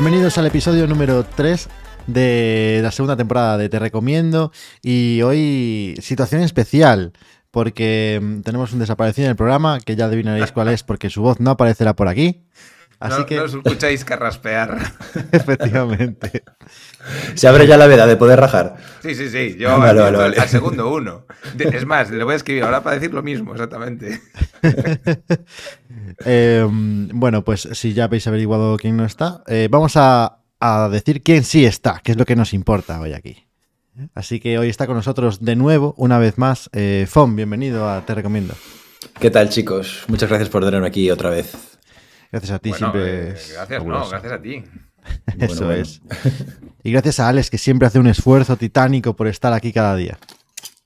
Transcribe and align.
Bienvenidos 0.00 0.38
al 0.38 0.46
episodio 0.46 0.86
número 0.86 1.24
3 1.24 1.68
de 2.06 2.78
la 2.84 2.92
segunda 2.92 3.16
temporada 3.16 3.58
de 3.58 3.68
Te 3.68 3.80
Recomiendo 3.80 4.52
y 4.80 5.22
hoy 5.22 5.96
situación 6.00 6.42
especial 6.42 7.12
porque 7.50 8.20
mm, 8.22 8.42
tenemos 8.42 8.72
un 8.72 8.78
desaparecido 8.78 9.26
en 9.26 9.30
el 9.30 9.36
programa 9.36 9.80
que 9.80 9.96
ya 9.96 10.04
adivinaréis 10.04 10.52
cuál 10.52 10.68
es 10.68 10.84
porque 10.84 11.10
su 11.10 11.20
voz 11.20 11.40
no 11.40 11.50
aparecerá 11.50 11.96
por 11.96 12.06
aquí. 12.06 12.44
Así 13.00 13.20
no, 13.20 13.26
que 13.26 13.36
no 13.36 13.44
os 13.44 13.54
escucháis 13.54 14.04
carraspear. 14.04 14.76
efectivamente. 15.32 16.42
Se 17.34 17.46
abre 17.46 17.66
ya 17.66 17.76
la 17.76 17.86
veda 17.86 18.06
de 18.06 18.16
poder 18.16 18.40
rajar. 18.40 18.76
Sí, 19.02 19.14
sí, 19.14 19.30
sí. 19.30 19.56
Yo 19.56 19.68
Vale, 19.78 19.90
al, 19.90 19.96
vale, 19.98 20.18
vale. 20.18 20.36
al 20.38 20.48
segundo 20.48 20.92
uno. 20.92 21.24
Es 21.58 21.86
más, 21.86 22.10
le 22.10 22.24
voy 22.24 22.32
a 22.32 22.36
escribir 22.36 22.64
ahora 22.64 22.82
para 22.82 22.96
decir 22.96 23.14
lo 23.14 23.22
mismo, 23.22 23.52
exactamente. 23.52 24.20
Eh, 26.24 26.66
bueno, 26.68 27.44
pues 27.44 27.68
si 27.72 27.92
ya 27.92 28.04
habéis 28.04 28.26
averiguado 28.26 28.76
quién 28.76 28.96
no 28.96 29.04
está, 29.04 29.44
eh, 29.46 29.68
vamos 29.70 29.92
a, 29.96 30.40
a 30.58 30.88
decir 30.88 31.22
quién 31.22 31.44
sí 31.44 31.64
está, 31.64 32.00
que 32.02 32.10
es 32.12 32.18
lo 32.18 32.24
que 32.24 32.34
nos 32.34 32.52
importa 32.54 33.00
hoy 33.00 33.12
aquí. 33.12 33.46
Así 34.14 34.40
que 34.40 34.58
hoy 34.58 34.68
está 34.68 34.86
con 34.86 34.96
nosotros 34.96 35.44
de 35.44 35.54
nuevo, 35.54 35.94
una 35.96 36.18
vez 36.18 36.36
más, 36.38 36.70
eh, 36.72 37.06
Fon, 37.08 37.36
bienvenido 37.36 37.88
a 37.88 38.04
Te 38.04 38.14
Recomiendo. 38.14 38.54
¿Qué 39.20 39.30
tal, 39.30 39.48
chicos? 39.48 40.04
Muchas 40.08 40.28
gracias 40.28 40.48
por 40.48 40.64
tenerme 40.64 40.88
aquí 40.88 41.08
otra 41.10 41.30
vez. 41.30 41.54
Gracias 42.30 42.52
a 42.52 42.58
ti, 42.58 42.70
Bueno, 42.70 42.92
siempre 42.92 43.28
eh, 43.28 43.32
es 43.36 43.52
gracias, 43.54 43.84
no, 43.84 44.08
gracias 44.08 44.32
a 44.32 44.42
ti. 44.42 44.64
Eso 45.38 45.46
Bueno, 45.46 45.66
bueno. 45.66 45.72
es. 45.82 46.00
Y 46.84 46.92
gracias 46.92 47.20
a 47.20 47.28
Alex, 47.28 47.50
que 47.50 47.58
siempre 47.58 47.86
hace 47.88 47.98
un 47.98 48.06
esfuerzo 48.06 48.56
titánico 48.56 49.14
por 49.16 49.26
estar 49.28 49.52
aquí 49.52 49.72
cada 49.72 49.96
día. 49.96 50.18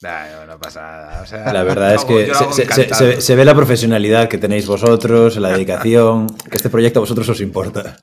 Nah, 0.02 0.30
no, 0.32 0.46
no 0.46 0.58
pasa 0.58 0.80
nada. 0.82 1.22
O 1.22 1.26
sea, 1.26 1.52
La 1.52 1.62
verdad 1.62 1.94
es 1.94 2.04
que 2.04 2.26
se, 2.26 2.32
hago 2.32 2.52
se- 2.52 2.64
se- 2.66 2.82
encantado. 2.82 3.12
se- 3.12 3.20
se 3.20 3.36
ve 3.36 3.44
la 3.44 3.54
profesionalidad 3.54 4.28
que 4.28 4.38
tenéis 4.38 4.66
vosotros, 4.66 5.36
la 5.36 5.50
dedicación, 5.50 6.26
que 6.50 6.56
este 6.56 6.70
proyecto 6.70 6.98
a 6.98 7.02
vosotros 7.02 7.28
os 7.28 7.40
importa. 7.40 7.98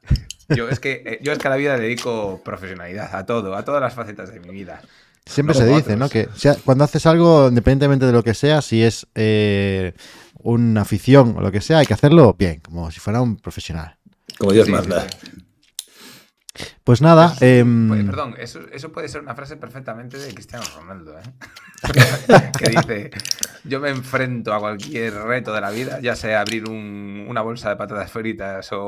Yo 0.49 0.69
es 0.69 0.79
que 0.79 1.03
eh, 1.05 1.19
yo 1.21 1.31
es 1.33 1.37
que 1.39 1.47
a 1.47 1.51
la 1.51 1.57
vida 1.57 1.77
dedico 1.77 2.41
profesionalidad, 2.43 3.13
a 3.15 3.25
todo, 3.25 3.53
a 3.55 3.63
todas 3.65 3.81
las 3.81 3.93
facetas 3.93 4.33
de 4.33 4.39
mi 4.39 4.49
vida. 4.49 4.81
Siempre 5.25 5.53
No 5.53 5.61
se 5.61 5.67
dice, 5.67 5.95
¿no? 5.97 6.09
Que 6.09 6.27
sea- 6.35 6.55
cuando 6.65 6.85
haces 6.85 7.05
algo, 7.05 7.49
independientemente 7.49 8.05
de 8.05 8.13
lo 8.13 8.23
que 8.23 8.33
sea, 8.33 8.61
si 8.61 8.81
es 8.81 9.05
eh, 9.15 9.93
una 10.39 10.81
afición 10.81 11.35
o 11.37 11.41
lo 11.41 11.51
que 11.51 11.61
sea, 11.61 11.79
hay 11.79 11.85
que 11.85 11.93
hacerlo 11.93 12.33
bien, 12.37 12.59
como 12.61 12.89
si 12.91 12.99
fuera 12.99 13.21
un 13.21 13.37
profesional. 13.37 13.97
Como 14.37 14.51
Dios 14.53 14.65
Sí, 14.65 14.71
manda. 14.71 15.07
sí. 15.09 15.29
Pues 16.83 17.01
nada, 17.01 17.35
em, 17.41 17.87
Pues, 17.87 18.03
perdón, 18.05 18.35
eso, 18.37 18.59
eso 18.73 18.91
puede 18.91 19.07
ser 19.07 19.21
una 19.21 19.35
frase 19.35 19.55
perfectamente 19.55 20.17
de 20.17 20.33
Cristiano 20.33 20.65
Ronaldo, 20.75 21.17
¿eh? 21.17 21.23
que 22.57 22.69
dice, 22.69 23.11
yo 23.63 23.79
me 23.79 23.89
enfrento 23.89 24.53
a 24.53 24.59
cualquier 24.59 25.13
reto 25.13 25.53
de 25.53 25.61
la 25.61 25.69
vida, 25.69 25.99
ya 26.01 26.15
sea 26.15 26.41
abrir 26.41 26.67
un- 26.67 27.25
una 27.29 27.41
bolsa 27.41 27.69
de 27.69 27.75
patatas 27.77 28.11
fritas 28.11 28.69
o, 28.73 28.79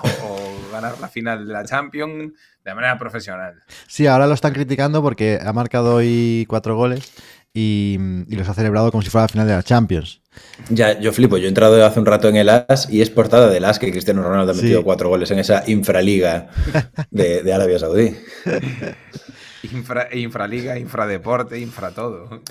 o 0.00 0.68
ganar 0.70 1.00
la 1.00 1.08
final 1.08 1.46
de 1.46 1.52
la 1.52 1.64
Champions 1.64 2.32
de 2.64 2.74
manera 2.74 2.96
profesional. 2.98 3.54
sí, 3.88 4.06
ahora 4.06 4.26
lo 4.28 4.34
están 4.34 4.52
criticando 4.52 5.02
porque 5.02 5.40
ha 5.44 5.52
marcado 5.52 5.96
hoy 5.96 6.44
cuatro 6.48 6.76
goles 6.76 7.12
y, 7.52 7.96
y 8.28 8.36
los 8.36 8.48
ha 8.48 8.54
celebrado 8.54 8.90
como 8.92 9.02
si 9.02 9.10
fuera 9.10 9.24
la 9.24 9.28
final 9.28 9.46
de 9.48 9.54
la 9.54 9.62
Champions. 9.62 10.20
Ya, 10.70 10.98
yo 10.98 11.12
flipo. 11.12 11.36
Yo 11.38 11.44
he 11.44 11.48
entrado 11.48 11.84
hace 11.84 12.00
un 12.00 12.06
rato 12.06 12.28
en 12.28 12.36
el 12.36 12.48
AS 12.48 12.88
y 12.90 13.02
es 13.02 13.10
portada 13.10 13.48
del 13.50 13.64
AS 13.64 13.78
que 13.78 13.90
Cristiano 13.90 14.22
Ronaldo 14.22 14.52
ha 14.52 14.54
Sí. 14.54 14.62
metido 14.62 14.82
cuatro 14.84 15.08
goles 15.08 15.30
en 15.30 15.38
esa 15.38 15.62
infraliga 15.66 16.48
de, 17.10 17.42
de 17.42 17.52
Arabia 17.52 17.78
Saudí. 17.78 18.16
Infra, 19.62 20.08
infraliga, 20.14 20.78
infradeporte, 20.78 21.58
infra 21.58 21.90
todo. 21.90 22.42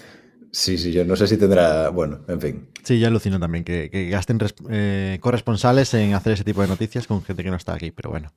Sí, 0.51 0.77
sí, 0.77 0.91
yo 0.91 1.03
no 1.05 1.15
sé 1.15 1.27
si 1.27 1.37
tendrá. 1.37 1.89
Bueno, 1.89 2.21
en 2.27 2.39
fin. 2.41 2.69
Sí, 2.83 2.99
ya 2.99 3.07
alucino 3.07 3.39
también 3.39 3.63
que, 3.63 3.89
que 3.89 4.09
gasten 4.09 4.39
res- 4.39 4.55
eh, 4.69 5.17
corresponsales 5.21 5.93
en 5.93 6.13
hacer 6.13 6.33
ese 6.33 6.43
tipo 6.43 6.61
de 6.61 6.67
noticias 6.67 7.07
con 7.07 7.23
gente 7.23 7.43
que 7.43 7.49
no 7.49 7.55
está 7.57 7.73
aquí, 7.73 7.91
pero 7.91 8.09
bueno. 8.11 8.31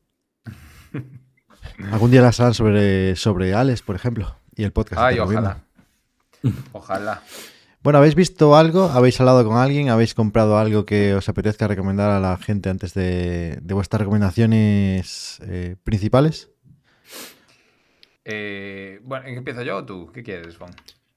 Algún 1.93 2.11
día 2.11 2.23
las 2.23 2.41
harán 2.41 2.55
sobre, 2.55 3.15
sobre 3.17 3.55
Alex, 3.55 3.83
por 3.83 3.95
ejemplo, 3.95 4.37
y 4.57 4.65
el 4.65 4.73
podcast. 4.73 5.01
Ay, 5.01 5.17
Recomiendo. 5.17 5.57
ojalá. 6.73 7.23
Bueno, 7.89 8.01
¿habéis 8.01 8.17
visto 8.17 8.55
algo? 8.55 8.91
¿Habéis 8.91 9.19
hablado 9.19 9.47
con 9.47 9.57
alguien? 9.57 9.89
¿Habéis 9.89 10.13
comprado 10.13 10.59
algo 10.59 10.85
que 10.85 11.15
os 11.15 11.27
apetezca 11.31 11.67
recomendar 11.69 12.11
a 12.11 12.21
la 12.21 12.37
gente 12.37 12.69
antes 12.69 12.93
de, 12.93 13.59
de 13.63 13.73
vuestras 13.73 14.01
recomendaciones 14.01 15.39
eh, 15.47 15.75
principales? 15.85 16.51
Eh, 18.27 19.01
bueno, 19.05 19.25
¿en 19.25 19.33
qué 19.33 19.39
empiezo 19.39 19.63
yo 19.63 19.79
o 19.79 19.87
tú? 19.87 20.13
¿Qué 20.13 20.23
quieres, 20.23 20.59
Fon? 20.59 20.69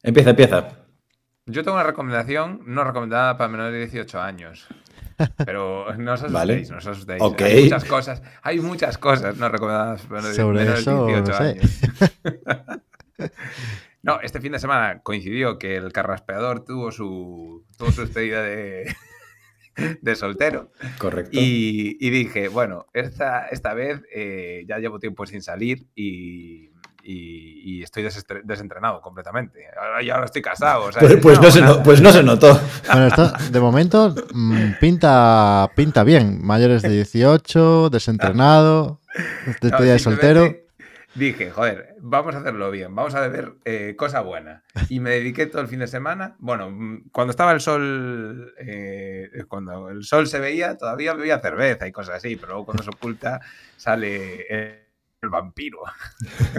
Empieza, 0.02 0.30
empieza. 0.30 0.70
Yo 1.46 1.62
tengo 1.62 1.76
una 1.76 1.84
recomendación 1.84 2.62
no 2.66 2.86
recomendada 2.86 3.38
para 3.38 3.50
menores 3.50 3.74
de 3.74 3.80
18 3.80 4.22
años. 4.22 4.66
Pero 5.46 5.94
no 5.98 6.14
os 6.14 6.24
asustéis, 6.24 6.32
Vale. 6.34 6.68
no 6.70 6.78
os 6.78 6.88
asustéis. 6.88 7.22
Hay 7.22 7.64
muchas 7.64 7.84
cosas, 7.84 8.22
hay 8.42 8.60
muchas 8.62 8.98
cosas 8.98 9.36
no 9.36 9.50
recomendadas 9.50 10.04
para 10.04 10.22
menores, 10.22 10.38
Sobre 10.38 10.60
menores 10.60 10.86
de 10.86 10.92
eso, 10.94 11.06
18 11.06 11.32
no 11.32 11.38
sé. 11.38 11.44
años. 11.44 12.82
No, 14.04 14.20
este 14.22 14.42
fin 14.42 14.52
de 14.52 14.60
semana 14.60 15.02
coincidió 15.04 15.58
que 15.60 15.76
el 15.76 15.92
carraspeador 15.94 16.66
tuvo 16.66 16.92
su, 16.92 17.66
tuvo 17.78 17.92
su 17.92 18.02
despedida 18.02 18.42
de, 18.42 18.96
de 20.02 20.16
soltero. 20.16 20.72
Correcto. 20.98 21.32
Y, 21.34 21.98
y 22.00 22.10
dije, 22.10 22.48
bueno, 22.48 22.88
esta, 22.94 23.48
esta 23.48 23.74
vez 23.74 24.02
eh, 24.14 24.64
ya 24.68 24.80
llevo 24.80 24.98
tiempo 25.00 25.26
sin 25.28 25.42
salir 25.44 25.86
y, 25.96 26.72
y- 27.04 27.62
y 27.64 27.84
estoy 27.84 28.04
desentrenado 28.44 29.02
completamente. 29.02 29.66
Ahora 29.80 30.04
ya 30.04 30.14
ahora 30.16 30.26
estoy 30.26 30.42
casado. 30.42 30.86
o 30.86 30.92
sea, 30.92 31.00
Pues, 31.00 31.14
es 31.14 31.22
pues 31.22 31.38
una 31.38 31.46
no 31.48 31.52
se 31.52 31.60
no- 31.62 31.66
bonanza. 31.68 31.84
pues 31.84 32.02
no 32.02 32.12
se 32.12 32.24
notó. 32.24 32.62
Bueno, 32.92 33.08
esto 33.08 33.32
de 33.52 33.60
momento 33.60 34.16
mm, 34.34 34.64
pinta, 34.80 35.70
pinta 35.76 36.04
bien. 36.04 36.40
Mayores 36.44 36.82
de 36.82 36.90
18, 36.90 37.90
desentrenado, 37.92 39.00
despedida 39.46 39.78
No, 39.80 39.86
de 39.86 40.00
soltero. 40.00 40.56
Dije, 41.14 41.52
joder, 41.52 41.96
vamos 42.00 42.36
a 42.36 42.40
hacerlo 42.40 42.72
bien, 42.72 42.96
vamos 42.96 43.16
a 43.16 43.22
beber 43.22 43.56
eh, 43.66 43.96
cosa 43.98 44.22
buena. 44.22 44.64
Y 44.88 45.02
me 45.02 45.10
dediqué 45.10 45.46
todo 45.46 45.62
el 45.62 45.68
fin 45.68 45.80
de 45.80 45.88
semana. 45.88 46.36
Bueno, 46.40 46.70
mm, 46.72 47.10
cuando 47.12 47.32
estaba 47.32 47.52
el 47.52 47.60
sol, 47.60 48.54
eh, 48.58 49.30
cuando 49.50 49.90
el 49.90 50.06
sol 50.06 50.28
se 50.28 50.40
veía, 50.40 50.78
todavía 50.78 51.14
bebía 51.14 51.40
cerveza 51.40 51.86
y 51.86 51.92
cosas 51.92 52.16
así, 52.16 52.38
pero 52.38 52.54
luego 52.54 52.66
cuando 52.66 52.84
se 52.84 52.92
oculta 52.92 53.42
sale 53.76 54.46
eh, 54.50 54.88
el 55.22 55.30
vampiro. 55.30 55.80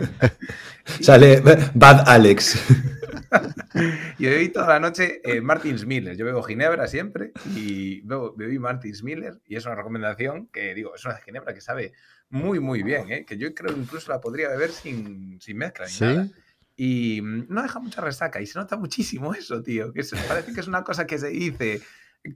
Sale 1.00 1.40
Bad 1.74 2.04
Alex. 2.06 3.00
Y 4.18 4.26
bebí 4.26 4.48
toda 4.50 4.68
la 4.68 4.80
noche 4.80 5.20
eh, 5.24 5.40
Martins 5.40 5.86
Miller. 5.86 6.16
Yo 6.16 6.24
bebo 6.24 6.42
ginebra 6.42 6.86
siempre 6.86 7.32
y 7.56 8.02
bebo- 8.02 8.34
bebí 8.36 8.58
Martins 8.58 9.02
Miller 9.02 9.40
y 9.46 9.56
es 9.56 9.64
una 9.66 9.74
recomendación 9.74 10.48
que 10.48 10.74
digo, 10.74 10.94
es 10.94 11.04
una 11.04 11.16
ginebra 11.16 11.54
que 11.54 11.60
sabe 11.60 11.92
muy, 12.28 12.60
muy 12.60 12.82
bien, 12.82 13.10
¿eh? 13.10 13.24
que 13.26 13.36
yo 13.38 13.54
creo 13.54 13.76
incluso 13.76 14.10
la 14.12 14.20
podría 14.20 14.48
beber 14.48 14.70
sin, 14.70 15.40
sin 15.40 15.56
mezcla 15.56 15.86
ni 15.86 15.90
¿Sí? 15.92 16.04
nada. 16.04 16.28
Y 16.76 17.20
mm, 17.22 17.46
no 17.48 17.62
deja 17.62 17.78
mucha 17.80 18.00
resaca 18.00 18.40
y 18.40 18.46
se 18.46 18.58
nota 18.58 18.76
muchísimo 18.76 19.34
eso, 19.34 19.62
tío. 19.62 19.92
Que 19.92 20.02
se- 20.02 20.16
parece 20.28 20.52
que 20.52 20.60
es 20.60 20.68
una 20.68 20.84
cosa 20.84 21.06
que 21.06 21.18
se 21.18 21.28
dice 21.28 21.82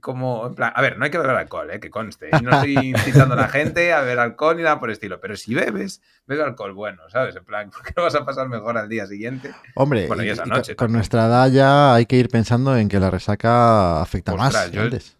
como, 0.01 0.47
en 0.47 0.55
plan, 0.55 0.73
a 0.75 0.81
ver, 0.81 0.97
no 0.97 1.05
hay 1.05 1.11
que 1.11 1.17
beber 1.17 1.35
alcohol, 1.35 1.71
¿eh? 1.71 1.79
que 1.79 1.89
conste. 1.89 2.29
No 2.41 2.51
estoy 2.51 2.73
incitando 2.77 3.35
a 3.35 3.37
la 3.37 3.47
gente 3.47 3.93
a 3.93 4.01
beber 4.01 4.19
alcohol 4.19 4.57
ni 4.57 4.63
nada 4.63 4.79
por 4.79 4.89
el 4.89 4.93
estilo, 4.93 5.19
pero 5.21 5.37
si 5.37 5.55
bebes, 5.55 6.01
bebe 6.25 6.43
alcohol 6.43 6.73
bueno, 6.73 7.03
¿sabes? 7.09 7.35
En 7.35 7.45
plan, 7.45 7.69
porque 7.75 7.93
lo 7.95 8.03
vas 8.03 8.15
a 8.15 8.25
pasar 8.25 8.49
mejor 8.49 8.77
al 8.77 8.89
día 8.89 9.05
siguiente. 9.07 9.53
Hombre, 9.75 10.07
Bueno, 10.07 10.23
y 10.23 10.29
esa 10.29 10.43
y 10.45 10.49
noche 10.49 10.75
con, 10.75 10.91
nuestra 10.91 11.27
edad 11.27 11.49
ya 11.49 11.93
hay 11.95 12.05
que 12.05 12.17
ir 12.17 12.29
pensando 12.29 12.75
en 12.77 12.89
que 12.89 12.99
la 12.99 13.09
resaca 13.09 14.01
afecta 14.01 14.35
más 14.35 14.47
Ostras, 14.53 14.69
que 14.71 14.75
yo- 14.77 14.83
antes. 14.83 15.17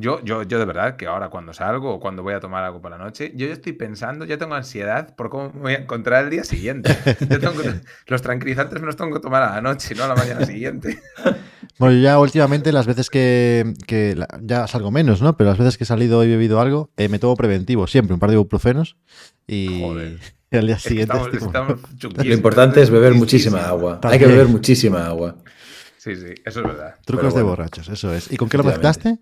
Yo, 0.00 0.22
yo, 0.24 0.44
yo 0.44 0.60
de 0.60 0.64
verdad 0.64 0.96
que 0.96 1.06
ahora 1.06 1.28
cuando 1.28 1.52
salgo 1.52 1.92
o 1.94 1.98
cuando 1.98 2.22
voy 2.22 2.32
a 2.32 2.38
tomar 2.38 2.62
algo 2.62 2.80
por 2.80 2.92
la 2.92 2.98
noche, 2.98 3.32
yo 3.34 3.48
ya 3.48 3.52
estoy 3.52 3.72
pensando, 3.72 4.24
ya 4.24 4.38
tengo 4.38 4.54
ansiedad 4.54 5.16
por 5.16 5.28
cómo 5.28 5.50
me 5.54 5.60
voy 5.60 5.72
a 5.74 5.78
encontrar 5.78 6.22
el 6.22 6.30
día 6.30 6.44
siguiente. 6.44 6.96
Yo 7.28 7.40
tengo 7.40 7.54
los 8.06 8.22
tranquilizantes 8.22 8.80
me 8.80 8.86
los 8.86 8.94
tengo 8.96 9.12
que 9.12 9.20
tomar 9.20 9.42
a 9.42 9.56
la 9.56 9.60
noche, 9.60 9.96
no 9.96 10.04
a 10.04 10.08
la 10.08 10.14
mañana 10.14 10.46
siguiente. 10.46 11.00
Bueno, 11.78 11.94
yo 11.94 12.00
ya 12.02 12.18
últimamente 12.18 12.72
las 12.72 12.86
veces 12.88 13.08
que, 13.08 13.74
que 13.86 14.16
la- 14.16 14.26
ya 14.42 14.66
salgo 14.66 14.90
menos, 14.90 15.22
¿no? 15.22 15.36
Pero 15.36 15.50
las 15.50 15.58
veces 15.58 15.78
que 15.78 15.84
he 15.84 15.86
salido 15.86 16.24
y 16.24 16.28
bebido 16.28 16.60
algo, 16.60 16.90
eh, 16.96 17.08
me 17.08 17.20
tomo 17.20 17.36
preventivo, 17.36 17.86
siempre, 17.86 18.14
un 18.14 18.18
par 18.20 18.30
de 18.30 18.34
ibuprofenos 18.34 18.96
y, 19.46 19.80
Joder. 19.82 20.18
y 20.50 20.56
al 20.56 20.66
día 20.66 20.74
Es 20.76 20.82
que 20.82 20.88
siguiente 20.88 21.16
estamos, 21.32 21.78
Lo 22.16 22.34
importante 22.34 22.82
es 22.82 22.90
beber 22.90 23.14
muchísima 23.14 23.68
agua. 23.68 24.00
Hay 24.02 24.18
que 24.18 24.26
beber 24.26 24.48
muchísima 24.48 25.06
agua. 25.06 25.36
Sí, 25.98 26.16
sí, 26.16 26.34
eso 26.44 26.60
es 26.60 26.66
verdad. 26.66 26.96
trucos 27.04 27.34
de 27.34 27.42
borrachos, 27.42 27.88
eso 27.88 28.12
es. 28.12 28.32
¿Y 28.32 28.36
con 28.36 28.48
qué 28.48 28.56
lo 28.56 28.64
mezclaste? 28.64 29.18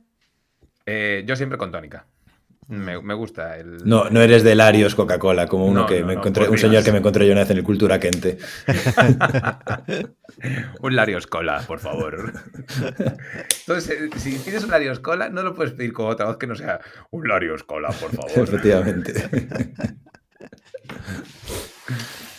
Eh, 0.87 1.25
yo 1.27 1.37
siempre 1.37 1.59
con 1.59 1.73
tónica. 1.73 2.07
Me, 2.69 3.01
me 3.01 3.15
gusta 3.15 3.59
el... 3.59 3.79
No, 3.85 4.11
no 4.11 4.21
eres 4.21 4.43
de 4.43 4.57
Larios 4.57 4.97
Coca-Cola, 4.97 5.47
como 5.47 5.67
uno 5.67 5.83
No, 5.83 5.87
que 5.87 6.01
no, 6.01 6.07
me 6.07 6.15
no, 6.15 6.21
encontré, 6.21 6.49
un 6.49 6.59
señor 6.59 6.83
que 6.83 6.91
me 6.91 6.99
encontré 6.99 7.25
yo 7.25 7.33
una 7.33 7.43
vez 7.43 7.51
en 7.51 7.59
el 7.59 7.63
Cultura 7.63 8.01
Quente. 8.01 8.39
un 10.81 10.97
Larios 10.97 11.29
Cola, 11.29 11.63
por 11.65 11.79
favor. 11.79 12.33
Entonces, 13.61 13.91
eh, 13.91 14.11
si 14.17 14.33
pides 14.39 14.65
un 14.65 14.71
Larios 14.71 14.99
Cola, 14.99 15.29
no 15.29 15.45
lo 15.45 15.55
puedes 15.55 15.75
pedir 15.75 15.93
con 15.93 16.07
otra 16.07 16.27
voz 16.27 16.39
que 16.39 16.49
no 16.49 16.57
sea 16.57 16.81
un 17.11 17.29
Larios 17.29 17.63
Cola, 17.63 17.89
por 17.89 18.11
favor. 18.11 18.31
Efectivamente. 18.35 19.13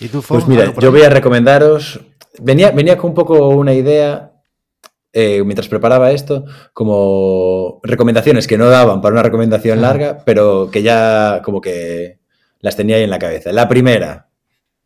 ¿Y 0.01 0.09
tú, 0.09 0.21
Pues 0.27 0.45
mira, 0.45 0.73
yo 0.77 0.91
voy 0.91 1.03
a 1.03 1.09
recomendaros. 1.09 2.01
Venía, 2.39 2.71
venía 2.71 2.97
con 2.97 3.11
un 3.11 3.15
poco 3.15 3.47
una 3.47 3.73
idea 3.73 4.33
eh, 5.19 5.41
mientras 5.43 5.67
preparaba 5.67 6.11
esto, 6.11 6.45
como 6.73 7.79
recomendaciones 7.81 8.45
que 8.45 8.55
no 8.59 8.69
daban 8.69 9.01
para 9.01 9.13
una 9.13 9.23
recomendación 9.23 9.81
larga, 9.81 10.19
pero 10.23 10.69
que 10.71 10.83
ya 10.83 11.41
como 11.43 11.59
que 11.59 12.19
las 12.59 12.75
tenía 12.75 12.97
ahí 12.97 13.03
en 13.03 13.09
la 13.09 13.17
cabeza. 13.17 13.51
La 13.51 13.67
primera, 13.67 14.29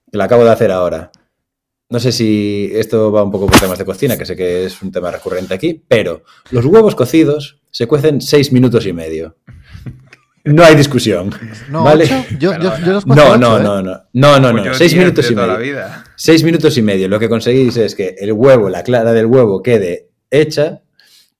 que 0.10 0.18
la 0.18 0.24
acabo 0.24 0.45
de 0.45 0.51
hacer 0.51 0.72
ahora. 0.72 1.12
No 1.89 2.00
sé 2.00 2.13
si 2.13 2.72
esto 2.74 3.12
va 3.12 3.24
un 3.24 3.31
poco 3.31 3.48
por 3.48 3.60
temas 3.60 3.78
de 3.78 3.83
cocina, 3.83 4.16
que 4.18 4.25
sé 4.25 4.38
que 4.38 4.63
es 4.63 4.81
un 4.81 4.89
tema 4.94 5.12
recurrente 5.12 5.54
aquí, 5.54 5.83
pero 5.86 6.24
los 6.50 6.63
huevos 6.66 6.95
cocidos 6.95 7.60
se 7.69 7.86
cuecen 7.88 8.22
seis 8.22 8.54
minutos 8.54 8.86
y 8.86 8.94
medio. 8.94 9.36
No 10.45 10.63
hay 10.63 10.75
discusión. 10.75 11.30
No, 11.69 11.83
¿vale? 11.83 12.07
yo, 12.39 12.54
yo, 12.57 12.72
yo 12.86 12.94
los 12.94 13.06
No, 13.06 13.16
no, 13.16 13.24
ocho, 13.25 13.36
¿eh? 13.36 13.39
no, 13.39 13.60
no, 13.60 13.81
no, 14.13 14.39
no, 14.39 14.51
Pues 14.51 14.54
no. 14.54 14.63
yo 14.66 14.74
Seis 14.74 14.95
minutos 14.95 15.30
y 15.30 15.36
medio. 15.36 15.57
vida. 15.57 16.04
Seis 16.16 16.44
minutos 16.44 16.78
y 16.78 16.81
medio. 16.81 17.10
Lo 17.10 17.19
que 17.19 17.28
conseguís 17.28 17.75
es 17.75 17.94
que 17.95 18.16
el 18.18 18.31
huevo, 18.31 18.69
la 18.69 18.81
clara 18.83 19.12
del 19.12 19.25
huevo 19.25 19.62
quede 19.62 20.11
hecha, 20.31 20.81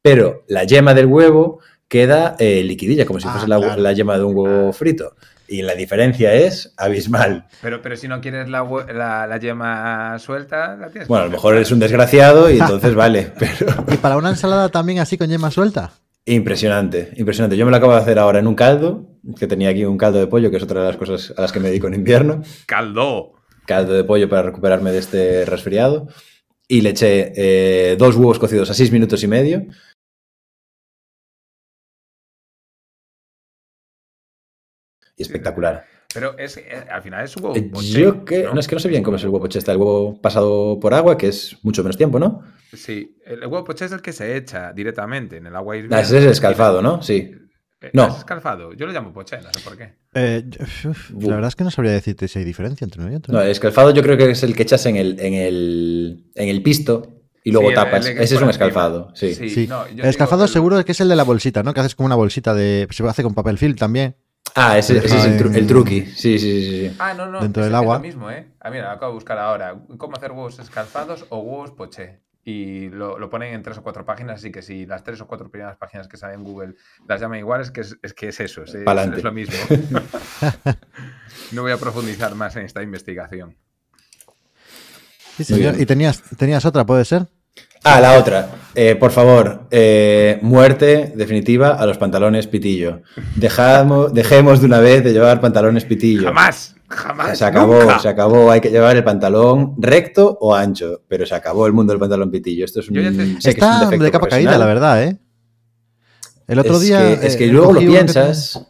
pero 0.02 0.44
la 0.48 0.64
yema 0.66 0.94
del 0.94 1.08
huevo 1.08 1.60
queda 1.88 2.36
eh, 2.40 2.64
liquidilla, 2.64 3.06
como 3.06 3.20
si 3.20 3.28
Ah, 3.28 3.32
fuese 3.32 3.48
la, 3.48 3.58
claro. 3.58 3.82
la 3.82 3.94
yema 3.94 4.18
de 4.18 4.24
un 4.24 4.36
huevo 4.36 4.72
frito. 4.74 5.16
Y 5.48 5.64
la 5.64 5.76
diferencia 5.76 6.34
es 6.34 6.74
abismal. 6.78 7.46
Pero, 7.62 7.82
pero 7.82 7.98
si 7.98 8.08
no 8.08 8.22
quieres 8.22 8.48
la, 8.48 8.64
la, 8.94 9.28
la 9.28 9.38
yema 9.38 10.18
suelta, 10.18 10.78
la 10.78 10.88
tienes. 10.90 11.10
Bueno, 11.10 11.24
a 11.24 11.26
lo 11.26 11.32
mejor 11.34 11.56
eres 11.56 11.72
un 11.72 11.80
desgraciado 11.80 12.50
y 12.50 12.54
entonces 12.60 12.96
vale, 12.96 13.34
pero 13.40 13.68
Y 13.92 13.98
para 13.98 14.16
una 14.16 14.30
ensalada 14.30 14.70
también 14.70 15.00
así 15.00 15.18
con 15.18 15.28
yema 15.30 15.52
suelta. 15.52 15.92
impresionante, 16.26 17.12
impresionante. 17.18 17.58
Yo 17.58 17.66
me 17.66 17.72
lo 17.72 17.78
acabo 17.78 17.94
de 17.94 18.00
hacer 18.00 18.18
ahora 18.18 18.40
en 18.40 18.48
un 18.48 18.56
caldo, 18.56 19.06
que 19.38 19.46
tenía 19.46 19.70
aquí 19.70 19.84
un 19.84 19.98
caldo 19.98 20.20
de 20.20 20.28
pollo, 20.28 20.50
que 20.50 20.56
es 20.58 20.64
otra 20.64 20.82
de 20.82 20.88
las 20.88 20.98
cosas 20.98 21.34
a 21.38 21.42
las 21.42 21.52
que 21.52 21.60
me 21.60 21.68
dedico 21.68 21.88
en 21.88 21.96
invierno. 21.96 22.42
Caldo. 22.66 23.34
caldo 23.66 23.92
de 23.94 24.06
pollo 24.06 24.30
para 24.30 24.44
recuperarme 24.44 24.92
de 24.94 25.00
este 25.00 25.44
resfriado. 25.46 26.08
Y 26.72 26.80
le 26.80 26.92
eché 26.92 27.34
eh, 27.36 27.96
dos 27.98 28.16
huevos 28.16 28.40
cocidos 28.40 28.70
a 28.70 28.74
seis 28.74 28.92
minutos 28.94 29.22
y 29.24 29.28
medio. 29.28 29.66
Y 35.18 35.22
espectacular. 35.24 35.86
Pero 36.14 36.38
es, 36.38 36.58
eh, 36.58 36.64
al 36.90 37.02
final 37.02 37.26
es 37.26 37.36
un 37.36 37.44
huevo. 37.44 37.56
Eh, 37.58 37.64
poché, 37.64 38.02
Yo 38.02 38.26
que 38.26 38.44
no 38.44 38.60
es 38.60 38.68
que 38.68 38.76
no 38.76 38.80
sé 38.80 38.88
bien 38.90 39.04
cómo 39.04 39.18
es 39.18 39.24
el 39.24 39.30
huevo 39.30 39.42
poché. 39.46 39.60
Está 39.60 39.74
el 39.74 39.78
huevo 39.80 40.20
pasado 40.22 40.80
por 40.80 40.94
agua, 40.94 41.18
que 41.18 41.28
es 41.28 41.58
mucho 41.64 41.84
menos 41.84 41.98
tiempo, 41.98 42.20
¿no? 42.20 42.42
Sí, 42.74 43.18
el 43.26 43.40
huevo 43.42 43.64
poché 43.66 43.86
es 43.86 43.92
el 43.92 44.02
que 44.02 44.14
se 44.14 44.36
echa 44.38 44.72
directamente 44.72 45.38
en 45.38 45.48
el 45.48 45.56
agua 45.56 45.74
Ah, 45.74 45.78
hirviendo. 45.78 45.98
ese 45.98 46.18
es 46.20 46.24
el 46.26 46.32
escalfado, 46.32 46.82
¿no? 46.82 47.02
Sí. 47.02 47.32
Eh, 47.82 47.90
No. 47.94 48.08
¿Es 48.08 48.18
escalfado? 48.18 48.74
Yo 48.74 48.86
lo 48.86 48.92
llamo 48.94 49.12
poché, 49.12 49.38
no 49.42 49.50
sé 49.52 49.60
por 49.64 49.76
qué. 49.78 49.94
Eh, 50.14 50.44
uf, 50.88 51.10
la 51.12 51.36
verdad 51.36 51.48
es 51.48 51.56
que 51.56 51.64
no 51.64 51.72
sabría 51.72 51.92
decirte 51.94 52.28
si 52.28 52.40
hay 52.40 52.46
diferencia 52.46 52.86
entre 52.86 53.02
uno 53.02 53.12
y 53.12 53.16
otro. 53.16 53.34
No, 53.34 53.42
el 53.42 53.50
escalfado 53.50 53.92
yo 53.92 54.04
creo 54.04 54.18
que 54.18 54.30
es 54.32 54.44
el 54.44 54.56
que 54.56 54.64
echas 54.64 54.86
en 54.86 54.98
el, 54.98 55.20
en 55.20 55.34
el, 55.34 56.26
en 56.36 56.50
el 56.50 56.62
pisto 56.62 57.18
y 57.44 57.52
luego 57.52 57.70
Sí, 57.70 57.74
el- 57.74 57.76
tapas. 57.76 58.06
el 58.06 58.12
Ese 58.14 58.24
es 58.24 58.32
un 58.34 58.36
encima. 58.38 58.52
escalfado, 58.52 59.12
sí. 59.16 59.34
Sí. 59.34 59.50
Sí. 59.50 59.68
no, 59.68 59.86
el 59.86 60.00
escalfado 60.06 60.48
seguro 60.48 60.84
que 60.86 60.92
es 60.92 61.02
el 61.02 61.10
de 61.10 61.16
la 61.16 61.24
bolsita, 61.24 61.64
¿no? 61.64 61.74
Que 61.74 61.80
haces 61.80 61.96
como 61.96 62.06
una 62.06 62.16
bolsita 62.16 62.54
de... 62.54 62.88
Se 62.92 63.08
hace 63.08 63.24
con 63.24 63.34
papel 63.34 63.58
film 63.58 63.76
también. 63.76 64.16
Ah, 64.56 64.78
ese, 64.78 64.98
ese 64.98 65.18
es 65.18 65.26
el, 65.26 65.40
tru- 65.40 65.56
el 65.56 65.66
truqui. 65.66 66.02
Sí, 66.06 66.38
sí, 66.38 66.40
sí, 66.40 66.80
sí. 66.90 66.96
Ah, 67.00 67.14
no, 67.14 67.26
no. 67.28 67.40
dentro 67.42 67.64
es- 67.64 67.68
del 67.68 67.74
es 67.74 67.82
agua. 67.82 67.96
lo 67.96 68.02
mismo, 68.02 68.30
¿eh? 68.30 68.48
Ah, 68.60 68.70
mira, 68.70 68.86
lo 68.86 68.92
acabo 68.92 69.14
de 69.14 69.16
buscar 69.16 69.38
ahora. 69.40 69.76
¿Cómo 69.98 70.18
hacer 70.18 70.32
huevos 70.32 70.60
escalfados 70.60 71.26
o 71.30 71.40
huevos 71.40 71.72
poché? 71.72 72.20
Y 72.44 72.90
lo, 72.90 73.20
lo 73.20 73.30
ponen 73.30 73.54
en 73.54 73.62
tres 73.62 73.78
o 73.78 73.84
cuatro 73.84 74.04
páginas, 74.04 74.40
así 74.40 74.52
que 74.52 74.62
si 74.64 74.86
las 74.88 75.04
tres 75.04 75.22
o 75.22 75.28
cuatro 75.28 75.50
primeras 75.52 75.78
páginas 75.78 76.08
que 76.08 76.18
salen 76.18 76.40
en 76.40 76.44
Google 76.44 76.74
las 77.08 77.22
llaman 77.22 77.38
igual, 77.38 77.62
es 77.62 77.70
que 77.72 77.82
es, 77.82 77.98
es 78.02 78.14
que 78.16 78.30
es 78.30 78.40
eso, 78.40 78.64
es, 78.64 78.74
es- 78.74 79.24
lo 79.24 79.32
mismo. 79.32 79.56
no 81.52 81.62
voy 81.62 81.72
a 81.72 81.78
profundizar 81.78 82.34
más 82.36 82.56
en 82.56 82.66
esta 82.66 82.82
investigación. 82.82 83.56
Sí, 85.38 85.44
señor. 85.44 85.80
Y 85.80 85.86
tenías, 85.86 86.22
tenías 86.38 86.66
otra, 86.66 86.86
¿puede 86.86 87.06
ser? 87.06 87.28
Ah, 87.84 88.00
la 88.00 88.18
otra. 88.18 88.50
Eh, 88.76 88.96
por 88.96 89.12
favor, 89.12 89.68
eh, 89.72 90.38
muerte 90.42 91.14
definitiva 91.16 91.72
a 91.76 91.86
los 91.86 91.98
pantalones 91.98 92.48
pitillo. 92.48 93.02
Dejamos, 93.36 94.14
dejemos 94.14 94.60
de 94.62 94.68
una 94.68 94.80
vez 94.80 95.04
de 95.04 95.14
llevar 95.14 95.42
pantalones 95.42 95.86
pitillo. 95.86 96.24
¡Jamás! 96.26 96.76
¡Jamás! 96.92 97.38
Se 97.38 97.46
acabó, 97.46 97.80
nunca. 97.82 98.00
se 98.00 98.08
acabó. 98.10 98.52
Hay 98.52 98.62
que 98.62 98.70
llevar 98.70 98.96
el 98.96 99.04
pantalón 99.04 99.76
recto 99.78 100.38
o 100.42 100.54
ancho, 100.54 101.02
pero 101.08 101.26
se 101.26 101.34
acabó 101.36 101.66
el 101.68 101.74
mundo 101.74 101.94
del 101.94 102.00
pantalón 102.00 102.30
pitillo. 102.30 102.66
Esto 102.66 102.82
es 102.82 102.90
un, 102.90 102.96
te- 102.96 103.08
es 103.08 103.16
un 103.18 103.38
Está 103.44 103.80
defecto 103.82 104.04
de 104.04 104.12
capa 104.12 104.28
caída, 104.28 104.58
la 104.58 104.66
verdad, 104.66 105.04
¿eh? 105.04 105.20
El 106.48 106.60
otro 106.60 106.76
es 106.76 106.82
día... 106.82 107.20
Que, 107.20 107.28
es 107.28 107.36
eh, 107.36 107.38
que 107.38 107.48
luego 107.48 107.74
lo 107.74 107.80
piensas. 107.80 108.54
tenía- 108.54 108.68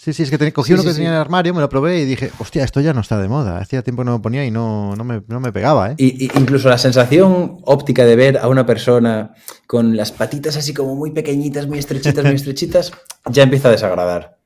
Sí, 0.00 0.12
sí, 0.12 0.22
es 0.22 0.30
que 0.30 0.52
cogí 0.52 0.68
Sí, 0.68 0.72
uno 0.74 0.82
sí, 0.82 0.88
que 0.88 0.92
sí. 0.92 0.96
tenía 0.98 1.10
en 1.10 1.14
el 1.16 1.20
armario, 1.20 1.52
me 1.52 1.60
lo 1.60 1.68
probé 1.68 1.98
y 2.00 2.04
dije, 2.04 2.30
hostia, 2.38 2.64
esto 2.64 2.80
ya 2.80 2.94
no 2.94 3.00
está 3.00 3.18
de 3.20 3.28
moda. 3.28 3.58
Hacía 3.58 3.82
tiempo 3.82 4.02
que 4.02 4.06
no 4.06 4.12
me 4.16 4.22
ponía 4.22 4.44
y 4.44 4.50
no, 4.50 4.94
no, 4.96 5.04
me, 5.04 5.22
no 5.26 5.40
me 5.40 5.52
pegaba, 5.52 5.90
¿eh? 5.90 5.94
Y, 5.98 6.24
y 6.24 6.30
incluso 6.38 6.68
la 6.68 6.78
sensación 6.78 7.58
óptica 7.64 8.04
de 8.04 8.14
ver 8.16 8.38
a 8.38 8.48
una 8.48 8.64
persona 8.64 9.34
con 9.66 9.96
las 9.96 10.12
patitas 10.12 10.56
así 10.56 10.72
como 10.72 10.94
muy 10.94 11.10
pequeñitas, 11.10 11.66
muy 11.66 11.78
estrechitas, 11.80 12.24
muy 12.24 12.34
estrechitas, 12.36 12.92
ya 13.26 13.42
empieza 13.42 13.68
a 13.68 13.72
desagradar. 13.72 14.37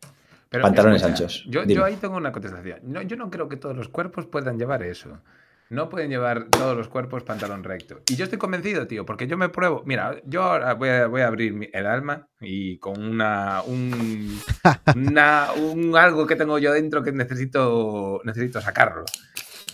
Pero, 0.52 0.62
Pantalones 0.62 1.02
anchos. 1.02 1.44
Yo, 1.48 1.84
ahí 1.84 1.96
tengo 1.96 2.16
una 2.16 2.30
contestación. 2.30 2.78
No, 2.84 3.02
yo 3.02 3.16
no 3.16 3.30
creo 3.30 3.48
que 3.48 3.56
todos 3.56 3.74
los 3.74 3.88
cuerpos 3.88 4.26
puedan 4.26 4.58
llevar 4.58 4.82
eso. 4.84 5.18
No 5.70 5.88
pueden 5.88 6.10
llevar 6.10 6.48
todos 6.50 6.76
los 6.76 6.88
cuerpos 6.88 7.22
pantalón 7.24 7.64
recto. 7.64 8.02
Y 8.10 8.16
yo 8.16 8.24
estoy 8.24 8.38
convencido, 8.38 8.86
tío, 8.86 9.06
porque 9.06 9.26
yo 9.26 9.38
me 9.38 9.48
pruebo. 9.48 9.82
Mira, 9.86 10.16
yo 10.26 10.42
ahora 10.42 10.74
voy 10.74 10.90
a, 10.90 11.06
voy 11.06 11.22
a 11.22 11.26
abrir 11.28 11.70
el 11.72 11.86
alma 11.86 12.28
y 12.40 12.76
con 12.76 13.02
una 13.02 13.62
un, 13.62 14.38
una- 14.94 15.48
un 15.52 15.96
algo 15.96 16.26
que 16.26 16.36
tengo 16.36 16.58
yo 16.58 16.72
dentro 16.74 17.02
que 17.02 17.12
necesito, 17.12 18.20
necesito 18.24 18.60
sacarlo. 18.60 19.06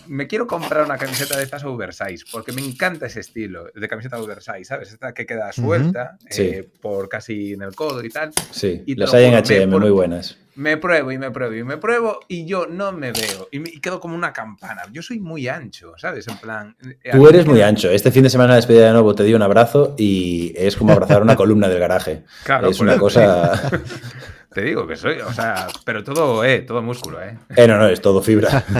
Me 0.09 0.25
quiero 0.27 0.47
comprar 0.47 0.83
una 0.85 0.97
camiseta 0.97 1.37
de 1.37 1.43
estas 1.43 1.63
oversize, 1.63 2.25
porque 2.31 2.51
me 2.51 2.61
encanta 2.61 3.05
ese 3.05 3.19
estilo 3.19 3.65
de 3.75 3.87
camiseta 3.87 4.19
oversize, 4.19 4.63
¿sabes? 4.65 4.91
Esta 4.91 5.13
que 5.13 5.25
queda 5.27 5.51
suelta 5.51 6.17
Sí. 6.29 6.41
eh, 6.41 6.69
por 6.81 7.07
casi 7.07 7.53
en 7.53 7.61
el 7.61 7.75
codo 7.75 8.03
y 8.03 8.09
tal. 8.09 8.31
Sí, 8.51 8.81
Y 8.87 8.95
las 8.95 9.13
hay 9.13 9.25
en 9.25 9.35
H&M, 9.35 9.77
muy 9.77 9.91
buenas. 9.91 10.37
Me 10.55 10.77
pruebo 10.77 11.11
y 11.11 11.17
me 11.19 11.29
pruebo 11.29 11.53
y 11.53 11.63
me 11.63 11.77
pruebo 11.77 12.19
y 12.27 12.45
yo 12.45 12.65
no 12.65 12.91
me 12.91 13.11
veo. 13.11 13.47
Y, 13.51 13.59
me- 13.59 13.69
y 13.69 13.79
quedo 13.79 13.99
como 13.99 14.15
una 14.15 14.33
campana. 14.33 14.81
Yo 14.91 15.01
soy 15.03 15.19
muy 15.19 15.47
ancho, 15.47 15.93
¿sabes? 15.97 16.27
En 16.27 16.37
plan. 16.37 16.75
eh, 17.03 17.11
Tú 17.11 17.27
eres 17.29 17.45
muy 17.45 17.61
ancho. 17.61 17.89
Este 17.91 18.11
fin 18.11 18.23
de 18.23 18.29
semana 18.31 18.53
de 18.53 18.57
despedida 18.57 18.87
de 18.87 18.93
nuevo 18.93 19.13
te 19.13 19.23
di 19.23 19.33
un 19.35 19.41
abrazo 19.43 19.93
y 19.97 20.53
es 20.57 20.75
como 20.75 20.91
abrazar 20.91 21.21
una 21.21 21.35
columna 21.35 21.69
del 21.69 21.79
garaje. 21.79 22.23
Claro, 22.43 22.67
es 22.69 22.79
una 22.79 22.93
eso 22.93 22.99
cosa... 23.01 23.61
Te 24.53 24.63
digo 24.63 24.87
que 24.87 24.95
soy, 24.95 25.19
o 25.19 25.31
sea, 25.31 25.67
pero 25.85 26.03
todo, 26.03 26.43
eh, 26.43 26.61
todo 26.61 26.81
músculo, 26.81 27.21
eh. 27.21 27.37
Eh, 27.55 27.67
no, 27.67 27.77
no, 27.77 27.87
es 27.87 28.01
todo 28.01 28.19
fibra. 28.23 28.65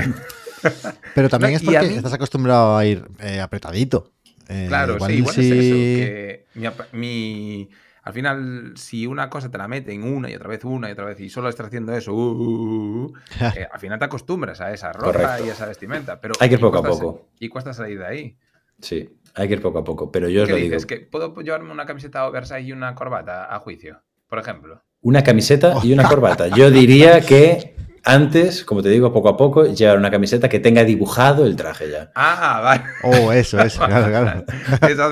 Pero 1.16 1.30
también 1.30 1.54
No, 1.54 1.58
es 1.58 1.64
porque 1.64 1.80
mí- 1.88 1.96
estás 1.96 2.14
acostumbrado 2.14 2.78
a 2.78 2.86
ir 2.86 3.06
eh, 3.20 3.40
apretadito. 3.40 4.12
Eh, 4.48 4.66
Claro, 4.68 4.96
igual 4.96 5.12
sí, 5.12 5.18
igual 5.18 5.36
si- 5.36 5.42
es 5.52 5.58
eso. 5.66 5.76
Que 5.76 6.46
mi, 6.94 7.70
al 8.04 8.14
final, 8.14 8.74
si 8.76 9.06
una 9.06 9.30
cosa 9.30 9.52
te 9.52 9.58
la 9.58 9.68
meten 9.68 10.04
una 10.04 10.30
y 10.30 10.36
otra 10.36 10.48
vez, 10.50 10.64
una 10.66 10.90
y 10.90 10.94
otra 10.94 11.06
vez, 11.06 11.20
y 11.20 11.30
solo 11.30 11.50
estás 11.50 11.68
haciendo 11.68 11.94
eso, 11.94 12.14
uh, 12.14 12.18
uh, 12.18 13.06
uh, 13.06 13.14
eh, 13.56 13.68
al 13.72 13.80
final 13.80 14.00
te 14.00 14.06
acostumbras 14.06 14.60
a 14.62 14.74
esa 14.74 14.92
ropa 14.92 15.06
Correcto. 15.14 15.46
y 15.46 15.50
a 15.50 15.54
esa 15.54 15.66
vestimenta. 15.68 16.20
Pero, 16.20 16.34
Hay 16.40 16.50
que 16.50 16.56
ir 16.56 16.62
poco 16.62 16.80
a 16.80 16.84
poco. 16.84 17.28
Y 17.40 17.50
cuesta 17.50 17.74
salir 17.74 18.00
de 18.00 18.06
ahí. 18.08 18.38
Sí, 18.82 19.10
hay 19.36 19.48
que 19.48 19.54
ir 19.56 19.62
poco 19.62 19.80
a 19.80 19.84
poco. 19.84 20.12
Pero 20.12 20.30
yo 20.30 20.44
os 20.44 20.48
¿Qué 20.48 20.54
lo 20.54 20.58
digo. 20.60 20.78
¿Que 20.88 20.98
puedo 21.02 21.36
llevarme 21.42 21.72
una 21.72 21.86
camiseta 21.86 22.26
oversize 22.28 22.62
y 22.62 22.72
una 22.72 22.96
corbata 22.96 23.54
a 23.54 23.60
juicio? 23.60 24.02
Por 24.28 24.40
ejemplo. 24.40 24.82
Una 25.02 25.24
camiseta 25.24 25.76
y 25.84 25.94
una 25.94 26.04
corbata. 26.08 26.48
Yo 26.48 26.72
diría 26.72 27.22
que 27.22 27.76
antes, 28.10 28.64
como 28.66 28.82
te 28.82 28.90
digo, 28.90 29.12
poco 29.14 29.30
a 29.30 29.38
poco, 29.38 29.66
llevar 29.66 29.98
una 29.98 30.10
camiseta 30.12 30.50
que 30.50 30.60
tenga 30.60 30.84
dibujado 30.84 31.46
el 31.46 31.56
traje 31.56 31.90
ya. 31.92 32.12
Ah, 32.16 32.60
vale. 32.64 32.84
Oh, 33.04 33.32
eso, 33.32 33.60
eso, 33.60 33.80
claro, 33.86 34.08
claro. 34.08 34.46
Esa, 34.88 35.10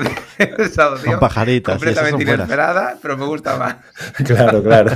esa 0.62 0.92
opción 0.92 1.20
pajaritas, 1.20 1.74
completamente 1.76 2.10
son 2.10 2.26
buenas. 2.26 2.34
inesperada, 2.46 2.98
pero 3.00 3.16
me 3.16 3.24
gusta 3.26 3.56
más. 3.56 3.76
Claro, 4.26 4.62
claro. 4.62 4.92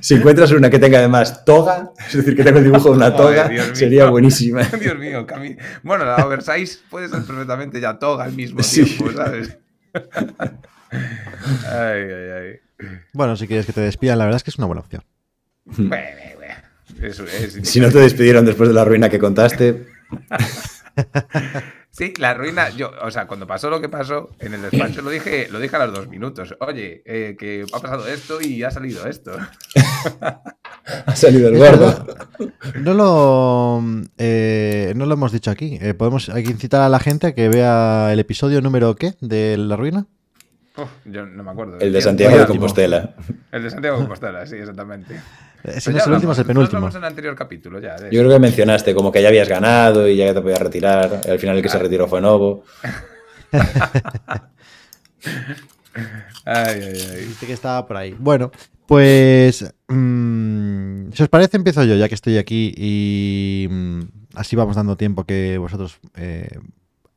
Si 0.00 0.14
encuentras 0.14 0.50
una 0.52 0.70
que 0.70 0.78
tenga 0.78 0.98
además 0.98 1.44
toga, 1.44 1.90
es 2.08 2.16
decir, 2.16 2.34
que 2.36 2.42
tenga 2.44 2.58
el 2.58 2.64
dibujo 2.64 2.90
de 2.90 2.96
una 2.96 3.10
Joder, 3.12 3.36
toga, 3.36 3.48
mío. 3.48 3.62
sería 3.74 4.06
buenísima. 4.10 4.62
Dios 4.62 4.98
mío, 4.98 5.26
cami- 5.26 5.58
Bueno, 5.82 6.04
la 6.04 6.16
oversize 6.26 6.78
puede 6.90 7.08
ser 7.08 7.22
perfectamente 7.24 7.80
ya 7.80 7.98
toga 7.98 8.24
al 8.24 8.32
mismo 8.32 8.62
Sí. 8.62 8.84
tiempo, 8.84 9.12
¿sabes? 9.12 9.56
ay, 11.70 12.02
ay, 12.02 12.30
ay. 12.78 12.88
Bueno, 13.12 13.36
si 13.36 13.46
quieres 13.46 13.66
que 13.66 13.72
te 13.72 13.80
despidan, 13.80 14.18
la 14.18 14.24
verdad 14.24 14.36
es 14.36 14.44
que 14.44 14.50
es 14.50 14.58
una 14.58 14.66
buena 14.66 14.80
opción. 14.80 15.02
Bueno. 15.64 16.04
Eso 17.00 17.24
es. 17.24 17.58
Si 17.62 17.80
no 17.80 17.90
te 17.90 17.98
despidieron 17.98 18.44
después 18.44 18.68
de 18.68 18.74
la 18.74 18.84
ruina 18.84 19.08
que 19.08 19.18
contaste, 19.18 19.86
Sí, 21.96 22.12
la 22.18 22.34
ruina, 22.34 22.68
yo, 22.68 22.90
o 23.02 23.10
sea, 23.10 23.26
cuando 23.26 23.46
pasó 23.46 23.70
lo 23.70 23.80
que 23.80 23.88
pasó 23.88 24.28
en 24.40 24.52
el 24.52 24.60
despacho, 24.60 25.00
lo 25.00 25.08
dije, 25.08 25.48
lo 25.50 25.58
dije 25.58 25.76
a 25.76 25.86
los 25.86 25.94
dos 25.94 26.08
minutos. 26.08 26.54
Oye, 26.60 27.02
eh, 27.06 27.36
que 27.38 27.64
ha 27.72 27.80
pasado 27.80 28.06
esto 28.06 28.38
y 28.42 28.62
ha 28.64 28.70
salido 28.70 29.06
esto. 29.06 29.32
ha 31.06 31.16
salido 31.16 31.48
el 31.48 31.56
gordo. 31.56 32.06
No 32.80 32.92
lo, 32.92 33.82
eh, 34.18 34.92
no 34.94 35.06
lo 35.06 35.14
hemos 35.14 35.32
dicho 35.32 35.50
aquí. 35.50 35.78
Eh, 35.80 35.94
podemos, 35.94 36.28
hay 36.28 36.44
que 36.44 36.50
incitar 36.50 36.82
a 36.82 36.90
la 36.90 36.98
gente 36.98 37.28
a 37.28 37.34
que 37.34 37.48
vea 37.48 38.12
el 38.12 38.20
episodio 38.20 38.60
número 38.60 38.94
¿qué? 38.94 39.14
de 39.22 39.56
La 39.56 39.76
Ruina. 39.76 40.06
Uf, 40.76 40.90
yo 41.06 41.24
no 41.24 41.42
me 41.42 41.50
acuerdo. 41.50 41.78
El 41.80 41.94
de. 41.94 42.02
Santiago 42.02 42.36
de. 42.36 42.46
Compostela. 42.46 43.14
El 43.50 43.62
de 43.62 43.70
Santiago 43.70 43.96
de 43.96 44.02
Compostela, 44.02 44.46
sí, 44.46 44.56
exactamente. 44.56 45.18
Si 45.78 45.90
no 45.90 45.98
es 45.98 46.06
el 46.06 46.12
último, 46.12 46.32
es 46.32 46.38
el 46.38 46.46
penúltimo. 46.46 46.88
en 46.88 46.96
el 46.96 47.04
anterior 47.04 47.34
capítulo 47.34 47.80
ya. 47.80 47.96
Yo 48.10 48.20
creo 48.20 48.30
que 48.30 48.38
mencionaste 48.38 48.94
como 48.94 49.10
que 49.12 49.22
ya 49.22 49.28
habías 49.28 49.48
ganado 49.48 50.08
y 50.08 50.16
ya 50.16 50.32
te 50.32 50.40
podías 50.40 50.60
retirar. 50.60 51.20
Al 51.28 51.38
final 51.38 51.56
el 51.56 51.62
que 51.62 51.68
se 51.68 51.78
retiró 51.78 52.06
fue 52.08 52.20
Novo. 52.20 52.64
Ay, 56.44 56.80
ay, 56.82 57.00
ay. 57.14 57.24
Viste 57.26 57.46
que 57.46 57.52
estaba 57.52 57.86
por 57.86 57.96
ahí. 57.96 58.14
Bueno, 58.18 58.52
pues 58.86 59.72
mm, 59.88 59.94
mm, 61.08 61.12
si 61.12 61.22
os 61.22 61.28
parece, 61.28 61.56
empiezo 61.56 61.82
yo, 61.84 61.96
ya 61.96 62.08
que 62.08 62.14
estoy 62.14 62.38
aquí 62.38 62.72
y 62.76 63.66
mm, 63.70 64.00
así 64.34 64.54
vamos 64.56 64.76
dando 64.76 64.96
tiempo 64.96 65.24
que 65.24 65.58
vosotros 65.58 65.98
eh, 66.14 66.60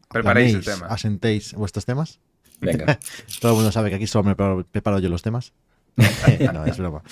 Preparéis 0.09 0.55
el 0.55 0.65
tema. 0.65 0.87
asentéis 0.87 1.53
vuestros 1.53 1.85
temas. 1.85 2.19
Venga. 2.61 2.99
Todo 3.41 3.51
el 3.51 3.55
mundo 3.57 3.71
sabe 3.71 3.89
que 3.89 3.97
aquí 3.97 4.07
solo 4.07 4.23
me 4.23 4.35
preparo, 4.35 4.65
preparo 4.71 4.99
yo 4.99 5.09
los 5.09 5.21
temas. 5.21 5.53
No, 6.53 6.65
es 6.65 6.77
broma. 6.77 7.03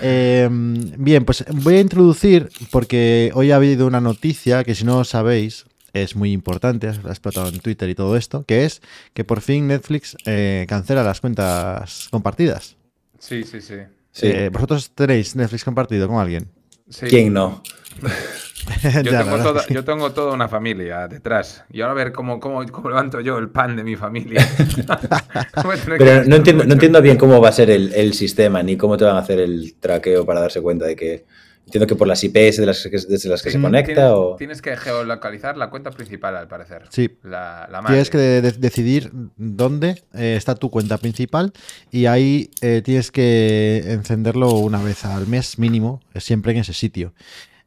Eh, 0.00 0.48
bien, 0.50 1.24
pues 1.24 1.44
voy 1.50 1.76
a 1.76 1.80
introducir, 1.80 2.50
porque 2.70 3.30
hoy 3.34 3.50
ha 3.50 3.56
habido 3.56 3.86
una 3.86 4.00
noticia 4.00 4.64
que 4.64 4.74
si 4.74 4.84
no 4.84 5.04
sabéis, 5.04 5.64
es 5.92 6.16
muy 6.16 6.32
importante, 6.32 6.88
ha 6.88 6.92
explotado 6.92 7.48
en 7.48 7.60
Twitter 7.60 7.88
y 7.88 7.94
todo 7.94 8.16
esto, 8.16 8.44
que 8.44 8.64
es 8.64 8.82
que 9.12 9.24
por 9.24 9.40
fin 9.40 9.68
Netflix 9.68 10.16
eh, 10.26 10.66
cancela 10.68 11.02
las 11.02 11.20
cuentas 11.20 12.08
compartidas. 12.10 12.76
Sí, 13.18 13.44
sí, 13.44 13.60
sí. 13.60 13.76
Sí. 14.12 14.26
Eh, 14.26 14.50
¿Vosotros 14.52 14.90
tenéis 14.94 15.34
Netflix 15.34 15.64
compartido 15.64 16.06
con 16.08 16.18
alguien? 16.18 16.48
Sí. 16.88 17.06
¿Quién 17.06 17.32
no? 17.32 17.62
Yo, 18.82 19.10
Ya, 19.12 19.22
tengo 19.24 19.38
toda, 19.42 19.66
yo 19.68 19.84
tengo 19.84 20.12
toda 20.12 20.32
una 20.32 20.48
familia 20.48 21.08
detrás. 21.08 21.64
Y 21.70 21.80
ahora 21.80 21.92
a 21.92 21.94
ver 21.94 22.12
cómo, 22.12 22.40
cómo, 22.40 22.64
cómo 22.70 22.88
levanto 22.88 23.20
yo 23.20 23.38
el 23.38 23.48
pan 23.50 23.76
de 23.76 23.84
mi 23.84 23.96
familia. 23.96 24.46
Pero 25.98 26.24
no 26.24 26.36
entiendo, 26.36 26.64
no 26.64 26.72
entiendo 26.74 27.00
bien 27.02 27.16
cómo 27.16 27.40
va 27.40 27.48
a 27.48 27.52
ser 27.52 27.70
el, 27.70 27.92
el 27.94 28.14
sistema, 28.14 28.62
ni 28.62 28.76
cómo 28.76 28.96
te 28.96 29.04
van 29.04 29.16
a 29.16 29.20
hacer 29.20 29.40
el 29.40 29.74
traqueo 29.80 30.24
para 30.26 30.40
darse 30.40 30.60
cuenta 30.60 30.86
de 30.86 30.96
que. 30.96 31.24
Entiendo 31.66 31.86
que 31.86 31.96
por 31.96 32.06
las 32.06 32.22
IPs 32.22 32.58
de 32.58 32.66
las 32.66 32.82
que, 32.82 32.90
desde 32.90 33.30
las 33.30 33.40
que 33.42 33.48
Sí, 33.50 33.56
se 33.56 33.62
conecta 33.62 33.94
tienes, 33.94 34.12
o. 34.12 34.36
tienes 34.36 34.60
que 34.60 34.76
geolocalizar 34.76 35.56
la 35.56 35.70
cuenta 35.70 35.90
principal, 35.92 36.36
al 36.36 36.46
parecer. 36.46 36.82
Sí. 36.90 37.16
La, 37.22 37.66
la 37.72 37.80
madre. 37.80 37.94
Tienes 37.94 38.10
que 38.10 38.18
de- 38.18 38.42
de- 38.42 38.52
decidir 38.52 39.10
dónde 39.38 40.02
eh, 40.12 40.34
está 40.36 40.54
tu 40.56 40.68
cuenta 40.70 40.98
principal 40.98 41.54
y 41.90 42.04
ahí 42.04 42.50
eh, 42.60 42.82
tienes 42.84 43.10
que 43.10 43.82
encenderlo 43.86 44.50
una 44.50 44.82
vez 44.82 45.06
al 45.06 45.26
mes 45.26 45.58
mínimo, 45.58 46.02
eh, 46.12 46.20
siempre 46.20 46.52
en 46.52 46.58
ese 46.58 46.74
sitio. 46.74 47.14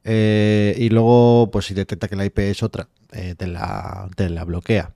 Eh, 0.09 0.73
y 0.77 0.89
luego, 0.89 1.49
pues 1.51 1.65
si 1.65 1.73
detecta 1.73 2.07
que 2.07 2.15
la 2.15 2.23
IP 2.23 2.39
es 2.39 2.63
otra, 2.63 2.87
eh, 3.11 3.35
te, 3.37 3.45
la, 3.45 4.07
te 4.15 4.29
la 4.29 4.45
bloquea. 4.45 4.93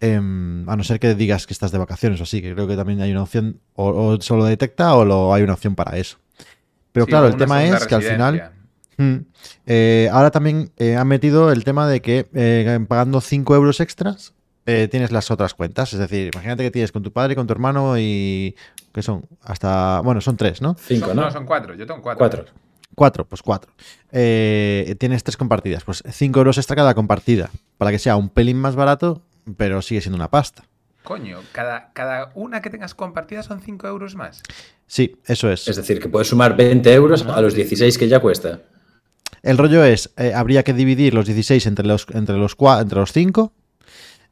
Em, 0.00 0.68
a 0.68 0.76
no 0.76 0.84
ser 0.84 0.98
que 0.98 1.14
digas 1.14 1.46
que 1.46 1.52
estás 1.52 1.72
de 1.72 1.78
vacaciones 1.78 2.18
o 2.20 2.22
así, 2.22 2.40
que 2.40 2.54
creo 2.54 2.66
que 2.66 2.76
también 2.76 3.02
hay 3.02 3.10
una 3.10 3.22
opción, 3.22 3.60
o, 3.74 3.88
o 3.88 4.20
solo 4.20 4.46
detecta 4.46 4.94
o 4.94 5.04
lo, 5.04 5.34
hay 5.34 5.42
una 5.42 5.52
opción 5.52 5.74
para 5.74 5.98
eso. 5.98 6.18
Pero 6.92 7.04
Sí, 7.04 7.10
claro, 7.10 7.26
el 7.26 7.36
tema 7.36 7.64
es 7.64 7.86
que 7.86 7.94
al 7.94 8.02
final... 8.02 8.52
Mm. 8.96 9.18
Eh, 9.64 10.08
ahora 10.10 10.32
también 10.32 10.72
eh, 10.76 10.96
han 10.96 11.06
metido 11.06 11.52
el 11.52 11.62
tema 11.62 11.86
de 11.86 12.02
que 12.02 12.26
eh, 12.34 12.84
pagando 12.88 13.20
5 13.20 13.54
euros 13.54 13.78
extras 13.78 14.34
eh, 14.70 14.86
tienes 14.86 15.12
las 15.12 15.30
otras 15.30 15.54
cuentas. 15.54 15.94
Es 15.94 15.98
decir, 15.98 16.30
imagínate 16.34 16.62
que 16.62 16.70
tienes 16.70 16.92
con 16.92 17.02
tu 17.02 17.10
padre, 17.10 17.34
con 17.34 17.46
tu 17.46 17.52
hermano 17.52 17.98
y. 17.98 18.54
que 18.92 19.00
son? 19.00 19.24
Hasta. 19.42 20.00
Bueno, 20.00 20.20
son 20.20 20.36
tres, 20.36 20.60
¿no? 20.60 20.76
Cinco, 20.78 21.14
¿no? 21.14 21.30
son 21.30 21.46
cuatro. 21.46 21.74
Yo 21.74 21.86
tengo 21.86 22.02
cuatro. 22.02 22.18
Cuatro. 22.18 22.44
Cuatro, 22.98 23.24
pues 23.24 23.42
cuatro. 23.42 23.72
Eh, 24.10 24.96
tienes 24.98 25.22
tres 25.22 25.36
compartidas. 25.36 25.84
Pues 25.84 26.02
5 26.10 26.38
euros 26.40 26.58
extra 26.58 26.74
cada 26.74 26.94
compartida. 26.94 27.48
Para 27.78 27.92
que 27.92 28.00
sea 28.00 28.16
un 28.16 28.28
pelín 28.28 28.58
más 28.58 28.74
barato, 28.74 29.22
pero 29.56 29.80
sigue 29.82 30.00
siendo 30.00 30.16
una 30.16 30.28
pasta. 30.28 30.64
Coño, 31.04 31.38
cada, 31.52 31.92
cada 31.92 32.32
una 32.34 32.60
que 32.60 32.70
tengas 32.70 32.94
compartida 32.96 33.44
son 33.44 33.60
5 33.60 33.86
euros 33.86 34.16
más. 34.16 34.42
Sí, 34.88 35.16
eso 35.26 35.48
es. 35.50 35.68
Es 35.68 35.76
decir, 35.76 36.00
que 36.00 36.08
puedes 36.08 36.26
sumar 36.26 36.56
20 36.56 36.92
euros 36.92 37.24
a 37.24 37.40
los 37.40 37.54
16 37.54 37.96
que 37.96 38.08
ya 38.08 38.18
cuesta. 38.18 38.62
El 39.42 39.58
rollo 39.58 39.84
es, 39.84 40.10
eh, 40.16 40.34
habría 40.34 40.64
que 40.64 40.72
dividir 40.74 41.14
los 41.14 41.26
16 41.26 41.66
entre 41.66 41.86
los, 41.86 42.04
entre 42.12 42.36
los, 42.36 42.56
entre 42.80 42.98
los 42.98 43.12
5 43.12 43.52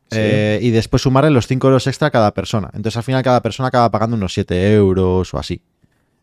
Sí. 0.08 0.18
eh, 0.20 0.58
y 0.62 0.70
después 0.70 1.02
sumarle 1.02 1.30
los 1.30 1.46
5 1.46 1.66
euros 1.66 1.87
extra 1.87 2.08
a 2.08 2.11
cada 2.11 2.32
persona. 2.35 2.70
Entonces 2.75 2.96
al 2.96 3.02
final 3.04 3.23
cada 3.23 3.42
persona 3.42 3.68
acaba 3.68 3.90
pagando 3.90 4.16
unos 4.16 4.32
7 4.35 4.75
euros 4.75 5.32
o 5.35 5.38
así. 5.38 5.62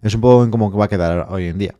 Es 0.01 0.13
un 0.15 0.21
poco 0.21 0.43
en 0.43 0.51
cómo 0.51 0.69
va 0.71 0.85
a 0.85 0.89
quedar 0.89 1.27
hoy 1.29 1.47
en 1.47 1.57
día. 1.57 1.75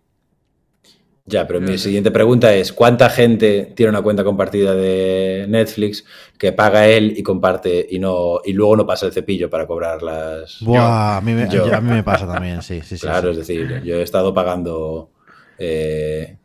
Ya, 1.25 1.47
pero 1.47 1.61
mi 1.61 1.77
siguiente 1.77 2.11
pregunta 2.11 2.53
es: 2.53 2.73
¿cuánta 2.73 3.09
gente 3.09 3.71
tiene 3.75 3.91
una 3.91 4.01
cuenta 4.01 4.25
compartida 4.25 4.75
de 4.75 5.45
Netflix 5.47 6.03
que 6.37 6.51
paga 6.51 6.87
él 6.87 7.13
y 7.15 7.23
comparte 7.23 7.87
y 7.89 7.97
no 7.99 8.41
y 8.43 8.51
luego 8.51 8.75
no 8.75 8.85
pasa 8.85 9.05
el 9.05 9.13
cepillo 9.13 9.49
para 9.49 9.65
cobrar 9.65 10.03
las. 10.03 10.59
Buah, 10.59 11.17
a, 11.17 11.21
mí 11.21 11.31
me, 11.33 11.47
Yo. 11.49 11.73
a 11.73 11.79
mí 11.79 11.91
me 11.91 12.03
pasa 12.03 12.27
también, 12.27 12.61
sí, 12.61 12.81
sí, 12.81 12.97
sí. 12.97 13.01
claro, 13.01 13.33
sí. 13.33 13.39
es 13.39 13.47
decir, 13.47 13.81
yo 13.83 13.95
he 13.95 14.01
estado 14.01 14.33
pagando 14.33 15.11
eh, 15.57 16.35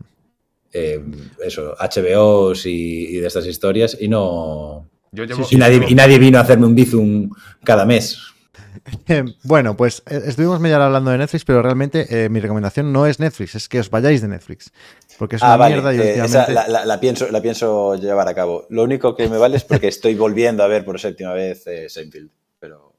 eh, 0.73 1.05
eso, 1.45 1.75
HBOs 1.77 2.67
y, 2.67 3.17
y 3.17 3.17
de 3.17 3.27
estas 3.27 3.47
historias 3.47 3.97
y 4.01 4.07
no. 4.07 4.89
Yo 5.11 5.25
llevo, 5.25 5.45
y, 5.51 5.57
nadie, 5.57 5.81
y 5.89 5.95
nadie 5.95 6.19
vino 6.19 6.39
a 6.39 6.43
hacerme 6.43 6.67
un 6.67 6.75
bizum 6.77 7.31
cada 7.65 7.85
mes. 7.85 8.21
Eh, 9.09 9.25
bueno, 9.43 9.77
pues 9.77 10.03
eh, 10.07 10.21
estuvimos 10.27 10.61
media 10.61 10.77
hora 10.77 10.87
hablando 10.87 11.11
de 11.11 11.19
Netflix, 11.19 11.45
pero 11.45 11.63
realmente 11.63 12.25
eh, 12.25 12.29
mi 12.29 12.41
recomendación 12.41 12.93
no 12.93 13.07
es 13.07 13.19
Netflix, 13.21 13.55
es 13.55 13.69
que 13.69 13.81
os 13.81 13.91
vayáis 13.91 14.21
de 14.23 14.29
Netflix. 14.29 14.71
Porque 15.19 15.37
es 15.37 15.43
una 15.43 15.55
Ah, 15.55 15.57
vale. 15.57 15.75
mierda 15.75 15.95
y 15.95 15.99
eh, 15.99 16.13
esa 16.15 16.23
últimamente... 16.25 16.53
la, 16.53 16.69
la- 16.69 16.85
la 16.87 17.01
pienso, 17.01 17.29
la 17.31 17.41
pienso 17.43 17.95
llevar 17.97 18.29
a 18.29 18.35
cabo. 18.35 18.67
Lo 18.71 18.85
único 18.85 19.17
que 19.17 19.29
me 19.29 19.37
vale 19.39 19.57
es 19.57 19.65
porque 19.65 19.89
estoy 19.89 20.15
volviendo 20.15 20.63
a 20.63 20.69
ver 20.69 20.85
por 20.85 20.99
séptima 21.01 21.33
vez 21.33 21.67
eh, 21.67 21.89
Seinfeld. 21.89 22.31
Pero 22.61 22.95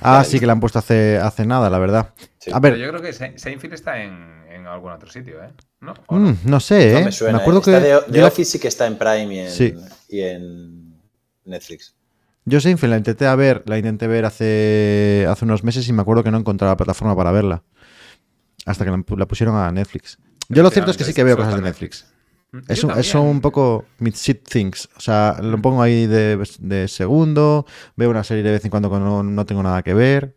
Ah, 0.00 0.24
sí, 0.24 0.40
que 0.40 0.46
la 0.46 0.52
han 0.52 0.60
puesto 0.60 0.78
hace, 0.78 1.18
hace 1.18 1.44
nada, 1.46 1.70
la 1.70 1.78
verdad. 1.78 2.14
sí. 2.38 2.50
A 2.52 2.60
Pero 2.60 2.76
ver, 2.76 2.82
yo 2.84 2.88
creo 2.90 3.02
que 3.02 3.12
Se- 3.12 3.38
Seinfeld 3.38 3.74
está 3.74 4.02
en, 4.02 4.44
en 4.50 4.66
algún 4.66 4.92
otro 4.92 5.10
sitio, 5.10 5.42
¿eh? 5.42 5.50
¿No? 5.80 5.94
Mm, 6.08 6.32
no 6.44 6.60
sé, 6.60 6.92
no 6.94 7.04
me 7.04 7.12
suena. 7.12 7.38
acuerdo 7.38 7.60
eh. 7.60 7.64
que... 7.64 7.70
De, 8.12 8.20
la- 8.20 8.26
Office 8.28 8.50
sí 8.52 8.58
que 8.58 8.68
está 8.68 8.86
en 8.86 8.96
Prime 8.96 9.34
y 9.34 9.38
en, 9.40 9.50
Sí. 9.50 9.74
y 10.08 10.20
en 10.22 11.00
Netflix. 11.44 11.94
Yo 12.44 12.60
Seinfeld 12.60 12.90
la 12.90 12.96
intenté 12.98 13.26
a 13.26 13.34
ver, 13.36 13.62
la 13.66 13.78
intenté 13.78 14.06
ver 14.06 14.24
hace, 14.24 15.26
hace 15.28 15.44
unos 15.44 15.62
meses 15.62 15.86
y 15.88 15.92
me 15.92 16.02
acuerdo 16.02 16.24
que 16.24 16.30
no 16.30 16.38
encontraba 16.38 16.76
plataforma 16.76 17.14
para 17.16 17.30
verla. 17.32 17.62
Hasta 18.66 18.84
que 18.84 18.90
la, 18.90 19.02
la 19.16 19.26
pusieron 19.26 19.56
a 19.56 19.70
Netflix. 19.72 20.18
Yo 20.48 20.62
lo 20.62 20.70
cierto 20.70 20.90
es 20.90 20.96
que 20.96 21.04
sí 21.04 21.14
que 21.14 21.24
veo 21.24 21.36
cosas 21.36 21.54
de 21.56 21.62
Netflix. 21.62 22.06
Mm, 22.52 22.58
Es 22.68 22.82
un, 22.84 22.90
es 22.98 23.14
un 23.14 23.40
poco 23.40 23.84
mid-shit 23.98 24.42
things. 24.48 24.88
O 24.96 25.00
sea, 25.00 25.36
lo 25.42 25.60
pongo 25.62 25.82
ahí 25.82 26.06
de, 26.06 26.42
de 26.58 26.88
segundo, 26.88 27.66
veo 27.96 28.10
una 28.10 28.24
serie 28.24 28.42
de 28.42 28.50
vez 28.52 28.64
en 28.64 28.70
cuando 28.70 28.88
cuando 28.88 29.06
no, 29.08 29.22
no 29.22 29.46
tengo 29.46 29.62
nada 29.62 29.82
que 29.82 29.94
ver. 29.94 30.36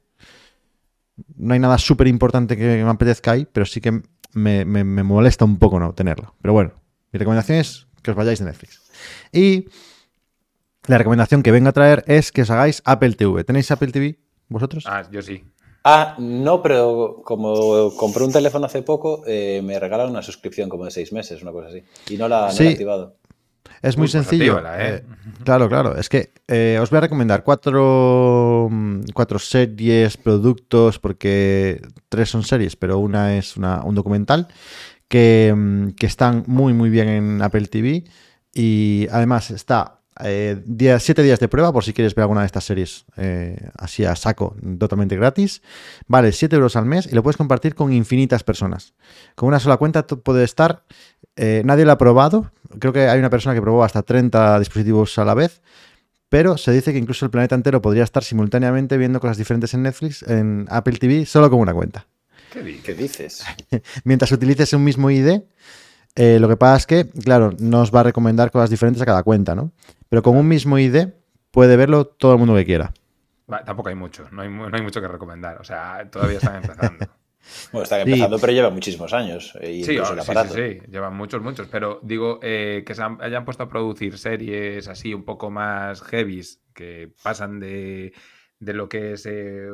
No 1.36 1.54
hay 1.54 1.60
nada 1.60 1.78
súper 1.78 2.08
importante 2.08 2.58
que 2.58 2.84
me 2.84 2.90
apetezca 2.90 3.32
ahí, 3.32 3.48
pero 3.52 3.66
sí 3.66 3.82
que 3.82 4.02
me, 4.34 4.66
me- 4.66 4.84
me 4.84 5.04
molesta 5.04 5.46
un 5.46 5.58
poco 5.58 5.80
no 5.80 5.94
tenerlo. 5.94 6.36
Pero 6.42 6.54
bueno, 6.54 6.74
mi 7.12 7.20
recomendación 7.20 7.58
es 7.60 7.88
que 8.02 8.12
os 8.12 8.18
vayáis 8.18 8.40
de 8.40 8.46
Netflix. 8.46 8.82
Y 9.32 9.66
la 10.88 10.98
recomendación 10.98 11.44
que 11.44 11.52
vengo 11.52 11.70
a 11.70 11.74
traer 11.74 12.04
es 12.08 12.32
que 12.32 12.42
os 12.42 12.50
hagáis 12.50 12.82
Apple 12.86 13.14
TV. 13.14 13.44
¿Tenéis 13.44 13.72
Apple 13.72 13.92
TV 13.92 14.20
vosotros? 14.50 14.84
Ah, 14.88 15.04
yo 15.12 15.22
sí. 15.22 15.44
Ah, 15.86 16.16
no, 16.18 16.62
pero 16.62 17.22
como 17.26 17.94
compré 17.98 18.24
un 18.24 18.32
teléfono 18.32 18.66
hace 18.66 18.82
poco, 18.84 19.24
eh, 19.28 19.62
me 19.64 19.78
regalaron 19.80 20.12
una 20.12 20.22
suscripción 20.22 20.70
como 20.70 20.86
de 20.86 20.92
seis 20.92 21.12
meses, 21.12 21.42
una 21.42 21.52
cosa 21.52 21.68
así. 21.68 21.84
Y 22.10 22.18
no 22.18 22.28
la, 22.30 22.42
no 22.42 22.46
la 22.48 22.52
Sí. 22.52 22.64
he 22.66 22.70
activado. 22.70 23.18
Es 23.82 23.98
muy 23.98 24.06
Uy, 24.06 24.12
pues 24.12 24.26
sencillo. 24.28 24.60
¿eh? 24.60 24.64
Eh, 24.80 25.04
claro, 25.44 25.68
claro. 25.68 25.98
Es 25.98 26.08
que 26.08 26.32
eh, 26.48 26.80
os 26.82 26.90
voy 26.90 26.98
a 26.98 27.02
recomendar 27.02 27.44
cuatro, 27.44 28.70
mm, 28.72 29.02
cuatro 29.14 29.40
series, 29.40 30.16
productos, 30.16 31.00
porque 31.00 31.82
tres 32.08 32.30
son 32.30 32.44
series, 32.44 32.76
pero 32.78 33.00
una 33.00 33.36
es 33.38 33.58
una- 33.58 33.84
un 33.84 33.96
documental, 33.96 34.48
que, 35.10 35.54
mm, 35.56 35.90
que 35.92 36.06
están 36.06 36.44
muy, 36.48 36.72
muy 36.74 36.90
bien 36.90 37.10
en 37.10 37.42
Apple 37.42 37.68
TV. 37.68 38.06
Y 38.54 39.08
además 39.12 39.52
está 39.52 40.00
eh, 40.24 40.62
día- 40.66 41.00
siete 41.00 41.24
días 41.24 41.40
de 41.40 41.48
prueba 41.48 41.72
por 41.74 41.84
si 41.84 41.94
quieres 41.94 42.14
ver 42.16 42.24
alguna 42.24 42.42
de 42.42 42.46
estas 42.48 42.64
series 42.64 43.06
eh, 43.18 43.70
así 43.78 44.06
a 44.06 44.16
saco, 44.16 44.56
totalmente 44.80 45.16
gratis. 45.16 45.62
Vale, 46.08 46.32
7 46.32 46.56
euros 46.56 46.76
al 46.76 46.86
mes 46.86 47.08
y 47.12 47.16
lo 47.16 47.24
puedes 47.24 47.38
compartir 47.38 47.76
con 47.76 47.92
infinitas 47.94 48.44
personas. 48.44 48.94
Con 49.36 49.48
una 49.48 49.60
sola 49.60 49.78
cuenta 49.78 50.06
puede 50.06 50.44
estar 50.44 50.84
eh, 51.36 51.62
nadie 51.66 51.86
lo 51.86 51.92
ha 51.92 51.98
probado. 51.98 52.52
Creo 52.80 52.94
que 52.94 53.08
hay 53.08 53.20
una 53.20 53.30
persona 53.30 53.56
que 53.56 53.62
probó 53.62 53.84
hasta 53.84 54.04
30 54.04 54.60
dispositivos 54.60 55.18
a 55.18 55.26
la 55.26 55.34
vez. 55.34 55.62
Pero 56.30 56.58
se 56.58 56.72
dice 56.72 56.92
que 56.92 56.98
incluso 56.98 57.26
el 57.26 57.32
planeta 57.32 57.54
entero 57.54 57.80
podría 57.82 58.04
estar 58.04 58.24
simultáneamente 58.24 58.98
viendo 58.98 59.20
cosas 59.20 59.38
diferentes 59.38 59.74
en 59.76 59.84
Netflix, 59.84 60.24
en 60.24 60.66
Apple 60.70 60.98
TV, 60.98 61.28
solo 61.28 61.48
con 61.52 61.60
una 61.60 61.74
cuenta. 61.76 62.08
¿Qué 62.52 62.62
dices? 62.64 62.84
¿Qué 62.84 62.94
dices? 62.96 63.44
Mientras 64.04 64.32
utilices 64.32 64.74
un 64.74 64.84
mismo 64.84 65.12
ID, 65.12 65.42
eh, 66.16 66.38
lo 66.40 66.48
que 66.48 66.58
pasa 66.58 66.78
es 66.78 66.86
que, 66.88 67.08
claro, 67.10 67.54
no 67.60 67.82
os 67.82 67.94
va 67.94 68.00
a 68.00 68.04
recomendar 68.04 68.50
cosas 68.52 68.70
diferentes 68.72 69.02
a 69.02 69.06
cada 69.06 69.22
cuenta, 69.24 69.54
¿no? 69.54 69.72
Pero 70.14 70.22
con 70.22 70.38
un 70.38 70.48
mismo 70.48 70.78
ID 70.78 71.08
puede 71.50 71.76
verlo 71.76 72.06
todo 72.06 72.34
el 72.34 72.38
mundo 72.38 72.54
que 72.54 72.66
quiera. 72.66 72.94
Tampoco 73.66 73.90
hay 73.90 73.96
mucho, 73.96 74.28
no 74.32 74.44
hay, 74.44 74.48
mu- 74.50 74.70
no 74.70 74.78
hay 74.78 74.84
mucho 74.84 75.02
que 75.02 75.08
recomendar. 75.08 75.60
O 75.60 75.64
sea, 75.64 76.08
todavía 76.12 76.38
están 76.38 76.58
empezando. 76.58 77.08
Bueno, 77.72 77.82
están 77.84 78.04
Sí. 78.06 78.12
empezando, 78.12 78.38
pero 78.40 78.54
lleva 78.54 78.70
muchísimos 78.70 79.12
años. 79.12 79.58
eh, 79.60 79.72
Y 79.72 79.84
Sí, 79.84 79.98
ahora 79.98 80.12
el 80.14 80.20
sí, 80.22 80.32
aparato. 80.32 80.54
sí, 80.54 80.62
sí, 80.82 80.92
llevan 80.92 81.16
muchos, 81.16 81.42
muchos, 81.42 81.68
pero 81.68 82.00
digo 82.04 82.40
eh, 82.44 82.84
que 82.86 82.94
se 82.94 83.02
han- 83.02 83.20
hayan 83.24 83.44
puesto 83.44 83.64
a 83.64 83.70
producir 83.70 84.20
series 84.20 84.88
así 84.88 85.16
un 85.16 85.26
poco 85.26 85.50
más 85.50 86.04
heavies, 86.04 86.62
que 86.76 87.12
pasan 87.24 87.60
de, 87.60 88.14
de 88.60 88.74
lo 88.74 88.88
que 88.88 89.14
es 89.14 89.26
eh, 89.26 89.66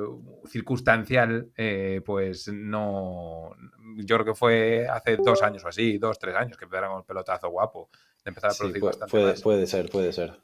circunstancial, 0.47 1.51
eh, 1.57 2.01
pues 2.05 2.47
no, 2.47 3.51
yo 3.97 4.15
creo 4.15 4.25
que 4.25 4.33
fue 4.35 4.87
hace 4.87 5.17
dos 5.17 5.43
años 5.43 5.63
o 5.65 5.67
así, 5.67 5.97
dos, 5.97 6.17
tres 6.17 6.35
años, 6.35 6.57
que 6.57 6.63
empezaron 6.65 6.91
con 6.91 6.99
el 7.01 7.05
pelotazo 7.05 7.49
guapo 7.49 7.89
de 8.25 8.29
empezar 8.29 8.51
a 8.51 8.53
Sí, 8.53 8.63
puede, 8.63 8.79
bastante 8.81 9.11
puede- 9.11 9.31
más. 9.31 9.41
puede 9.41 9.67
ser, 9.67 9.89
puede 9.89 10.13
ser. 10.13 10.39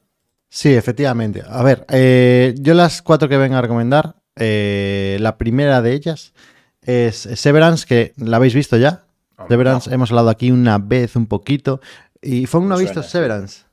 Sí, 0.50 0.74
efectivamente. 0.74 1.44
A 1.48 1.64
ver, 1.64 1.86
eh, 1.90 2.56
yo 2.60 2.74
las 2.74 3.02
cuatro 3.02 3.28
que 3.28 3.38
vengo 3.38 3.56
a 3.58 3.62
recomendar, 3.62 4.16
eh, 4.38 5.18
la 5.20 5.38
primera 5.38 5.82
de 5.82 5.94
ellas 5.94 6.34
es 6.82 7.16
Severance, 7.36 7.86
que 7.86 8.14
la 8.18 8.38
habéis 8.38 8.54
visto 8.54 8.78
ya. 8.78 9.06
Hombre, 9.38 9.54
Severance, 9.54 9.90
no. 9.90 9.96
hemos 9.96 10.12
hablado 10.12 10.30
aquí 10.30 10.52
una 10.52 10.78
vez 10.78 11.16
un 11.16 11.26
poquito. 11.28 11.82
Y 12.22 12.46
Fong 12.46 12.66
no 12.68 12.76
ha 12.76 12.78
Me 12.78 12.84
visto 12.84 12.96
suena, 13.04 13.08
sí. 13.08 13.12
Severance. 13.12 13.65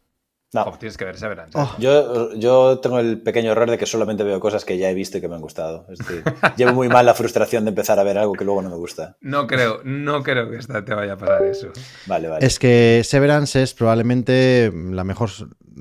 No, 0.54 0.76
tienes 0.78 0.98
que 0.98 1.06
ver 1.06 1.16
Severance. 1.16 1.56
Oh. 1.58 1.74
yo, 1.78 2.34
yo 2.34 2.78
tengo 2.80 2.98
el 2.98 3.22
pequeño 3.22 3.52
error 3.52 3.70
de 3.70 3.78
que 3.78 3.86
solamente 3.86 4.22
veo 4.22 4.38
cosas 4.38 4.66
que 4.66 4.76
ya 4.76 4.90
he 4.90 4.94
visto 4.94 5.16
y 5.16 5.20
que 5.22 5.28
me 5.28 5.34
han 5.34 5.40
gustado. 5.40 5.86
Es 5.88 5.98
decir, 5.98 6.22
llevo 6.56 6.74
muy 6.74 6.88
mal 6.88 7.06
la 7.06 7.14
frustración 7.14 7.64
de 7.64 7.70
empezar 7.70 7.98
a 7.98 8.02
ver 8.02 8.18
algo 8.18 8.34
que 8.34 8.44
luego 8.44 8.60
no 8.60 8.68
me 8.68 8.76
gusta. 8.76 9.16
No 9.22 9.46
creo, 9.46 9.80
no 9.84 10.22
creo 10.22 10.50
que 10.50 10.58
esta 10.58 10.84
te 10.84 10.92
vaya 10.94 11.14
a 11.14 11.16
pasar 11.16 11.44
eso. 11.44 11.68
Vale, 12.06 12.28
vale. 12.28 12.46
Es 12.46 12.58
que 12.58 13.00
Severance 13.02 13.62
es 13.62 13.72
probablemente 13.72 14.70
la 14.74 15.04
mejor 15.04 15.30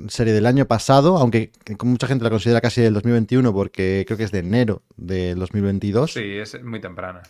serie 0.08 0.32
del 0.32 0.46
año 0.46 0.64
pasado, 0.66 1.18
aunque 1.18 1.52
mucha 1.82 2.06
gente 2.06 2.24
la 2.24 2.30
considera 2.30 2.62
casi 2.62 2.80
del 2.80 2.94
2021 2.94 3.52
porque 3.52 4.04
creo 4.06 4.16
que 4.16 4.24
es 4.24 4.32
de 4.32 4.38
enero 4.38 4.82
del 4.96 5.38
2022. 5.38 6.14
Sí, 6.14 6.38
es 6.38 6.62
muy 6.64 6.80
temprana. 6.80 7.20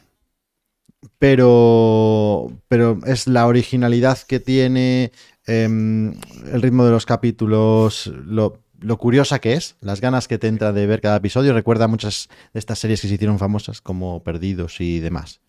pero, 1.19 2.53
pero 2.69 2.99
es 3.07 3.27
la 3.27 3.47
originalidad 3.49 4.19
que 4.19 4.39
tiene, 4.39 5.11
em, 5.47 6.15
el 6.53 6.63
ritmo 6.63 6.85
de 6.85 6.91
los 6.91 7.07
capítulos, 7.07 8.13
lo, 8.25 8.63
lo 8.83 8.99
curiosa 8.99 9.39
que 9.39 9.55
es, 9.55 9.77
las 9.81 10.01
ganas 10.01 10.29
que 10.29 10.39
te 10.39 10.49
entra 10.49 10.73
de 10.73 10.87
ver 10.87 11.01
cada 11.01 11.17
episodio. 11.17 11.53
Recuerda 11.53 11.87
muchas 11.87 12.29
de 12.53 12.59
estas 12.59 12.79
series 12.79 13.01
que 13.01 13.09
se 13.09 13.15
hicieron 13.15 13.39
famosas, 13.39 13.81
como 13.81 14.23
Perdidos 14.23 14.81
y 14.81 15.01
demás. 15.01 15.41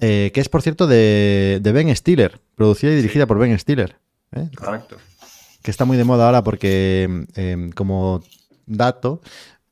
Eh, 0.00 0.30
que 0.32 0.40
es, 0.40 0.48
por 0.48 0.62
cierto, 0.62 0.86
de, 0.86 1.58
de 1.62 1.72
Ben 1.72 1.94
Stiller, 1.94 2.40
producida 2.54 2.92
y 2.92 2.96
dirigida 2.96 3.26
por 3.26 3.38
Ben 3.38 3.58
Stiller. 3.58 3.96
¿eh? 4.32 4.48
Correcto. 4.56 4.96
que 5.62 5.70
está 5.70 5.84
muy 5.84 5.96
de 5.96 6.04
moda 6.04 6.26
ahora 6.26 6.44
porque, 6.44 7.26
eh, 7.34 7.70
como 7.74 8.22
dato, 8.66 9.20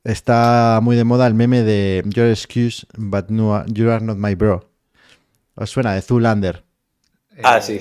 está 0.03 0.81
muy 0.83 0.97
de 0.97 1.05
moda 1.05 1.27
el 1.27 1.35
meme 1.35 1.63
de 1.63 2.03
Your 2.07 2.29
excuse, 2.29 2.87
but 2.97 3.29
no, 3.29 3.65
you 3.67 3.91
are 3.91 4.05
not 4.05 4.17
my 4.17 4.35
bro. 4.35 4.69
¿Os 5.55 5.71
suena? 5.71 5.95
De 5.95 6.03
Zoolander. 6.03 6.65
Ah, 7.43 7.61
sí. 7.61 7.81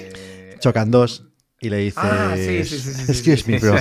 Chocan 0.60 0.91
dos 0.91 1.24
y 1.63 1.70
le 1.70 1.77
dice 1.77 2.00
Ah, 2.01 2.34
sí, 2.36 2.58
Excuse 3.08 3.50
me, 3.50 3.58
bro. 3.60 3.75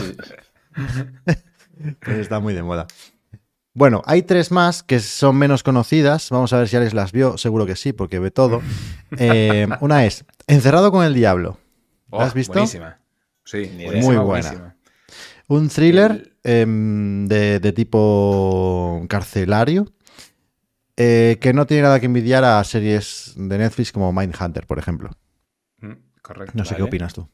Pues 2.01 2.19
está 2.19 2.41
muy 2.41 2.55
de 2.55 2.63
moda. 2.63 2.87
Bueno, 3.75 4.03
hay 4.07 4.23
tres 4.23 4.51
más 4.51 4.83
que 4.83 5.01
son 5.01 5.37
menos 5.37 5.63
conocidas. 5.63 6.29
Vamos 6.31 6.53
a 6.53 6.59
ver 6.59 6.69
si 6.69 6.77
Alex 6.77 6.93
las 6.95 7.13
vio. 7.13 7.39
Seguro 7.39 7.67
que 7.67 7.75
sí, 7.77 7.93
porque 7.93 8.19
ve 8.19 8.31
todo. 8.31 8.61
Eh, 9.19 9.67
una 9.81 10.05
es 10.05 10.25
Encerrado 10.47 10.93
con 10.93 11.05
el 11.05 11.15
Diablo. 11.15 11.59
¿La 12.11 12.19
Oh, 12.19 12.21
has 12.23 12.35
visto? 12.35 12.53
Buenísima. 12.53 12.99
Sí, 13.45 13.59
Ni 13.59 13.85
idea. 13.85 13.87
buenísima, 13.87 14.15
Muy 14.15 14.25
buena. 14.25 14.49
buenísima. 14.51 14.77
Un 15.49 15.69
thriller 15.69 16.37
em, 16.45 17.27
de, 17.27 17.59
de 17.61 17.73
tipo 17.73 19.05
carcelario 19.09 19.87
eh, 20.97 21.39
que 21.41 21.53
no 21.53 21.67
tiene 21.67 21.83
nada 21.85 21.99
que 22.01 22.07
envidiar 22.07 22.45
a 22.45 22.63
series 22.65 23.33
de 23.37 23.59
Netflix 23.59 23.93
como 23.93 24.13
Mindhunter, 24.13 24.67
por 24.67 24.79
ejemplo. 24.79 25.11
Mm, 25.79 25.93
Correcto. 26.23 26.53
No 26.57 26.65
sé 26.65 26.77
qué 26.77 26.83
opinas 26.83 27.13
tú. 27.15 27.29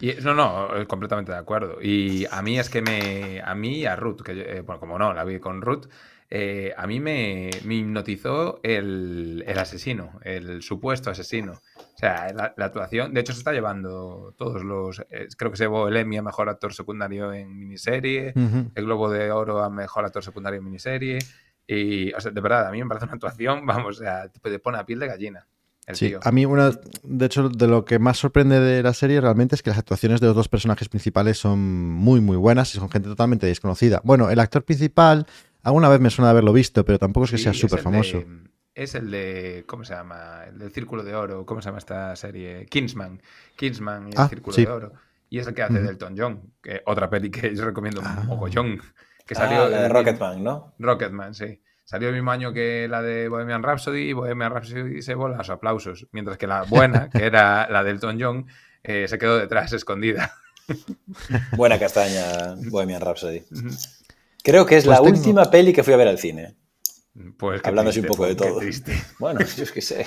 Y- 0.00 0.14
no, 0.22 0.34
no, 0.34 0.76
eh, 0.76 0.86
completamente 0.86 1.32
de 1.32 1.38
acuerdo. 1.38 1.78
Y 1.80 2.26
a 2.30 2.42
mí 2.42 2.58
es 2.58 2.68
que 2.70 2.82
me. 2.82 3.40
A 3.44 3.54
mí 3.54 3.78
y 3.80 3.86
a 3.86 3.96
Ruth, 3.96 4.22
que 4.22 4.34
yo- 4.36 4.42
eh, 4.42 4.60
bueno, 4.62 4.80
como 4.80 4.98
no, 4.98 5.12
la 5.14 5.24
vi 5.24 5.38
con 5.38 5.62
Ruth, 5.62 5.86
eh, 6.30 6.72
a 6.76 6.86
mí 6.86 6.98
me, 6.98 7.50
me 7.64 7.74
hipnotizó 7.74 8.58
el, 8.62 9.44
el 9.46 9.58
asesino, 9.58 10.18
el 10.22 10.62
supuesto 10.62 11.10
asesino. 11.10 11.52
O 11.76 11.98
sea, 11.98 12.32
la, 12.32 12.54
la 12.56 12.64
actuación. 12.64 13.12
De 13.14 13.20
hecho, 13.20 13.32
se 13.32 13.38
está 13.40 13.52
llevando 13.52 14.34
todos 14.36 14.64
los. 14.64 15.00
eh, 15.10 15.28
creo 15.36 15.50
que 15.50 15.56
se 15.58 15.64
llevó 15.64 15.88
el 15.88 15.96
Emmy 15.96 16.16
a 16.16 16.22
mejor 16.22 16.48
actor 16.48 16.72
secundario 16.74 17.32
en 17.32 17.56
miniserie, 17.58 18.32
Ujú. 18.34 18.72
el 18.74 18.84
Globo 18.84 19.10
de 19.10 19.30
Oro 19.30 19.62
a 19.62 19.70
mejor 19.70 20.04
actor 20.04 20.24
secundario 20.24 20.58
en 20.58 20.64
miniserie. 20.64 21.18
Y, 21.64 22.12
o 22.12 22.20
sea, 22.20 22.32
de 22.32 22.40
verdad, 22.40 22.66
a 22.66 22.72
mí 22.72 22.82
me 22.82 22.88
parece 22.88 23.04
una 23.04 23.14
actuación, 23.14 23.64
vamos, 23.66 24.00
o 24.00 24.02
sea, 24.02 24.28
te 24.28 24.58
pone 24.58 24.78
a 24.78 24.86
piel 24.86 24.98
de 24.98 25.06
gallina. 25.06 25.46
El 25.86 25.96
Sí, 25.96 26.08
tío. 26.08 26.20
a 26.22 26.30
mí 26.30 26.46
una, 26.46 26.70
de 27.02 27.26
hecho, 27.26 27.48
de 27.48 27.66
lo 27.66 27.84
que 27.84 27.98
más 27.98 28.16
sorprende 28.18 28.60
de 28.60 28.82
la 28.82 28.94
serie 28.94 29.20
realmente 29.20 29.56
es 29.56 29.62
que 29.62 29.70
las 29.70 29.78
actuaciones 29.80 30.20
de 30.20 30.28
los 30.28 30.36
dos 30.36 30.48
personajes 30.48 30.88
principales 30.88 31.38
son 31.38 31.58
muy, 31.60 32.20
muy 32.20 32.36
buenas 32.36 32.72
y 32.74 32.78
son 32.78 32.88
gente 32.88 33.08
totalmente 33.08 33.46
desconocida. 33.46 34.00
Bueno, 34.04 34.30
el 34.30 34.38
actor 34.38 34.64
principal, 34.64 35.26
alguna 35.62 35.88
vez 35.88 36.00
me 36.00 36.10
suena 36.10 36.28
de 36.28 36.30
haberlo 36.32 36.52
visto, 36.52 36.84
pero 36.84 36.98
tampoco 37.00 37.24
es 37.24 37.32
que 37.32 37.38
Sí, 37.38 37.42
sea 37.44 37.52
súper 37.54 37.80
famoso. 37.80 38.18
de- 38.18 38.26
es 38.74 38.94
el 38.94 39.10
de. 39.10 39.64
¿Cómo 39.66 39.84
se 39.84 39.92
llama? 39.94 40.44
El 40.48 40.58
del 40.58 40.70
Círculo 40.72 41.02
de 41.02 41.14
Oro. 41.14 41.44
¿Cómo 41.44 41.60
se 41.60 41.66
llama 41.68 41.78
esta 41.78 42.14
serie? 42.16 42.64
Kingsman. 42.66 43.20
Kingsman 43.56 44.06
y 44.08 44.10
el 44.12 44.18
Ah, 44.18 44.28
Círculo 44.28 44.54
sí. 44.54 44.64
de 44.64 44.70
Oro. 44.70 44.92
Y 45.28 45.38
es 45.40 45.46
el 45.46 45.52
que 45.54 45.62
hace 45.62 45.74
Ujú. 45.74 45.82
Delton 45.86 46.14
John. 46.16 46.40
Que 46.62 46.80
otra 46.86 47.10
peli 47.10 47.30
que 47.30 47.54
yo 47.54 47.64
recomiendo 47.64 48.00
Ah. 48.04 48.22
mogollón. 48.26 48.78
Que 49.26 49.34
Ah, 49.34 49.38
salió. 49.38 49.68
la 49.68 49.82
de 49.82 49.88
Rocketman, 49.88 50.42
¿no? 50.42 50.74
Rocketman, 50.78 51.34
sí. 51.34 51.60
Salió 51.92 52.08
el 52.08 52.14
mismo 52.14 52.30
año 52.30 52.54
que 52.54 52.88
la 52.88 53.02
de 53.02 53.28
Bohemian 53.28 53.62
Rhapsody 53.62 54.08
y 54.08 54.12
Bohemian 54.14 54.50
Rhapsody 54.50 55.02
se 55.02 55.14
voló 55.14 55.34
a 55.34 55.38
los 55.38 55.50
aplausos. 55.50 56.06
Mientras 56.10 56.38
que 56.38 56.46
la 56.46 56.62
buena, 56.62 57.10
que 57.12 57.26
era 57.26 57.68
la 57.68 57.84
de 57.84 57.90
Elton 57.90 58.16
John, 58.18 58.46
eh, 58.82 59.06
se 59.08 59.18
quedó 59.18 59.38
detrás, 59.38 59.74
escondida. 59.74 60.32
Buena 61.54 61.78
castaña, 61.78 62.54
Bohemian 62.70 63.02
Rhapsody. 63.02 63.42
Creo 64.42 64.64
que 64.64 64.78
es 64.78 64.86
Pues 64.86 64.98
la 64.98 65.04
tengo- 65.04 65.18
última 65.18 65.50
peli 65.50 65.74
que 65.74 65.82
fui 65.82 65.92
a 65.92 65.98
ver 65.98 66.08
al 66.08 66.18
cine. 66.18 66.56
Pues 67.36 67.60
Hablando 67.62 67.90
así 67.90 68.00
un 68.00 68.06
poco 68.06 68.24
de 68.26 68.36
pues, 68.36 68.82
todo. 68.82 68.94
Bueno, 69.18 69.40
yo 69.40 69.64
es 69.64 69.70
que 69.70 69.82
sé. 69.82 70.06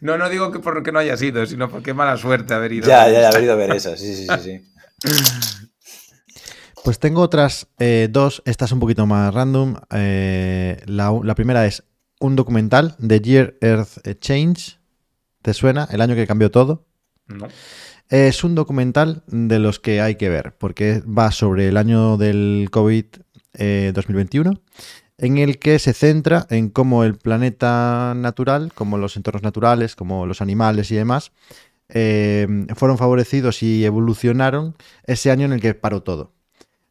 No, 0.00 0.16
no 0.16 0.28
digo 0.28 0.52
que 0.52 0.60
porque 0.60 0.92
no 0.92 1.00
haya 1.00 1.16
sido, 1.16 1.44
sino 1.44 1.68
porque 1.68 1.92
mala 1.92 2.16
suerte 2.16 2.54
haber 2.54 2.72
ido. 2.72 2.86
Ya, 2.86 3.08
ya, 3.08 3.22
ya, 3.22 3.28
haber 3.30 3.42
ido 3.42 3.52
a 3.54 3.56
ver 3.56 3.72
esa. 3.72 3.96
Sí, 3.96 4.14
sí, 4.14 4.28
sí, 4.28 4.60
sí. 5.02 5.70
Pues 6.84 6.98
tengo 6.98 7.22
otras 7.22 7.66
eh, 7.78 8.08
dos, 8.10 8.42
esta 8.44 8.66
es 8.66 8.72
un 8.72 8.78
poquito 8.78 9.06
más 9.06 9.32
random. 9.32 9.76
Eh, 9.90 10.82
la, 10.84 11.18
la 11.22 11.34
primera 11.34 11.64
es 11.64 11.82
un 12.20 12.36
documental 12.36 12.94
de 12.98 13.20
Year 13.22 13.56
Earth 13.62 14.06
Change. 14.20 14.78
¿Te 15.40 15.54
suena? 15.54 15.88
El 15.90 16.02
año 16.02 16.14
que 16.14 16.26
cambió 16.26 16.50
todo. 16.50 16.84
No. 17.26 17.48
Es 18.10 18.44
un 18.44 18.54
documental 18.54 19.22
de 19.28 19.58
los 19.60 19.80
que 19.80 20.02
hay 20.02 20.16
que 20.16 20.28
ver, 20.28 20.58
porque 20.58 21.00
va 21.00 21.30
sobre 21.30 21.68
el 21.68 21.78
año 21.78 22.18
del 22.18 22.68
COVID 22.70 23.06
eh, 23.54 23.92
2021, 23.94 24.60
en 25.16 25.38
el 25.38 25.58
que 25.58 25.78
se 25.78 25.94
centra 25.94 26.46
en 26.50 26.68
cómo 26.68 27.04
el 27.04 27.16
planeta 27.16 28.12
natural, 28.14 28.74
como 28.74 28.98
los 28.98 29.16
entornos 29.16 29.42
naturales, 29.42 29.96
como 29.96 30.26
los 30.26 30.42
animales 30.42 30.90
y 30.90 30.96
demás, 30.96 31.32
eh, 31.88 32.46
fueron 32.74 32.98
favorecidos 32.98 33.62
y 33.62 33.86
evolucionaron 33.86 34.76
ese 35.04 35.30
año 35.30 35.46
en 35.46 35.54
el 35.54 35.62
que 35.62 35.72
paró 35.72 36.02
todo. 36.02 36.33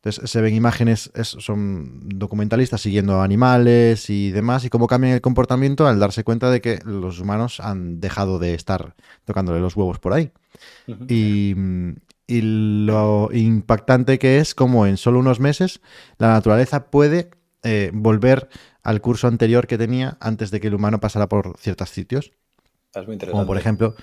Entonces 0.04 0.30
se 0.30 0.42
ven 0.42 0.54
imágenes, 0.54 1.12
es- 1.16 1.30
son 1.40 2.02
documentalistas 2.10 2.82
siguiendo 2.82 3.22
animales 3.22 4.10
y 4.10 4.32
demás, 4.32 4.66
y 4.66 4.70
cómo 4.70 4.88
cambian 4.88 5.14
el 5.14 5.22
comportamiento 5.22 5.88
al 5.88 6.00
darse 6.00 6.24
cuenta 6.26 6.52
de 6.52 6.60
que 6.62 6.80
los 6.86 7.20
humanos 7.22 7.60
han 7.62 8.02
dejado 8.02 8.38
de 8.40 8.54
estar 8.54 8.96
tocándole 9.26 9.62
los 9.62 9.76
huevos 9.78 10.00
por 10.00 10.14
ahí. 10.14 10.32
Y, 11.08 11.56
y 12.28 12.42
lo 12.86 13.30
impactante 13.32 14.20
que 14.20 14.40
es 14.40 14.56
como 14.56 14.88
en 14.88 14.98
solo 14.98 15.20
unos 15.20 15.40
meses 15.40 15.82
la 16.18 16.30
naturaleza 16.30 16.90
puede 16.90 17.32
eh, 17.64 17.92
volver 17.94 18.50
al 18.84 19.02
curso 19.02 19.28
anterior 19.28 19.68
que 19.68 19.78
tenía 19.78 20.18
antes 20.20 20.52
de 20.52 20.60
que 20.60 20.68
el 20.68 20.74
humano 20.76 21.00
pasara 21.00 21.28
por 21.30 21.56
ciertos 21.58 21.90
sitios. 21.90 22.32
Es 22.94 23.06
muy 23.06 23.14
interesante. 23.14 23.32
Como 23.32 23.48
por 23.48 23.58
ejemplo, 23.58 23.96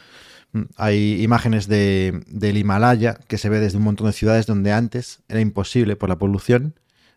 hay 0.76 1.22
imágenes 1.22 1.68
de, 1.68 2.22
del 2.26 2.56
Himalaya 2.56 3.14
que 3.28 3.38
se 3.38 3.48
ve 3.48 3.60
desde 3.60 3.78
un 3.78 3.84
montón 3.84 4.06
de 4.06 4.12
ciudades 4.12 4.46
donde 4.46 4.72
antes 4.72 5.20
era 5.28 5.40
imposible 5.40 5.96
por 5.96 6.08
la 6.08 6.18
polución 6.18 6.74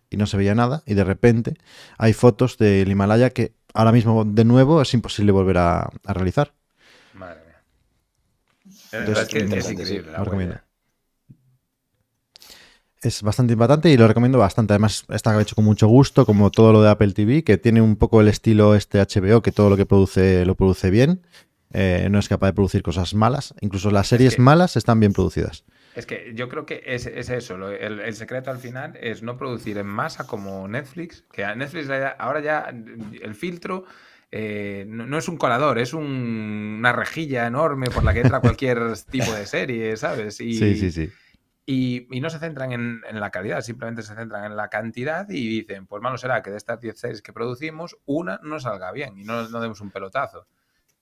y 0.10 0.17
no 0.17 0.28
se 0.28 0.38
veía 0.38 0.56
nada. 0.56 0.84
Y 0.86 0.93
de 0.93 1.04
repente 1.04 1.56
hay 1.98 2.13
fotos 2.13 2.58
del 2.58 2.89
Himalaya 2.89 3.32
que 3.32 3.54
ahora 3.74 3.91
mismo 3.91 4.24
de 4.26 4.46
nuevo 4.46 4.82
es 4.82 4.93
imposible 4.93 5.32
volver 5.32 5.58
a, 5.58 5.89
a 6.06 6.13
realizar. 6.13 6.54
Madre 7.13 7.41
mía. 7.46 7.63
Entonces, 8.91 9.24
es 9.24 9.30
que 9.30 9.38
es 9.39 9.43
interesante, 9.43 9.82
increíble. 9.82 10.12
la 10.12 10.24
recomiendo. 10.24 10.56
Es 13.02 13.22
bastante 13.22 13.54
impactante 13.54 13.89
y 13.89 13.98
lo 13.98 14.08
recomiendo 14.08 14.38
bastante. 14.38 14.74
Además, 14.74 15.04
está 15.10 15.39
hecho 15.41 15.56
con 15.56 15.65
mucho 15.65 15.88
gusto, 15.88 16.26
como 16.26 16.52
todo 16.52 16.72
lo 16.72 16.82
de 16.82 16.89
Apple 16.89 17.12
TV, 17.12 17.43
que 17.43 17.58
tiene 17.58 17.82
un 17.82 17.98
poco 17.98 18.22
el 18.22 18.30
estilo 18.30 18.76
este 18.76 19.00
HBO, 19.00 19.41
que 19.41 19.52
todo 19.52 19.69
lo 19.69 19.76
que 19.76 19.86
produce 19.86 20.46
lo 20.46 20.56
produce 20.56 20.89
bien. 20.89 21.22
Eh, 21.73 22.07
no 22.12 22.19
es 22.19 22.29
capaz 22.29 22.47
de 22.47 22.53
producir 22.53 22.83
cosas 22.83 23.13
malas. 23.15 23.53
Incluso 23.62 23.89
las 23.91 24.07
series 24.07 24.36
que- 24.36 24.41
malas 24.41 24.75
están 24.77 24.99
bien 24.99 25.12
producidas. 25.13 25.65
Es 25.95 26.05
que 26.05 26.31
yo 26.36 26.49
creo 26.49 26.65
que 26.65 26.81
es, 26.86 27.05
es 27.05 27.29
eso. 27.29 27.57
lo- 27.57 27.69
el, 27.69 27.99
el 27.99 28.15
secreto 28.15 28.49
al 28.51 28.57
final 28.57 28.97
es 28.99 29.21
no 29.23 29.38
producir 29.38 29.77
en 29.77 29.88
masa 29.88 30.25
como 30.25 30.67
Netflix. 30.67 31.23
Que 31.31 31.43
a 31.45 31.55
Netflix 31.55 31.89
ahora 32.17 32.39
ya 32.41 32.73
el 33.21 33.36
filtro 33.36 33.86
eh, 34.31 34.86
no, 34.88 35.05
no 35.05 35.17
es 35.19 35.27
un 35.27 35.38
colador, 35.38 35.77
es 35.77 35.93
un- 35.93 36.77
una 36.79 36.91
rejilla 36.93 37.45
enorme 37.45 37.89
por 37.91 38.03
la 38.03 38.13
que 38.13 38.21
entra 38.21 38.39
cualquier 38.39 38.79
tipo 39.12 39.31
de 39.33 39.45
serie, 39.45 39.95
¿sabes? 39.97 40.41
Y, 40.41 40.53
Sí, 40.55 40.75
sí, 40.75 40.91
sí. 40.91 41.12
Y, 41.65 42.07
y 42.12 42.19
no 42.19 42.29
se 42.29 42.39
centran 42.39 42.73
en, 42.73 43.01
en 43.09 43.19
la 43.21 43.29
calidad, 43.29 43.62
simplemente 43.62 44.01
se 44.01 44.15
centran 44.15 44.43
en 44.45 44.57
la 44.57 44.67
cantidad 44.69 45.29
y 45.29 45.62
dicen, 45.62 45.86
pues 45.88 46.01
malo 46.01 46.17
será 46.17 46.41
que 46.41 46.49
de 46.51 46.57
estas 46.57 46.81
10 46.81 46.97
series 46.99 47.21
que 47.21 47.31
producimos, 47.31 47.95
una 48.05 48.39
no 48.43 48.59
salga 48.59 48.91
bien 48.91 49.17
y 49.17 49.23
no, 49.23 49.47
no 49.47 49.62
demos 49.62 49.79
un 49.79 49.89
pelotazo. 49.91 50.45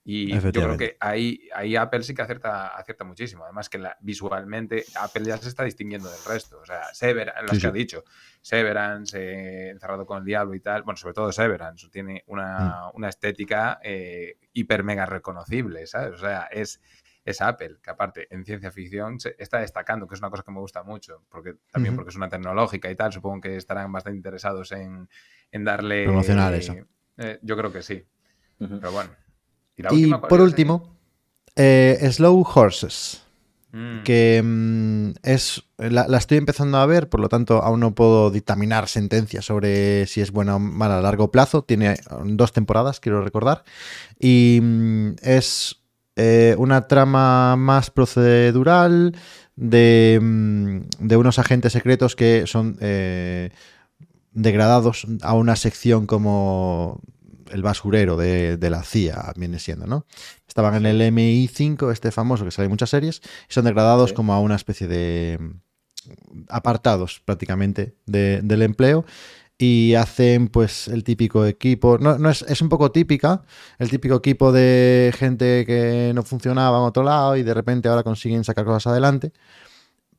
Y 0.04 0.32
yo 0.32 0.50
creo 0.50 0.76
que 0.76 0.96
ahí, 0.98 1.48
ahí 1.54 1.76
Apple 1.76 2.02
sí 2.02 2.12
que 2.12 2.22
acierta, 2.22 2.68
acierta 2.76 3.04
muchísimo. 3.04 3.44
Además 3.44 3.68
que 3.68 3.78
la- 3.78 3.96
visualmente 4.00 4.84
Apple 4.96 5.24
ya 5.24 5.36
se 5.38 5.48
está 5.48 5.62
distinguiendo 5.62 6.10
del 6.10 6.24
resto. 6.26 6.58
O 6.60 6.66
sea, 6.66 6.92
Severance, 6.92 7.42
los 7.42 7.50
Sí, 7.52 7.56
que 7.58 7.60
sí. 7.60 7.66
ha 7.68 7.72
dicho, 7.72 8.04
Severance, 8.40 9.16
eh, 9.16 9.70
encerrado 9.70 10.04
con 10.04 10.18
el 10.18 10.24
diablo 10.24 10.54
y 10.54 10.60
tal. 10.60 10.82
Bueno, 10.82 10.96
sobre 10.96 11.14
todo 11.14 11.30
Severance, 11.30 11.88
tiene 11.88 12.24
una, 12.26 12.88
Mm. 12.92 12.96
una 12.96 13.08
estética 13.08 13.78
eh, 13.82 14.38
hiper 14.52 14.82
mega 14.82 15.06
reconocible, 15.06 15.86
¿sabes? 15.86 16.14
O 16.14 16.18
sea, 16.18 16.48
es, 16.50 16.80
es 17.24 17.40
Apple, 17.40 17.76
que 17.80 17.90
aparte 17.90 18.26
en 18.34 18.44
ciencia 18.44 18.72
ficción 18.72 19.20
se 19.20 19.36
está 19.38 19.60
destacando, 19.60 20.08
que 20.08 20.16
es 20.16 20.20
una 20.20 20.30
cosa 20.30 20.42
que 20.42 20.50
me 20.50 20.58
gusta 20.58 20.82
mucho, 20.82 21.22
porque 21.28 21.54
también 21.70 21.94
porque 21.94 22.10
es 22.10 22.16
una 22.16 22.28
tecnológica 22.28 22.90
y 22.90 22.96
tal, 22.96 23.12
supongo 23.12 23.40
que 23.42 23.56
estarán 23.56 23.92
bastante 23.92 24.16
interesados 24.16 24.72
en, 24.72 25.08
en 25.52 25.64
darle... 25.64 26.02
Promocionar 26.06 26.52
eso. 26.54 26.74
eh, 27.18 27.38
yo 27.42 27.56
creo 27.56 27.72
que 27.72 27.82
sí, 27.82 28.04
pero 28.58 28.90
bueno. 28.90 29.10
La 29.82 29.92
Y 29.92 30.04
última 30.04 30.22
por 30.22 30.40
último, 30.40 30.96
eh, 31.56 31.98
Slow 32.10 32.46
Horses. 32.54 33.22
Mm. 33.74 34.02
que 34.02 34.42
mm, 34.44 35.12
es 35.22 35.62
la, 35.78 36.06
la 36.06 36.18
estoy 36.18 36.36
empezando 36.36 36.76
a 36.76 36.84
ver, 36.84 37.08
por 37.08 37.20
lo 37.20 37.30
tanto 37.30 37.62
aún 37.62 37.80
no 37.80 37.94
puedo 37.94 38.30
dictaminar 38.30 38.86
sentencias 38.86 39.46
sobre 39.46 40.06
si 40.06 40.20
es 40.20 40.30
buena 40.30 40.56
o 40.56 40.58
mala 40.58 40.98
a 40.98 41.00
largo 41.00 41.30
plazo. 41.30 41.62
Tiene 41.62 41.94
mm, 41.94 42.36
dos 42.36 42.52
temporadas, 42.52 43.00
quiero 43.00 43.22
recordar, 43.22 43.64
y 44.20 44.60
es 45.22 45.82
eh, 46.16 46.54
una 46.58 46.86
trama 46.86 47.56
más 47.56 47.90
procedural 47.90 49.16
de, 49.56 50.82
de 50.98 51.16
unos 51.16 51.38
agentes 51.38 51.72
secretos 51.72 52.14
que 52.14 52.46
son 52.46 52.76
eh, 52.80 53.50
degradados 54.32 55.06
a 55.22 55.32
una 55.32 55.56
sección 55.56 56.06
como 56.06 57.00
el 57.52 57.62
basurero 57.62 58.16
de, 58.16 58.56
de 58.56 58.70
la 58.70 58.82
CIA, 58.82 59.32
viene 59.36 59.58
siendo, 59.58 59.86
¿no? 59.86 60.06
Estaban 60.48 60.74
en 60.74 60.86
el 60.86 61.00
MI5, 61.14 61.92
este 61.92 62.10
famoso 62.10 62.44
que 62.44 62.50
sale 62.50 62.66
en 62.66 62.70
muchas 62.72 62.90
series, 62.90 63.20
y 63.48 63.52
son 63.52 63.64
degradados 63.64 64.10
Sí. 64.10 64.16
como 64.16 64.32
a 64.34 64.40
una 64.40 64.56
especie 64.56 64.88
de 64.88 65.38
apartados 66.48 67.22
prácticamente 67.24 67.94
de- 68.06 68.40
del 68.42 68.62
empleo 68.62 69.04
y 69.58 69.94
hacen 69.94 70.48
pues 70.48 70.88
el 70.88 71.04
típico 71.04 71.46
equipo, 71.46 71.98
no, 71.98 72.18
no 72.18 72.30
es, 72.30 72.42
es 72.42 72.60
un 72.62 72.68
poco 72.68 72.90
típica, 72.90 73.42
el 73.78 73.88
típico 73.90 74.16
equipo 74.16 74.50
de 74.50 75.12
gente 75.16 75.64
que 75.66 76.10
no 76.14 76.24
funcionaba 76.24 76.78
en 76.78 76.84
otro 76.84 77.04
lado 77.04 77.36
y 77.36 77.42
de 77.44 77.54
repente 77.54 77.88
ahora 77.88 78.02
consiguen 78.02 78.42
sacar 78.44 78.64
cosas 78.64 78.88
adelante. 78.88 79.32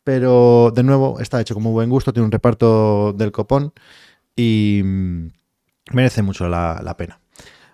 Pero 0.03 0.71
de 0.75 0.83
nuevo 0.83 1.19
está 1.19 1.39
hecho 1.39 1.53
con 1.53 1.63
muy 1.63 1.71
buen 1.71 1.89
gusto, 1.89 2.11
tiene 2.13 2.25
un 2.25 2.31
reparto 2.31 3.13
del 3.13 3.31
copón 3.31 3.73
y 4.35 4.81
mm, 4.83 5.27
merece 5.93 6.21
mucho 6.21 6.47
la, 6.49 6.81
la 6.83 6.97
pena. 6.97 7.19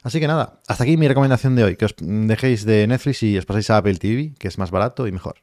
Así 0.04 0.20
que 0.20 0.28
nada, 0.28 0.62
hasta 0.68 0.84
aquí 0.84 0.96
mi 0.98 1.08
recomendación 1.08 1.56
de 1.56 1.64
hoy, 1.64 1.76
que 1.76 1.86
os 1.86 1.96
dejéis 2.00 2.66
de 2.66 2.88
Netflix 2.88 3.24
y 3.24 3.38
os 3.38 3.46
pasáis 3.46 3.70
a 3.70 3.78
Apple 3.78 3.96
TV, 3.96 4.34
que 4.40 4.48
es 4.48 4.58
más 4.58 4.72
barato 4.72 5.08
y 5.08 5.12
mejor. 5.12 5.36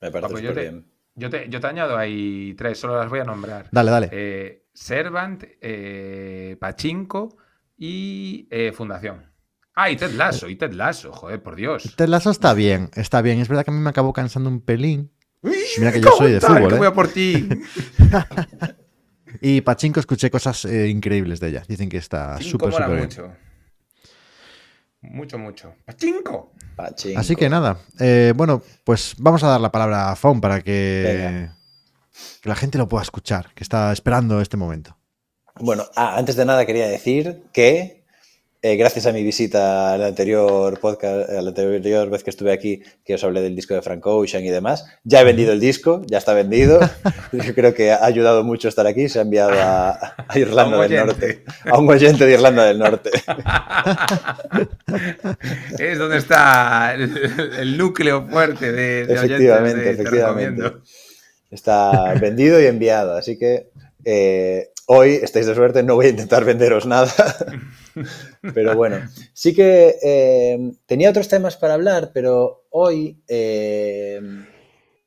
Me 0.00 0.10
parece 0.10 0.32
pues 0.32 0.42
yo 0.44 0.52
te- 0.52 0.60
bien. 0.60 0.86
Yo 1.14 1.28
te, 1.28 1.46
yo 1.50 1.60
te 1.60 1.66
añado 1.66 1.98
ahí 1.98 2.54
tres, 2.56 2.78
solo 2.78 2.96
las 2.98 3.10
voy 3.10 3.20
a 3.20 3.24
nombrar. 3.24 3.68
Dale, 3.70 3.90
dale. 3.90 4.08
Eh, 4.10 4.64
Servant, 4.72 5.44
eh, 5.60 6.56
Pachinko 6.58 7.36
y 7.76 8.48
eh, 8.50 8.72
Fundación. 8.72 9.30
Ah, 9.74 9.90
y 9.90 9.96
Ted 9.96 10.12
Lasso, 10.12 10.48
y 10.48 10.56
Ted 10.56 10.72
Lasso, 10.72 11.12
joder, 11.12 11.42
por 11.42 11.54
Dios. 11.54 11.94
Ted 11.96 12.08
Lasso 12.08 12.30
está 12.30 12.54
bien, 12.54 12.90
está 12.94 13.20
bien. 13.22 13.40
Es 13.40 13.48
verdad 13.48 13.64
que 13.64 13.70
a 13.70 13.74
mí 13.74 13.80
me 13.80 13.90
acabó 13.90 14.12
cansando 14.12 14.48
un 14.50 14.60
pelín. 14.62 15.10
Uy, 15.42 15.54
Mira 15.78 15.92
que 15.92 16.00
yo 16.00 16.10
soy 16.12 16.32
de 16.32 16.40
tal, 16.40 16.54
fútbol, 16.56 16.68
que 16.70 16.74
¿eh? 16.74 16.78
voy 16.78 16.86
a 16.88 16.92
por 16.94 17.08
ti. 17.08 17.48
Y 19.40 19.60
Pachinko 19.62 19.98
escuché 20.00 20.30
cosas 20.30 20.64
eh, 20.66 20.88
increíbles 20.88 21.40
de 21.40 21.48
ella. 21.48 21.62
Dicen 21.66 21.88
que 21.88 21.96
está 21.96 22.38
súper, 22.40 22.70
súper 22.72 22.88
bien. 22.88 23.00
mucho. 23.00 23.32
Mucho, 25.02 25.38
mucho. 25.38 25.74
¡Pachinko! 25.84 26.52
Pachinko. 26.76 27.20
Así 27.20 27.36
que 27.36 27.48
nada, 27.48 27.78
eh, 27.98 28.32
bueno, 28.34 28.62
pues 28.84 29.14
vamos 29.18 29.42
a 29.42 29.48
dar 29.48 29.60
la 29.60 29.72
palabra 29.72 30.10
a 30.10 30.16
Faun 30.16 30.40
para 30.40 30.62
que 30.62 31.48
la 32.44 32.54
gente 32.54 32.78
lo 32.78 32.88
pueda 32.88 33.02
escuchar, 33.02 33.52
que 33.54 33.64
está 33.64 33.92
esperando 33.92 34.40
este 34.40 34.56
momento. 34.56 34.96
Bueno, 35.60 35.84
ah, 35.96 36.16
antes 36.16 36.36
de 36.36 36.44
nada 36.44 36.64
quería 36.64 36.86
decir 36.86 37.42
que 37.52 38.01
eh, 38.64 38.76
gracias 38.76 39.06
a 39.06 39.12
mi 39.12 39.24
visita 39.24 39.92
al 39.92 40.04
anterior 40.04 40.78
podcast, 40.78 41.28
a 41.28 41.42
la 41.42 41.48
anterior 41.48 42.08
vez 42.08 42.22
que 42.22 42.30
estuve 42.30 42.52
aquí, 42.52 42.80
que 43.04 43.14
os 43.14 43.24
hablé 43.24 43.40
del 43.40 43.56
disco 43.56 43.74
de 43.74 43.82
Frank 43.82 44.06
Ocean 44.06 44.44
y 44.44 44.50
demás, 44.50 44.86
ya 45.02 45.20
he 45.20 45.24
vendido 45.24 45.52
el 45.52 45.58
disco, 45.58 46.02
ya 46.06 46.18
está 46.18 46.32
vendido. 46.32 46.78
Yo 47.32 47.54
creo 47.56 47.74
que 47.74 47.90
ha 47.90 48.04
ayudado 48.04 48.44
mucho 48.44 48.68
estar 48.68 48.86
aquí, 48.86 49.08
se 49.08 49.18
ha 49.18 49.22
enviado 49.22 49.60
a, 49.60 50.14
a 50.28 50.38
Irlanda 50.38 50.78
A 50.78 50.86
del. 50.86 51.06
Norte, 51.06 51.44
a 51.64 51.78
un 51.78 51.90
oyente 51.90 52.24
de 52.24 52.32
Irlanda 52.34 52.64
del 52.64 52.78
Norte. 52.78 53.10
Es 55.78 55.98
donde 55.98 56.18
está 56.18 56.94
el, 56.94 57.10
el 57.58 57.76
núcleo 57.76 58.28
fuerte 58.28 58.70
de, 58.70 59.06
de 59.06 59.18
oyentes 59.18 59.30
Efectivamente, 59.30 59.78
de 59.78 59.84
Te 59.84 59.90
efectivamente. 59.90 60.62
Recomiendo. 60.62 60.82
Está 61.50 62.14
vendido 62.14 62.60
y 62.60 62.66
enviado, 62.66 63.16
así 63.16 63.38
que 63.38 63.70
eh, 64.04 64.71
hoy 64.86 65.12
estáis 65.22 65.46
de 65.46 65.54
suerte, 65.54 65.82
no 65.82 65.94
voy 65.96 66.06
a 66.06 66.10
intentar 66.10 66.44
venderos 66.44 66.86
nada. 66.86 67.12
Pero 68.54 68.74
bueno, 68.76 69.08
sí 69.32 69.54
que 69.54 69.96
eh, 70.02 70.72
tenía 70.86 71.10
otros 71.10 71.28
temas 71.28 71.56
para 71.56 71.74
hablar, 71.74 72.10
pero 72.14 72.64
hoy, 72.70 73.22
eh, 73.28 74.20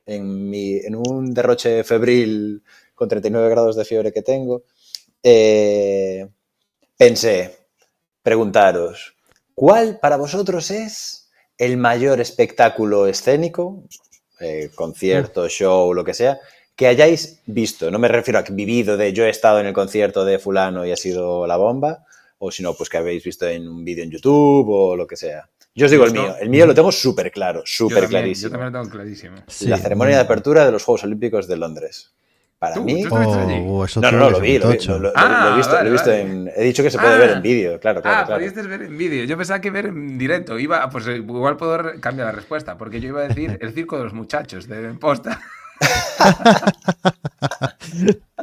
en, 0.05 0.49
mi- 0.49 0.77
en 0.77 0.95
un 0.95 1.33
derroche 1.33 1.83
febril 1.83 2.63
con 2.93 3.09
39 3.09 3.49
grados 3.49 3.75
de 3.75 3.85
fiebre 3.85 4.13
que 4.13 4.21
tengo, 4.21 4.63
eh, 5.23 6.27
pensé 6.97 7.57
preguntaros, 8.21 9.15
¿cuál 9.53 9.99
para 9.99 10.17
vosotros 10.17 10.71
es 10.71 11.29
el 11.57 11.77
mayor 11.77 12.21
espectáculo 12.21 13.07
escénico, 13.07 13.83
eh, 14.39 14.69
concierto, 14.75 15.47
show, 15.49 15.93
lo 15.93 16.03
que 16.03 16.13
sea, 16.13 16.39
que 16.75 16.88
hayáis 16.88 17.41
visto? 17.45 17.89
No 17.91 17.99
me 17.99 18.07
refiero 18.07 18.39
a 18.39 18.43
que 18.43 18.53
vivido 18.53 18.97
de 18.97 19.13
yo 19.13 19.25
he 19.25 19.29
estado 19.29 19.59
en 19.59 19.65
el 19.65 19.73
concierto 19.73 20.25
de 20.25 20.39
fulano 20.39 20.85
y 20.85 20.91
ha 20.91 20.97
sido 20.97 21.47
la 21.47 21.57
bomba, 21.57 22.05
o 22.38 22.51
si 22.51 22.63
no, 22.63 22.73
pues 22.73 22.89
que 22.89 22.97
habéis 22.97 23.23
visto 23.23 23.47
en 23.47 23.67
un 23.67 23.83
vídeo 23.85 24.03
en 24.03 24.11
YouTube 24.11 24.67
o 24.69 24.95
lo 24.95 25.07
que 25.07 25.15
sea. 25.15 25.47
Yo 25.73 25.85
os 25.85 25.91
digo 25.91 26.05
el 26.05 26.11
mío, 26.13 26.35
el 26.39 26.49
mío 26.49 26.65
lo 26.65 26.73
tengo 26.73 26.91
súper 26.91 27.31
claro, 27.31 27.61
súper 27.65 28.07
clarísimo. 28.07 28.47
Yo 28.47 28.51
también 28.57 28.71
lo 28.73 28.79
tengo 28.81 28.91
clarísimo. 28.93 29.38
Sí. 29.47 29.67
La 29.67 29.77
ceremonia 29.77 30.15
de 30.15 30.21
apertura 30.21 30.65
de 30.65 30.71
los 30.71 30.83
Juegos 30.83 31.03
Olímpicos 31.03 31.47
de 31.47 31.57
Londres. 31.57 32.11
Para 32.57 32.75
Tú, 32.75 32.83
mí... 32.83 33.03
tú. 33.03 33.13
Oh, 33.13 33.83
eso 33.83 33.99
No, 33.99 34.09
no, 34.11 34.17
no, 34.17 34.29
lo 34.29 34.39
vi, 34.39 34.57
lo 34.57 34.69
vi, 34.69 34.77
lo, 34.88 34.99
lo- 34.99 35.11
Ah, 35.13 35.47
lo 35.49 35.53
he 35.53 35.57
visto, 35.57 35.73
vale, 35.73 35.83
lo 35.83 35.89
he 35.89 35.91
visto 35.91 36.09
vale. 36.09 36.21
en... 36.21 36.51
He 36.55 36.63
dicho 36.63 36.81
que 36.81 36.89
se 36.89 36.97
puede 36.97 37.17
ver 37.17 37.29
Ah. 37.31 37.33
en 37.33 37.41
vídeo, 37.41 37.77
claro, 37.81 38.01
claro, 38.01 38.17
ah, 38.21 38.25
claro. 38.25 38.69
ver 38.69 38.81
en 38.83 38.97
vídeo. 38.97 39.25
Yo 39.25 39.35
pensaba 39.38 39.59
que 39.59 39.69
ver 39.69 39.88
en 39.88 40.17
directo. 40.17 40.57
Iba, 40.57 40.89
pues 40.89 41.05
eh, 41.07 41.17
igual 41.17 41.57
puedo 41.57 41.99
cambiar 41.99 42.27
la 42.27 42.31
respuesta, 42.31 42.77
porque 42.77 43.01
yo 43.01 43.09
iba 43.09 43.21
a 43.23 43.27
decir 43.27 43.57
el 43.59 43.73
circo 43.73 43.97
de 43.97 44.05
los 44.05 44.13
muchachos 44.13 44.67
de 44.69 44.93
Posta. 44.93 45.41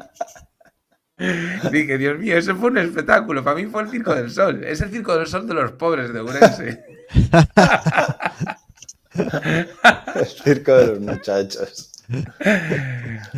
Dije, 1.71 1.99
Dios 1.99 2.19
mío, 2.19 2.37
eso 2.37 2.57
fue 2.57 2.71
un 2.71 2.79
espectáculo. 2.79 3.45
Para 3.45 3.57
mí 3.57 3.67
fue 3.67 3.83
el 3.83 3.91
circo 3.91 4.15
del 4.15 4.31
sol. 4.31 4.65
Es 4.65 4.81
el 4.81 4.91
circo 4.91 5.17
del 5.17 5.27
sol 5.27 5.47
de 5.47 5.55
los 5.55 5.73
pobres 5.73 6.13
de 6.13 6.21
Ourense. 6.21 6.85
El 10.15 10.27
circo 10.27 10.75
de 10.75 10.87
los 10.87 11.01
muchachos. 11.01 11.93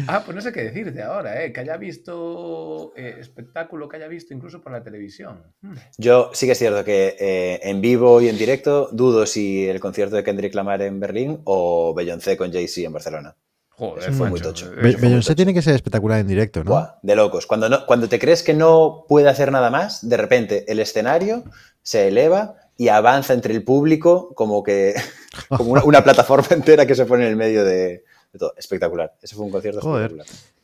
Ah, 0.08 0.22
pues 0.24 0.34
no 0.34 0.40
sé 0.40 0.52
qué 0.52 0.64
decirte 0.64 1.02
ahora, 1.02 1.44
¿eh? 1.44 1.52
Que 1.52 1.60
haya 1.60 1.76
visto 1.76 2.92
eh, 2.96 3.16
espectáculo, 3.20 3.88
que 3.88 3.96
haya 3.96 4.08
visto 4.08 4.34
incluso 4.34 4.60
por 4.60 4.72
la 4.72 4.82
televisión. 4.82 5.42
Hmm. 5.60 5.74
Yo 5.98 6.30
sí 6.32 6.46
que 6.46 6.52
es 6.52 6.58
cierto 6.58 6.84
que 6.84 7.16
eh, 7.18 7.60
en 7.62 7.80
vivo 7.80 8.20
y 8.20 8.28
en 8.28 8.38
directo 8.38 8.88
dudo 8.92 9.26
si 9.26 9.68
el 9.68 9.80
concierto 9.80 10.16
de 10.16 10.24
Kendrick 10.24 10.54
Lamar 10.54 10.82
en 10.82 11.00
Berlín 11.00 11.40
o 11.44 11.94
Beyoncé 11.94 12.36
con 12.36 12.52
Jay-Z 12.52 12.86
en 12.86 12.92
Barcelona. 12.92 13.36
Joder, 13.76 14.12
fue 14.12 14.30
muy 14.30 14.40
tocho. 14.40 14.70
Beyoncé 14.70 15.34
tiene 15.34 15.52
que 15.52 15.62
ser 15.62 15.74
espectacular 15.74 16.20
en 16.20 16.28
directo, 16.28 16.62
¿no? 16.62 16.70
Buah, 16.70 16.98
de 17.02 17.16
locos. 17.16 17.46
Cuando, 17.46 17.68
no, 17.68 17.86
cuando 17.86 18.08
te 18.08 18.18
crees 18.18 18.42
que 18.42 18.54
no 18.54 19.04
puede 19.08 19.28
hacer 19.28 19.50
nada 19.50 19.70
más, 19.70 20.08
de 20.08 20.16
repente 20.16 20.64
el 20.70 20.78
escenario 20.78 21.44
se 21.82 22.08
eleva 22.08 22.56
y 22.76 22.88
avanza 22.88 23.34
entre 23.34 23.52
el 23.54 23.64
público 23.64 24.32
como 24.34 24.62
que 24.62 24.94
como 25.48 25.72
una, 25.72 25.84
una 25.84 26.04
plataforma 26.04 26.48
entera 26.50 26.86
que 26.86 26.94
se 26.94 27.04
pone 27.04 27.24
en 27.24 27.30
el 27.30 27.36
medio 27.36 27.64
de, 27.64 28.04
de 28.32 28.38
todo. 28.38 28.54
Espectacular. 28.56 29.14
Ese 29.20 29.34
fue 29.34 29.44
un 29.44 29.50
concierto 29.50 29.80
Joder. 29.80 30.12
espectacular. 30.12 30.54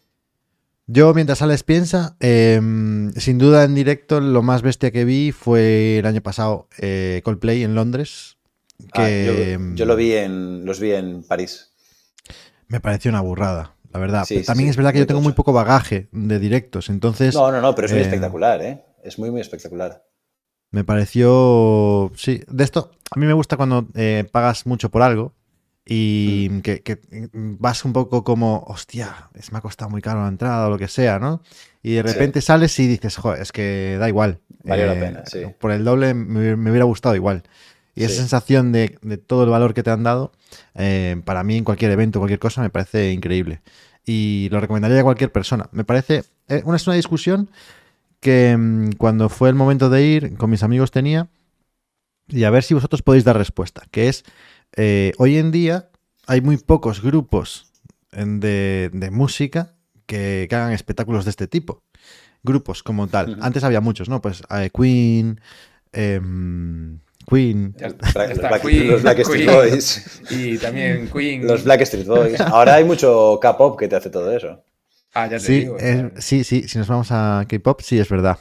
Yo, 0.93 1.15
mientras 1.15 1.41
Alex 1.41 1.63
piensa, 1.63 2.17
eh, 2.19 2.61
sin 3.17 3.39
duda 3.39 3.63
en 3.63 3.77
directo 3.77 4.19
lo 4.21 4.43
más 4.43 4.63
bestia 4.63 4.91
que 4.91 5.05
vi 5.05 5.31
fue 5.31 5.99
el 5.99 6.07
año 6.07 6.21
pasado 6.21 6.69
eh, 6.79 7.21
Coldplay 7.23 7.63
en 7.63 7.77
Londres. 7.77 8.39
Ah, 8.95 9.09
yo, 9.09 9.75
yo 9.75 9.85
lo 9.85 9.95
vi 9.95 10.15
en, 10.15 10.65
los 10.65 10.81
vi 10.81 10.93
en 10.93 11.23
París. 11.23 11.70
Me 12.71 12.81
pareció 12.81 13.11
una 13.11 13.21
burrada, 13.21 13.75
la 13.93 14.01
verdad. 14.01 14.25
Sí, 14.25 14.43
También 14.43 14.69
sí, 14.69 14.71
es 14.71 14.77
verdad 14.77 14.93
que 14.93 15.01
yo 15.01 15.07
tengo 15.07 15.21
muy 15.21 15.35
poco 15.35 15.53
bagaje 15.53 16.09
de 16.13 16.39
directos, 16.39 16.89
entonces 16.89 17.35
No, 17.35 17.53
no, 17.53 17.61
no, 17.61 17.75
pero 17.75 17.87
es 17.87 17.93
muy 17.93 18.01
eh, 18.01 18.05
espectacular, 18.05 18.63
¿eh? 18.63 18.85
Es 19.05 19.19
muy, 19.19 19.31
muy 19.31 19.41
espectacular. 19.41 20.05
me 20.71 20.85
pareció. 20.85 22.11
Sí, 22.17 22.43
de 22.49 22.65
esto, 22.65 22.91
a 23.11 23.19
mí 23.19 23.27
me 23.27 23.33
gusta 23.33 23.57
cuando 23.57 23.87
eh, 23.95 24.25
pagas 24.31 24.67
mucho 24.67 24.91
por 24.91 25.03
algo 25.03 25.35
y 25.85 26.49
Mm. 26.51 26.59
que, 26.61 26.83
que 26.83 27.01
vas 27.33 27.85
un 27.85 27.93
poco 27.93 28.23
como, 28.23 28.63
hostia, 28.69 29.31
es, 29.35 29.51
me 29.51 29.59
ha 29.59 29.61
costado 29.63 29.91
muy 29.91 30.03
caro 30.03 30.23
la 30.23 30.29
entrada 30.29 30.69
o 30.69 30.71
lo 30.71 30.79
que 30.79 30.87
sea, 30.89 31.19
¿no? 31.19 31.43
Y 31.83 31.95
de 31.95 32.03
Sí. 32.03 32.09
repente 32.13 32.41
sales 32.43 32.79
y 32.79 32.87
dices, 32.87 33.17
joder, 33.17 33.41
es 33.43 33.51
que 33.51 33.97
da 33.99 34.09
igual. 34.09 34.39
Valió 34.63 34.87
la 34.87 34.95
pena, 34.95 35.25
sí. 35.27 35.41
Por 35.59 35.73
el 35.73 35.83
doble 35.85 36.15
me, 36.15 36.55
me 36.57 36.71
hubiera 36.71 36.85
gustado 36.85 37.17
igual. 37.17 37.43
Y 38.01 38.05
esa 38.05 38.15
Sí. 38.15 38.19
sensación 38.21 38.73
de, 38.73 38.99
de 39.03 39.19
todo 39.19 39.45
el 39.45 39.51
valor 39.51 39.75
que 39.75 39.83
te 39.83 39.91
han 39.91 40.03
dado, 40.03 40.33
eh, 40.75 41.21
para 41.25 41.45
mí 41.45 41.57
en 41.57 41.65
cualquier 41.65 41.91
evento, 41.91 42.19
cualquier 42.19 42.41
cosa, 42.41 42.63
me 42.63 42.71
parece 42.71 43.13
increíble. 43.13 43.61
Y 44.07 44.49
lo 44.51 44.61
recomendaría 44.61 45.01
a 45.01 45.05
cualquier 45.05 45.31
persona. 45.33 45.69
Me 45.73 45.85
parece, 45.85 46.25
eh, 46.49 46.63
una, 46.65 46.77
es 46.77 46.87
una 46.87 46.97
discusión 46.97 47.51
que 48.21 48.57
mm, 48.57 48.93
cuando 48.99 49.29
fue 49.29 49.49
el 49.49 49.55
momento 49.55 49.91
de 49.91 50.03
ir, 50.05 50.37
con 50.37 50.51
mis 50.51 50.63
amigos 50.63 50.91
tenía, 50.91 51.29
y 52.29 52.45
a 52.45 52.51
ver 52.51 52.63
si 52.63 52.75
vosotros 52.75 53.03
podéis 53.03 53.25
dar 53.25 53.37
respuesta, 53.37 53.83
que 53.91 54.09
es, 54.09 54.25
eh, 54.77 55.13
hoy 55.19 55.37
en 55.37 55.51
día 55.51 55.91
hay 56.27 56.41
muy 56.41 56.57
pocos 56.59 57.03
grupos 57.03 57.67
en- 58.13 58.41
de, 58.41 58.91
de 58.93 59.11
música 59.11 59.75
que, 60.07 60.47
que 60.49 60.55
hagan 60.57 60.73
espectáculos 60.73 61.25
de 61.25 61.31
este 61.31 61.47
tipo. 61.49 61.83
Grupos 62.43 62.83
como 62.83 63.07
tal. 63.09 63.37
Antes 63.43 63.65
había 63.65 63.81
muchos, 63.83 64.09
¿no? 64.09 64.21
Pues 64.23 64.43
eh, 64.51 64.71
Queen, 64.75 65.41
em, 65.93 67.01
Queen. 67.29 67.75
Los 67.79 67.97
Black- 68.15 68.31
está 68.33 68.49
Black- 68.49 68.63
Queen, 68.63 68.89
los 68.91 69.03
Backstreet 69.03 69.47
Queen, 69.47 69.57
Boys. 69.57 70.21
Y 70.31 70.59
también 70.59 71.09
Queen. 71.09 71.47
Los 71.47 71.65
Blackstreet 71.65 72.07
Boys. 72.07 72.41
Ahora 72.41 72.75
hay 72.75 72.85
mucho 72.85 73.39
K-pop 73.41 73.79
que 73.79 73.89
te 73.89 73.97
hace 73.97 74.11
todo 74.11 74.35
eso. 74.35 74.63
Ah, 75.15 75.27
ya 75.27 75.39
te 75.39 75.41
Sí, 75.41 75.53
digo. 75.61 75.77
sí, 76.19 76.45
sí, 76.45 76.69
si 76.69 76.79
nos 76.79 76.87
vamos 76.89 77.09
a 77.11 77.45
K-pop, 77.49 77.81
sí 77.83 77.99
es 77.99 78.09
verdad. 78.09 78.39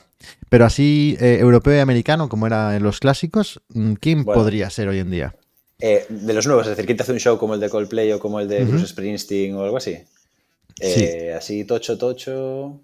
Pero 0.50 0.66
así, 0.66 1.18
eh, 1.20 1.38
europeo 1.40 1.76
y 1.76 1.80
americano, 1.80 2.30
como 2.30 2.46
era 2.48 2.76
en 2.76 2.84
los 2.84 3.00
clásicos, 3.00 3.62
mm, 3.70 3.94
¿quién 3.94 4.24
Bueno. 4.24 4.42
podría 4.42 4.70
ser 4.70 4.88
hoy 4.88 5.00
en 5.00 5.10
día? 5.12 5.36
Eh, 5.80 6.06
de 6.10 6.34
los 6.34 6.46
nuevos, 6.46 6.66
es 6.66 6.72
decir, 6.72 6.86
¿quién 6.86 6.98
te 6.98 7.04
hace 7.04 7.14
un 7.14 7.20
show 7.20 7.38
como 7.38 7.54
el 7.54 7.60
de 7.60 7.70
Coldplay 7.70 8.12
o 8.12 8.20
como 8.20 8.40
el 8.40 8.48
de. 8.50 8.66
Bruce 8.66 8.88
Springsteen 8.88 9.56
o 9.56 9.64
algo 9.64 9.78
así? 9.78 9.98
Eh, 10.82 11.34
Así, 11.38 11.64
tocho, 11.66 11.98
tocho. 11.98 12.80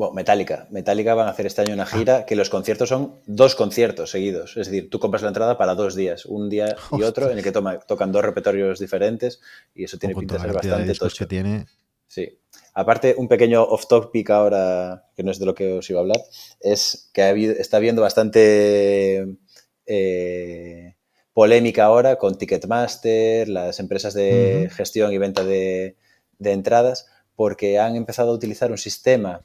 Bueno, 0.00 0.14
Metallica. 0.14 0.66
Metallica 0.70 1.12
van 1.14 1.26
a 1.26 1.30
hacer 1.32 1.44
este 1.44 1.60
año 1.60 1.74
una 1.74 1.84
gira 1.84 2.24
que 2.24 2.34
los 2.34 2.48
conciertos 2.48 2.88
son 2.88 3.20
dos 3.26 3.54
conciertos 3.54 4.10
seguidos. 4.10 4.56
Es 4.56 4.66
decir, 4.68 4.88
tú 4.88 4.98
compras 4.98 5.20
la 5.20 5.28
entrada 5.28 5.58
para 5.58 5.74
dos 5.74 5.94
días, 5.94 6.24
un 6.24 6.48
día 6.48 6.74
y 6.92 7.02
otro, 7.02 7.30
en 7.30 7.36
el 7.36 7.44
que 7.44 7.52
toma- 7.52 7.78
tocan 7.80 8.10
dos 8.10 8.24
repertorios 8.24 8.78
diferentes 8.78 9.42
y 9.74 9.84
eso 9.84 9.98
tiene 9.98 10.14
pinta 10.14 10.36
de 10.36 10.40
ser 10.40 10.48
de 10.48 10.54
bastante 10.54 10.88
discos 10.88 11.12
tocho. 11.12 11.24
que 11.24 11.28
tiene. 11.28 11.66
Sí. 12.08 12.38
Aparte, 12.72 13.14
un 13.18 13.28
pequeño 13.28 13.62
off 13.62 13.88
topic 13.88 14.30
ahora, 14.30 15.04
que 15.14 15.22
no 15.22 15.30
es 15.32 15.38
de 15.38 15.44
lo 15.44 15.54
que 15.54 15.70
os 15.74 15.90
iba 15.90 16.00
a 16.00 16.02
hablar, 16.02 16.22
es 16.60 17.10
que 17.12 17.22
ha 17.22 17.28
habido- 17.28 17.52
está 17.52 17.76
habiendo 17.76 18.00
bastante 18.00 19.36
eh, 19.84 20.94
polémica 21.34 21.84
ahora 21.84 22.16
con 22.16 22.38
Ticketmaster, 22.38 23.50
las 23.50 23.78
empresas 23.80 24.14
de 24.14 24.70
gestión 24.72 25.12
y 25.12 25.18
venta 25.18 25.44
de, 25.44 25.96
de 26.38 26.52
entradas, 26.52 27.06
porque 27.36 27.78
han 27.78 27.96
empezado 27.96 28.30
a 28.30 28.34
utilizar 28.34 28.70
un 28.70 28.78
sistema 28.78 29.44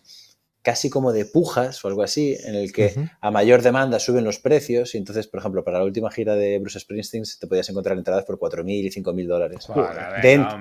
casi 0.66 0.90
como 0.90 1.14
de 1.14 1.26
pujas 1.26 1.86
o 1.86 1.88
algo 1.88 2.02
así, 2.04 2.36
en 2.44 2.56
el 2.56 2.74
que 2.74 2.90
a 3.22 3.30
mayor 3.32 3.62
demanda 3.62 4.00
suben 4.00 4.24
los 4.26 4.40
precios 4.40 4.96
y 4.96 4.98
entonces, 4.98 5.28
por 5.28 5.40
ejemplo, 5.40 5.64
para 5.64 5.78
la 5.78 5.86
última 5.86 6.10
gira 6.12 6.36
de 6.36 6.58
Bruce 6.60 6.80
Springsteen 6.80 7.24
te 7.40 7.46
podías 7.48 7.70
encontrar 7.70 7.98
entradas 7.98 8.26
por 8.26 8.40
4.000 8.40 8.66
y 8.86 8.90
5.000 8.90 9.28
dólares. 9.28 9.68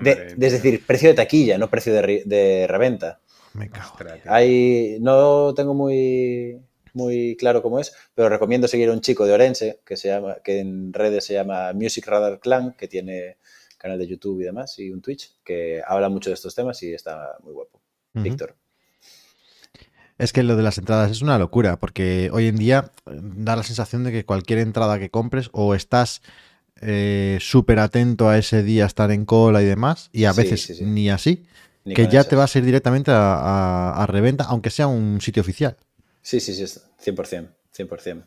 De- 0.02 0.14
de- 0.36 0.46
es 0.46 0.52
decir, 0.52 0.84
precio 0.86 1.08
de 1.08 1.14
taquilla, 1.14 1.56
no 1.58 1.70
precio 1.70 1.92
de, 1.94 2.02
re- 2.02 2.22
de 2.26 2.66
reventa. 2.68 3.20
Me 3.54 3.70
cago. 3.70 3.96
Hay, 4.26 4.98
no 5.00 5.54
tengo 5.54 5.72
muy, 5.72 6.60
muy 6.92 7.34
claro 7.36 7.62
cómo 7.62 7.80
es, 7.80 7.94
pero 8.14 8.28
recomiendo 8.28 8.68
seguir 8.68 8.90
a 8.90 8.92
un 8.92 9.00
chico 9.00 9.24
de 9.26 9.32
Orense 9.32 9.80
que, 9.86 9.96
se 9.96 10.08
llama, 10.08 10.36
que 10.44 10.58
en 10.60 10.92
redes 10.92 11.24
se 11.24 11.32
llama 11.34 11.72
Music 11.72 12.06
Radar 12.06 12.40
Clan, 12.40 12.74
que 12.76 12.88
tiene 12.88 13.38
canal 13.78 13.98
de 13.98 14.06
YouTube 14.06 14.40
y 14.42 14.44
demás, 14.44 14.78
y 14.78 14.90
un 14.90 15.00
Twitch, 15.00 15.36
que 15.44 15.80
habla 15.86 16.08
mucho 16.08 16.28
de 16.30 16.34
estos 16.34 16.54
temas 16.54 16.82
y 16.82 16.92
está 16.92 17.36
muy 17.42 17.52
guapo. 17.54 17.80
Víctor. 18.22 18.54
Es 20.18 20.32
que 20.32 20.42
lo 20.44 20.56
de 20.56 20.62
las 20.62 20.78
entradas 20.78 21.10
es 21.10 21.22
una 21.22 21.38
locura, 21.38 21.78
porque 21.78 22.30
hoy 22.32 22.46
en 22.46 22.56
día 22.56 22.92
eh, 23.06 23.20
da 23.22 23.56
la 23.56 23.62
sensación 23.64 24.04
de 24.04 24.12
que 24.12 24.24
cualquier 24.24 24.60
entrada 24.60 24.98
que 24.98 25.10
compres 25.10 25.50
o 25.52 25.74
estás 25.74 26.22
eh, 26.82 27.38
súper 27.40 27.78
atento 27.80 28.28
a 28.28 28.38
ese 28.38 28.62
día, 28.62 28.86
estar 28.86 29.10
en 29.12 29.24
cola 29.24 29.62
y 29.62 29.66
demás, 29.66 30.10
y 30.12 30.24
a 30.26 30.32
Sí, 30.32 30.42
veces 30.42 30.60
sí, 30.66 30.74
sí. 30.74 30.84
ni 30.84 31.10
así, 31.10 31.46
Ni 31.84 31.94
que 31.94 32.08
ya 32.08 32.24
te 32.24 32.36
vas 32.36 32.54
a 32.54 32.58
ir 32.60 32.64
directamente 32.66 33.10
a, 33.12 33.34
a- 33.36 34.02
a 34.02 34.06
reventa, 34.06 34.44
aunque 34.44 34.70
sea 34.70 34.88
un 34.88 35.20
sitio 35.20 35.42
oficial. 35.42 35.76
Sí, 36.22 36.40
sí, 36.40 36.54
sí, 36.54 36.80
100%. 36.98 37.52
100%. 37.70 38.26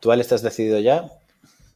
¿Tú, 0.00 0.12
Ale, 0.12 0.22
estás 0.22 0.42
decidido 0.42 0.78
ya? 0.78 1.10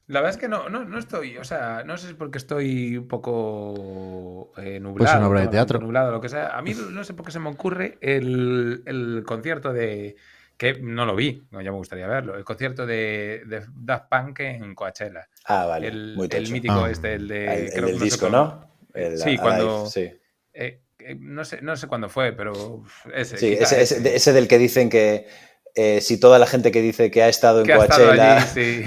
La 0.07 0.21
verdad 0.21 0.35
es 0.37 0.41
que 0.41 0.49
no, 0.49 0.69
no, 0.69 0.85
no 0.85 0.99
estoy, 0.99 1.39
o 1.39 1.45
sea, 1.45 1.83
no 1.87 1.97
sé 1.97 2.07
si 2.07 2.13
es 2.13 2.19
porque 2.19 2.37
estoy 2.39 2.99
un 2.99 3.09
poco 3.09 4.53
eh, 4.59 4.79
nublado. 4.81 4.97
Pues 4.99 5.15
una 5.15 5.29
obra 5.29 5.41
de 5.41 5.49
teatro. 5.49 5.79
Nublado, 5.81 6.11
lo 6.13 6.21
que 6.21 6.29
sea. 6.29 6.57
A 6.57 6.63
mí 6.63 6.75
no 6.91 7.05
sé 7.05 7.15
por 7.15 7.25
qué 7.27 7.33
se 7.33 7.41
me 7.41 7.49
ocurre 7.49 7.97
el, 8.01 8.83
el 8.87 9.23
concierto 9.27 9.73
de. 9.73 10.17
que 10.59 10.75
no 10.81 11.07
lo 11.07 11.17
vi, 11.17 11.43
no, 11.51 11.61
ya 11.63 11.71
me 11.71 11.79
gustaría 11.79 12.07
verlo. 12.07 12.37
El 12.37 12.45
concierto 12.45 12.85
de, 12.87 13.43
de 13.47 13.63
Daft 13.75 14.07
Punk 14.11 14.41
en 14.41 14.75
Coachella. 14.75 15.27
Ah, 15.47 15.67
vale. 15.67 15.89
el, 15.89 16.15
muy 16.17 16.29
el 16.31 16.51
mítico 16.53 16.85
Ah. 16.85 16.91
este, 16.91 17.15
el 17.15 17.29
de. 17.29 17.45
El, 17.55 17.63
el 17.65 17.71
creo 17.73 17.85
que 17.87 17.91
del 17.93 17.99
sé 17.99 18.05
disco, 18.05 18.29
cuándo- 18.29 18.45
¿no? 18.45 18.75
El 18.93 19.17
Sí, 19.19 19.23
Alive, 19.31 19.43
cuando- 19.43 19.87
Sí, 19.87 20.11
eh, 20.53 20.81
eh, 20.99 21.17
no, 21.19 21.45
sé, 21.45 21.63
no 21.63 21.77
sé 21.77 21.87
cuándo 21.89 22.09
fue, 22.11 22.33
pero 22.33 22.53
uf, 22.53 23.07
ese. 23.15 23.39
Sí, 23.39 23.57
quizá 23.59 23.81
ese, 23.81 23.97
ese- 24.01 24.17
ese 24.17 24.33
del 24.35 24.49
que 24.49 24.59
dicen 24.59 24.91
que 24.91 25.27
eh, 25.77 26.01
si 26.01 26.19
toda 26.21 26.39
la 26.39 26.47
gente 26.47 26.71
que 26.71 26.81
dice 26.81 27.11
que 27.11 27.23
ha 27.23 27.29
estado 27.29 27.61
en 27.61 27.67
que 27.67 27.73
ha 27.73 27.79
estado 27.79 28.05
Coachella... 28.05 28.37
allí, 28.43 28.47
sí. 28.55 28.85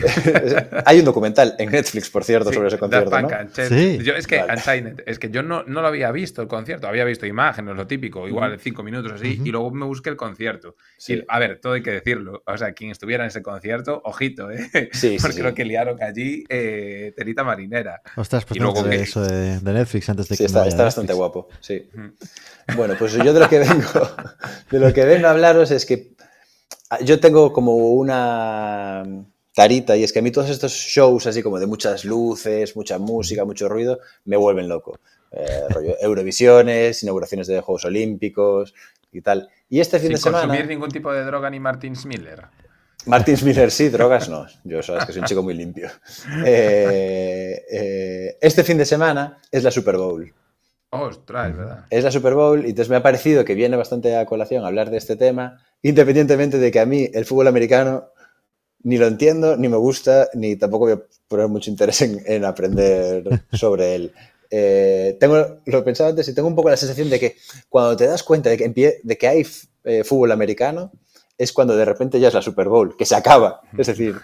Hay 0.86 1.00
un 1.00 1.06
documental 1.06 1.54
en 1.60 1.70
Netflix, 1.72 2.10
por 2.10 2.24
cierto, 2.24 2.50
Sí, 2.50 2.56
sobre 2.56 2.70
ese 2.70 2.78
concierto, 2.78 3.10
Punk 3.10 3.22
¿no? 3.32 3.38
Unchained. 3.42 3.98
Sí. 3.98 4.04
Yo, 4.06 4.14
es 4.14 4.26
que 4.26 4.38
Vale. 4.42 4.96
Es 5.06 5.20
que 5.20 5.30
yo 5.30 5.44
no, 5.44 5.64
no 5.64 5.82
lo 5.82 5.88
había 5.88 6.12
visto 6.12 6.42
el 6.42 6.48
concierto, 6.48 6.88
había 6.88 7.04
visto 7.04 7.26
imágenes, 7.26 7.76
lo 7.76 7.88
típico, 7.88 8.28
igual 8.28 8.58
cinco 8.60 8.84
minutos 8.84 9.12
así, 9.12 9.42
y 9.44 9.50
luego 9.52 9.70
me 9.72 9.86
busqué 9.86 10.10
el 10.10 10.16
concierto. 10.16 10.76
Sí. 10.98 11.16
Y, 11.16 11.24
a 11.28 11.40
ver, 11.40 11.60
todo 11.60 11.74
hay 11.74 11.82
que 11.84 11.92
decirlo. 11.92 12.42
O 12.46 12.58
sea, 12.58 12.72
quien 12.72 12.92
estuviera 12.92 13.24
en 13.26 13.30
ese 13.30 13.42
concierto, 13.42 14.02
ojito, 14.06 14.50
¿eh? 14.52 14.70
Sí, 14.72 14.90
sí, 14.94 15.18
Porque 15.22 15.38
sí. 15.38 15.42
lo 15.44 15.54
que 15.54 15.66
liaron 15.66 16.02
allí, 16.02 16.46
eh, 16.48 17.12
telita 17.18 17.44
marinera. 17.44 18.02
Ostras, 18.16 18.46
pues 18.46 18.56
Y 18.58 18.60
luego 18.62 18.84
de 18.84 18.90
que- 18.98 19.04
eso 19.04 19.22
de, 19.22 19.60
de 19.60 19.74
Netflix 19.74 20.10
antes 20.10 20.30
de 20.30 20.36
Sí, 20.38 20.44
que 20.44 20.48
está, 20.48 20.66
está 20.66 20.84
bastante 20.86 21.12
guapo, 21.14 21.50
sí. 21.60 21.90
Bueno, 22.76 22.96
pues 22.98 23.14
yo 23.14 23.34
de 23.34 23.40
lo 23.40 23.50
que 23.50 23.60
vengo, 23.60 24.10
de 24.72 24.80
lo 24.80 24.94
que 24.94 25.06
vengo 25.06 25.28
a 25.28 25.32
hablaros 25.32 25.72
es 25.72 25.86
que 25.86 26.16
yo 27.04 27.20
tengo 27.20 27.52
como 27.54 27.76
una 27.76 29.04
tarita 29.54 29.98
y 29.98 30.04
es 30.04 30.14
que 30.14 30.20
a 30.20 30.22
mí 30.22 30.32
todos 30.32 30.50
estos 30.50 30.72
shows 30.72 31.26
así 31.28 31.42
como 31.42 31.60
de 31.60 31.66
muchas 31.66 32.06
luces, 32.06 32.76
mucha 32.76 33.00
música, 33.00 33.44
mucho 33.44 33.68
ruido, 33.68 34.00
me 34.26 34.38
vuelven 34.38 34.70
loco. 34.70 35.00
Eh, 35.32 35.64
rollo 35.70 35.96
Eurovisiones, 36.00 37.02
inauguraciones 37.04 37.48
de 37.48 37.62
Juegos 37.62 37.86
Olímpicos 37.86 38.74
y 39.12 39.22
tal. 39.22 39.50
Y 39.70 39.80
este 39.80 40.00
fin 40.00 40.08
Sin 40.08 40.16
de 40.16 40.22
semana... 40.22 40.48
consumir 40.48 40.68
ningún 40.68 40.90
tipo 40.90 41.12
de 41.12 41.24
droga 41.24 41.50
ni 41.50 41.60
Martin 41.60 41.94
Miller. 42.06 42.46
Martin 43.08 43.38
Miller 43.44 43.72
sí, 43.72 43.90
drogas 43.90 44.30
no. 44.30 44.46
Yo 44.64 44.84
sabes 44.84 45.06
que 45.06 45.14
soy 45.14 45.22
un 45.22 45.28
chico 45.28 45.42
muy 45.42 45.54
limpio. 45.54 45.90
Eh, 46.46 47.64
eh, 47.72 48.38
este 48.42 48.64
fin 48.64 48.78
de 48.78 48.86
semana 48.86 49.40
es 49.52 49.64
la 49.64 49.72
Super 49.72 49.98
Bowl. 49.98 50.34
Ostras, 50.90 51.56
verdad. 51.56 51.86
Es 51.90 52.04
la 52.04 52.12
Super 52.12 52.34
Bowl 52.34 52.66
y 52.66 52.70
entonces 52.70 52.90
me 52.90 52.98
ha 52.98 53.04
parecido 53.04 53.44
que 53.44 53.56
viene 53.56 53.76
bastante 53.76 54.16
a 54.16 54.26
colación 54.26 54.66
hablar 54.66 54.90
de 54.90 54.98
este 54.98 55.16
tema, 55.16 55.66
independientemente 55.82 56.58
de 56.58 56.72
que 56.72 56.80
a 56.80 56.86
mí 56.86 57.10
el 57.14 57.26
fútbol 57.26 57.48
americano 57.48 58.06
ni 58.84 58.98
lo 58.98 59.08
entiendo, 59.08 59.58
ni 59.58 59.68
me 59.68 59.78
gusta, 59.78 60.30
ni 60.34 60.56
tampoco 60.56 60.86
voy 60.86 60.94
a 60.94 61.02
poner 61.28 61.48
mucho 61.48 61.70
interés 61.70 62.02
en, 62.04 62.22
en 62.26 62.46
aprender 62.46 63.24
sobre 63.54 63.96
él. 63.96 64.14
Eh, 64.50 65.18
tengo, 65.20 65.60
lo 65.66 65.84
pensaba 65.84 66.10
antes 66.12 66.28
y 66.30 66.34
tengo 66.34 66.48
un 66.48 66.56
poco 66.56 66.70
la 66.70 66.78
sensación 66.78 67.10
de 67.10 67.20
que 67.20 67.36
cuando 67.68 67.98
te 67.98 68.08
das 68.08 68.24
cuenta 68.24 68.50
de 68.50 68.58
que, 68.58 68.66
empie- 68.66 69.00
de 69.04 69.18
que 69.18 69.28
hay 69.28 69.46
eh, 69.84 70.04
fútbol 70.06 70.32
americano, 70.32 70.92
es 71.38 71.52
cuando 71.52 71.76
de 71.76 71.86
repente 71.86 72.20
ya 72.20 72.30
es 72.30 72.34
la 72.34 72.42
Super 72.42 72.70
Bowl, 72.70 72.96
que 72.96 73.06
se 73.06 73.16
acaba. 73.16 73.62
Es 73.78 73.88
decir, 73.88 74.16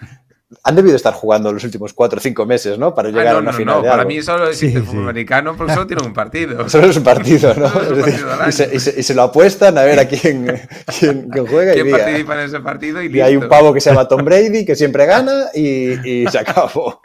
han 0.62 0.76
debido 0.76 0.96
estar 0.96 1.12
jugando 1.14 1.52
los 1.52 1.64
últimos 1.64 1.92
cuatro 1.92 2.18
o 2.18 2.22
cinco 2.22 2.46
meses, 2.46 2.78
¿no? 2.78 2.94
Para 2.94 3.08
Ah, 3.10 3.12
llegar 3.12 3.32
no, 3.32 3.38
a 3.38 3.40
una 3.40 3.52
no, 3.52 3.56
final 3.56 3.76
no, 3.76 3.82
de 3.82 3.88
para 3.88 4.02
algo. 4.02 4.08
mí 4.08 4.22
solo 4.22 4.48
existe 4.48 4.70
Sí, 4.70 4.76
el 4.78 4.84
fútbol 4.84 5.04
sí. 5.04 5.08
americano 5.08 5.56
porque 5.56 5.72
solo 5.74 5.86
tiene 5.86 6.02
un 6.06 6.12
partido. 6.12 6.68
Solo 6.68 6.86
es 6.88 6.96
un 6.96 7.04
partido, 7.04 7.54
¿no? 7.54 7.66
Es 7.82 7.90
un 7.90 7.98
Es 7.98 8.04
partido 8.04 8.28
y, 8.46 8.52
se, 8.52 8.64
año. 8.64 8.72
y 8.72 8.78
se- 8.80 9.00
y 9.00 9.02
se 9.02 9.14
lo 9.14 9.22
apuestan 9.22 9.76
a 9.78 9.82
ver 9.82 9.98
a 10.00 10.06
quién, 10.08 10.46
quién, 10.98 11.28
quién 11.30 11.46
juega 11.46 11.72
y, 11.76 11.82
¿Quién 11.82 11.86
diga. 11.86 11.98
participa 11.98 12.34
en 12.34 12.40
ese 12.40 12.60
partido? 12.60 13.02
Y, 13.02 13.16
Y 13.16 13.20
hay 13.20 13.36
un 13.36 13.48
pavo 13.48 13.72
que 13.74 13.80
se 13.80 13.90
llama 13.90 14.06
Tom 14.08 14.24
Brady 14.24 14.64
que 14.64 14.76
siempre 14.76 15.06
gana 15.06 15.46
y, 15.54 16.22
y 16.22 16.26
se 16.28 16.38
acabó. 16.38 17.00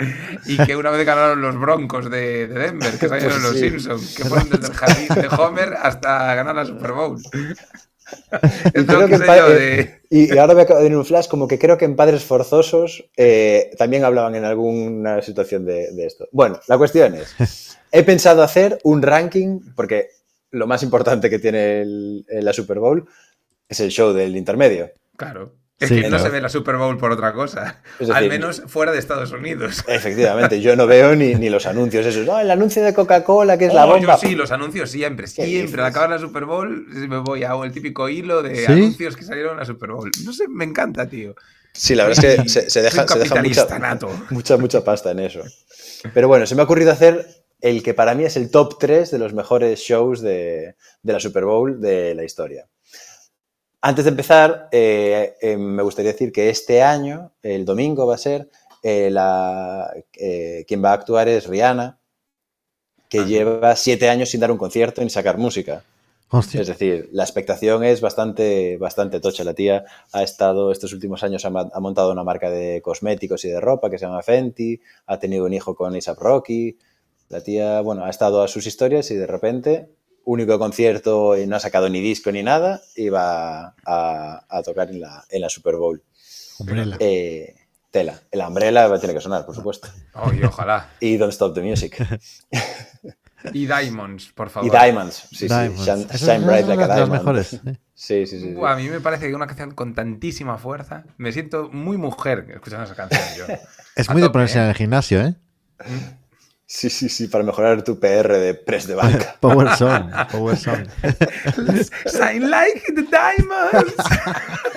Y 0.45 0.57
que 0.65 0.75
una 0.75 0.89
vez 0.91 1.05
ganaron 1.05 1.41
los 1.41 1.59
Broncos 1.59 2.09
de, 2.09 2.47
de 2.47 2.59
Denver, 2.59 2.97
que 2.97 3.07
salieron 3.09 3.31
Pues 3.39 3.43
los 3.43 3.53
sí. 3.53 3.69
Simpsons, 3.69 4.15
que 4.15 4.23
fueron 4.25 4.49
desde 4.49 4.67
el 4.67 4.73
jardín 4.73 5.07
de 5.15 5.27
Homer 5.37 5.73
hasta 5.81 6.35
ganar 6.35 6.55
la 6.55 6.65
Super 6.65 6.91
Bowl. 6.93 7.17
Y, 8.73 8.79
Es 8.79 8.85
creo 8.85 8.99
que 9.01 9.07
que 9.07 9.13
en 9.15 9.19
sé 9.21 9.25
pa- 9.25 9.37
yo 9.37 9.47
eh, 9.49 9.55
de... 9.59 9.99
y- 10.09 10.33
y 10.33 10.37
ahora 10.37 10.53
me 10.53 10.61
acaba 10.61 10.79
de 10.79 10.83
venir 10.85 10.97
un 10.97 11.05
flash, 11.05 11.27
como 11.27 11.47
que 11.47 11.57
creo 11.59 11.77
que 11.77 11.85
en 11.85 11.95
Padres 11.95 12.23
Forzosos 12.23 13.05
eh, 13.17 13.71
también 13.77 14.03
hablaban 14.03 14.35
en 14.35 14.45
alguna 14.45 15.21
situación 15.21 15.65
de, 15.65 15.91
de 15.91 16.05
esto. 16.05 16.27
Bueno, 16.31 16.59
la 16.67 16.77
cuestión 16.77 17.15
es, 17.15 17.77
he 17.91 18.03
pensado 18.03 18.43
hacer 18.43 18.79
un 18.83 19.01
ranking, 19.01 19.59
porque 19.75 20.09
lo 20.51 20.67
más 20.67 20.83
importante 20.83 21.29
que 21.29 21.39
tiene 21.39 21.81
el- 21.81 22.25
la 22.29 22.53
Super 22.53 22.79
Bowl 22.79 23.05
es 23.67 23.79
el 23.79 23.89
show 23.91 24.13
del 24.13 24.35
intermedio. 24.35 24.91
Claro. 25.15 25.53
Es 25.79 25.87
Sí, 25.87 25.95
que 25.95 26.01
no 26.03 26.07
claro. 26.09 26.23
se 26.25 26.29
ve 26.29 26.41
la 26.41 26.49
Super 26.49 26.75
Bowl 26.75 26.97
por 26.97 27.11
otra 27.11 27.31
cosa. 27.31 27.81
Es 27.99 28.09
Al 28.09 28.27
menos 28.27 28.63
fuera 28.67 28.91
de 28.91 28.99
Estados 28.99 29.31
Unidos. 29.31 29.83
Efectivamente, 29.87 30.59
yo 30.59 30.75
no 30.75 30.85
veo 30.87 31.15
ni, 31.15 31.35
ni 31.35 31.49
los 31.49 31.65
anuncios 31.65 32.05
esos. 32.05 32.25
No, 32.25 32.37
el 32.39 32.51
anuncio 32.51 32.83
de 32.83 32.93
Coca-Cola, 32.93 33.57
que 33.57 33.67
es 33.67 33.73
la 33.73 33.85
Oh, 33.85 33.93
bomba. 33.93 34.15
yo 34.19 34.27
sí, 34.27 34.35
los 34.35 34.51
anuncios 34.51 34.91
siempre, 34.91 35.27
siempre. 35.27 35.81
Al 35.81 35.87
acabar 35.87 36.09
la 36.09 36.19
Super 36.19 36.43
Bowl 36.45 36.85
me 36.87 37.17
voy 37.19 37.43
a 37.43 37.53
el 37.63 37.71
típico 37.71 38.09
hilo 38.09 38.43
de 38.43 38.65
¿Sí? 38.65 38.71
anuncios 38.71 39.15
que 39.15 39.23
salieron 39.23 39.53
en 39.53 39.59
la 39.59 39.65
Super 39.65 39.91
Bowl. 39.91 40.11
No 40.25 40.33
sé, 40.33 40.47
me 40.49 40.65
encanta, 40.65 41.07
tío. 41.07 41.33
Sí, 41.71 41.95
la 41.95 42.05
verdad 42.07 42.25
es 42.25 42.35
que 42.43 42.49
se, 42.49 42.69
se 42.69 42.81
deja, 42.81 43.07
se 43.07 43.19
deja 43.19 43.41
mucha, 43.41 43.79
nato. 43.79 44.09
mucha, 44.31 44.57
mucha 44.57 44.83
pasta 44.83 45.11
en 45.11 45.19
eso. 45.19 45.43
Pero 46.13 46.27
bueno, 46.27 46.45
se 46.45 46.55
me 46.55 46.61
ha 46.61 46.65
ocurrido 46.65 46.91
hacer 46.91 47.25
el 47.61 47.83
que 47.83 47.93
para 47.93 48.15
mí 48.15 48.25
es 48.25 48.35
el 48.35 48.51
top 48.51 48.77
3 48.79 49.11
de 49.11 49.19
los 49.19 49.33
mejores 49.33 49.79
shows 49.79 50.21
de, 50.21 50.75
de 51.03 51.13
la 51.13 51.19
Super 51.21 51.45
Bowl 51.45 51.79
de 51.79 52.15
la 52.15 52.23
historia. 52.25 52.65
Antes 53.81 54.03
de 54.05 54.09
empezar, 54.11 54.67
eh, 54.71 55.35
eh, 55.41 55.55
me 55.57 55.83
gustaría 55.83 56.11
decir 56.11 56.31
que 56.31 56.49
este 56.49 56.81
año, 56.83 57.31
el 57.41 57.63
domingo 57.63 58.05
va 58.05 58.15
a 58.15 58.17
ser, 58.17 58.49
eh, 58.83 59.09
la, 59.09 59.93
quien 60.67 60.83
va 60.83 60.89
a 60.91 60.93
actuar 60.93 61.29
es 61.29 61.47
Rihanna, 61.47 61.97
que 63.09 63.19
Ah. 63.19 63.25
lleva 63.25 63.75
siete 63.75 64.09
años 64.09 64.29
sin 64.29 64.41
dar 64.41 64.51
un 64.51 64.57
concierto 64.57 65.01
ni 65.01 65.09
sacar 65.09 65.37
música. 65.37 65.83
Hostia. 66.31 66.61
Es 66.61 66.67
decir, 66.67 67.09
la 67.11 67.23
expectación 67.23 67.83
es 67.83 68.01
bastante, 68.01 68.77
bastante 68.77 69.19
tocha. 69.19 69.43
La 69.43 69.55
tía 69.55 69.85
ha 70.11 70.21
estado 70.21 70.71
estos 70.71 70.93
últimos 70.93 71.23
años, 71.23 71.43
ha, 71.43 71.47
ha 71.47 71.79
montado 71.79 72.11
una 72.11 72.23
marca 72.23 72.51
de 72.51 72.81
cosméticos 72.83 73.45
y 73.45 73.49
de 73.49 73.59
ropa 73.59 73.89
que 73.89 73.97
se 73.97 74.05
llama 74.05 74.21
Fenty, 74.21 74.79
ha 75.07 75.17
tenido 75.17 75.45
un 75.45 75.53
hijo 75.53 75.73
con 75.73 75.95
A$AP 75.95 76.19
Rocky. 76.19 76.77
La 77.29 77.41
tía, 77.41 77.81
bueno, 77.81 78.03
ha 78.05 78.09
estado 78.11 78.43
a 78.43 78.47
sus 78.47 78.67
historias 78.67 79.09
y 79.09 79.15
de 79.15 79.25
repente, 79.25 79.89
único 80.31 80.59
concierto 80.59 81.37
y 81.37 81.47
no 81.47 81.55
ha 81.55 81.59
sacado 81.59 81.89
ni 81.89 82.01
disco 82.01 82.31
ni 82.31 82.43
nada, 82.43 82.81
y 82.95 83.09
va 83.09 83.75
a, 83.85 84.45
a 84.47 84.63
tocar 84.63 84.89
en 84.89 85.01
la, 85.01 85.23
en 85.29 85.41
la 85.41 85.49
Super 85.49 85.75
Bowl. 85.75 86.03
Umbrella. 86.59 86.97
Eh, 86.99 87.55
tela. 87.91 88.19
El 88.31 88.41
Umbrella 88.41 88.99
tiene 88.99 89.15
que 89.15 89.21
sonar, 89.21 89.45
por 89.45 89.55
supuesto. 89.55 89.87
Ay, 90.13 90.43
ojalá. 90.43 90.89
Y 90.99 91.17
Don't 91.17 91.33
Stop 91.33 91.55
the 91.55 91.61
Music. 91.61 91.97
Y 93.53 93.67
Diamonds, 93.67 94.33
por 94.35 94.49
favor. 94.49 94.67
Y 94.67 94.69
Diamonds. 94.69 95.27
Sí, 95.31 95.47
Diamonds. 95.47 95.85
sí. 96.11 96.25
Shine, 96.25 96.39
Bright 96.45 96.67
Like 96.67 96.83
a 96.83 96.87
Diamond. 96.87 97.11
mejores. 97.13 97.53
¿eh? 97.53 97.79
Sí, 97.93 98.27
sí, 98.27 98.37
sí. 98.37 98.53
a 98.61 98.75
mí 98.75 98.89
me 98.89 98.99
parece 98.99 99.29
que 99.29 99.33
una 99.33 99.47
canción 99.47 99.71
con 99.71 99.95
tantísima 99.95 100.57
fuerza. 100.57 101.05
Me 101.17 101.31
siento 101.31 101.69
muy 101.71 101.95
mujer 101.95 102.47
escuchando 102.53 102.83
esa 102.83 102.95
canción 102.95 103.21
yo. 103.37 103.45
Es 103.95 104.09
A 104.09 104.13
muy 104.13 104.21
de 104.21 104.29
ponerse 104.29 104.59
¿eh? 104.59 104.63
en 104.63 104.67
el 104.67 104.75
gimnasio, 104.75 105.21
¿eh? 105.21 105.35
Sí, 106.71 106.87
sí, 106.91 107.09
sí, 107.09 107.27
para 107.27 107.43
mejorar 107.43 107.81
tu 107.81 107.99
PR 107.99 108.37
de 108.37 108.53
press 108.53 108.85
de 108.85 108.93
banca. 108.93 109.35
Power 109.39 109.75
Song. 109.75 110.11
Power 110.31 110.55
Song. 110.55 110.85
Shine 112.05 112.47
like 112.47 112.83
the 112.93 113.07
diamonds. 113.09 113.95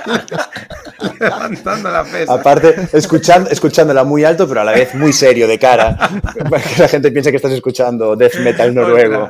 Levantando 1.21 1.91
la 1.91 2.03
pesa. 2.05 2.33
Aparte, 2.33 2.89
escuchando, 2.95 3.51
escuchándola 3.51 4.05
muy 4.05 4.25
alto, 4.25 4.49
pero 4.49 4.63
a 4.63 4.65
la 4.65 4.73
vez 4.73 4.95
muy 4.95 5.13
serio, 5.13 5.47
de 5.47 5.59
cara. 5.59 5.95
Para 6.49 6.63
que 6.63 6.81
la 6.81 6.89
gente 6.89 7.13
piense 7.13 7.31
que 7.31 7.37
estás 7.37 7.53
escuchando 7.53 8.17
death 8.17 8.37
metal 8.37 8.75
noruego. 8.75 9.29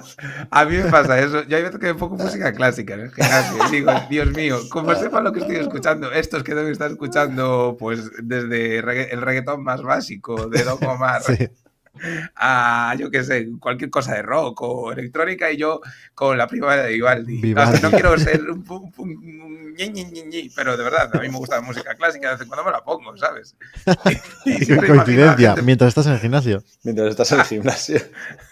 A 0.49 0.65
mí 0.65 0.77
me 0.77 0.89
pasa 0.89 1.19
eso. 1.19 1.43
Yo 1.43 1.57
hay 1.57 1.65
veces 1.65 1.81
que 1.81 1.87
me 1.87 1.95
pongo 1.97 2.15
música 2.15 2.53
clásica 2.53 2.95
en 2.95 3.01
el 3.01 3.13
gimnasio 3.13 3.71
digo, 3.73 3.93
Dios 4.09 4.31
mío, 4.31 4.61
como 4.71 4.95
sepa 4.95 5.21
lo 5.21 5.33
que 5.33 5.41
estoy 5.41 5.57
escuchando, 5.57 6.13
estos 6.13 6.45
que 6.45 6.55
deben 6.55 6.71
estar 6.71 6.93
escuchando 6.93 7.77
pues 7.77 8.09
desde 8.23 8.79
el 8.79 9.21
reggaetón 9.21 9.65
más 9.65 9.83
básico 9.83 10.49
de 10.49 10.63
Don 10.63 10.79
Omar 10.85 11.23
Sí. 11.23 11.49
a, 12.37 12.95
yo 12.99 13.11
qué 13.11 13.23
sé, 13.25 13.49
cualquier 13.61 13.91
cosa 13.91 14.15
de 14.15 14.23
rock 14.23 14.63
o 14.63 14.93
electrónica 14.93 15.51
y 15.51 15.57
yo 15.57 15.81
con 16.15 16.37
la 16.39 16.47
primavera 16.47 16.85
de 16.85 16.93
Vivaldi. 16.93 17.37
No, 17.37 17.43
Vivaldi. 17.43 17.81
no 17.83 17.91
quiero 17.91 18.19
ser 18.19 18.43
un, 18.51 18.65
un- 18.69 18.93
un- 18.97 19.41
un 19.43 19.75
ñi, 19.75 19.89
ñi, 19.89 20.05
ñi, 20.05 20.23
ñi, 20.25 20.51
pero 20.55 20.77
de 20.77 20.85
verdad, 20.85 21.11
a 21.15 21.19
mí 21.21 21.29
me 21.31 21.39
gusta 21.39 21.57
la 21.57 21.63
música 21.63 21.95
clásica, 21.95 22.29
de 22.29 22.35
vez 22.35 22.43
en 22.43 22.49
cuando 22.49 22.65
me 22.65 22.73
la 22.73 22.83
pongo, 22.85 23.17
¿sabes? 23.17 23.57
Y, 24.45 24.63
y 24.73 24.77
coincidencia. 24.77 25.51
gente 25.51 25.63
Mientras 25.63 25.89
estás 25.89 26.07
en 26.07 26.13
el 26.13 26.19
gimnasio. 26.19 26.63
Mientras 26.83 27.09
estás 27.09 27.33
en 27.33 27.41
el 27.41 27.47
gimnasio. 27.47 28.01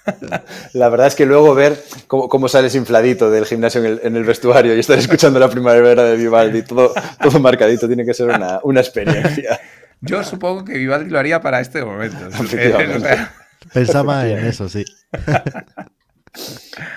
La 0.72 0.88
verdad 0.88 1.06
es 1.08 1.14
que 1.14 1.26
luego 1.26 1.54
ver 1.54 1.82
cómo, 2.06 2.28
cómo 2.28 2.48
sales 2.48 2.74
infladito 2.74 3.30
del 3.30 3.44
gimnasio 3.46 3.80
en 3.80 3.86
el, 3.86 4.00
en 4.02 4.16
el 4.16 4.24
vestuario 4.24 4.74
y 4.74 4.80
estar 4.80 4.98
escuchando 4.98 5.38
la 5.38 5.48
primavera 5.50 6.02
de 6.04 6.16
Vivaldi, 6.16 6.62
todo, 6.62 6.92
todo 7.22 7.38
marcadito, 7.40 7.86
tiene 7.86 8.04
que 8.04 8.14
ser 8.14 8.28
una, 8.28 8.60
una 8.62 8.80
experiencia. 8.80 9.60
Yo 10.00 10.24
supongo 10.24 10.64
que 10.64 10.78
Vivaldi 10.78 11.10
lo 11.10 11.18
haría 11.18 11.40
para 11.40 11.60
este 11.60 11.84
momento. 11.84 12.18
Pensaba 13.72 14.26
en 14.28 14.44
eso, 14.44 14.68
sí. 14.68 14.84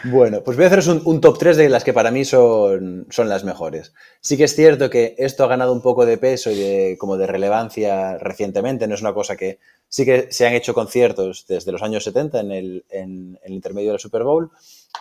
Bueno, 0.04 0.44
pues 0.44 0.56
voy 0.58 0.66
a 0.66 0.68
haceros 0.68 0.88
un, 0.88 1.02
un 1.06 1.20
top 1.20 1.40
3 1.40 1.58
de 1.58 1.68
las 1.68 1.84
que 1.84 1.92
para 1.92 2.12
mí 2.12 2.24
son, 2.24 3.08
son 3.10 3.30
las 3.30 3.44
mejores. 3.44 3.94
Sí 4.22 4.38
que 4.38 4.44
es 4.44 4.56
cierto 4.56 4.92
que 4.92 5.16
esto 5.18 5.44
ha 5.44 5.48
ganado 5.48 5.74
un 5.74 5.82
poco 5.82 6.06
de 6.06 6.20
peso 6.20 6.52
y 6.52 6.56
de, 6.56 6.98
como 7.00 7.18
de 7.18 7.26
relevancia 7.26 8.20
recientemente, 8.20 8.88
no 8.88 8.94
es 8.94 9.02
una 9.02 9.16
cosa 9.16 9.36
que 9.36 9.58
sí 9.90 10.06
que 10.06 10.28
se 10.32 10.46
han 10.46 10.54
hecho 10.54 10.76
conciertos 10.76 11.46
desde 11.48 11.72
los 11.72 11.82
años 11.82 12.04
70 12.04 12.40
en 12.42 12.52
el, 12.52 12.86
en 12.90 13.40
el 13.44 13.54
intermedio 13.54 13.92
del 13.92 14.00
Super 14.00 14.24
Bowl, 14.24 14.52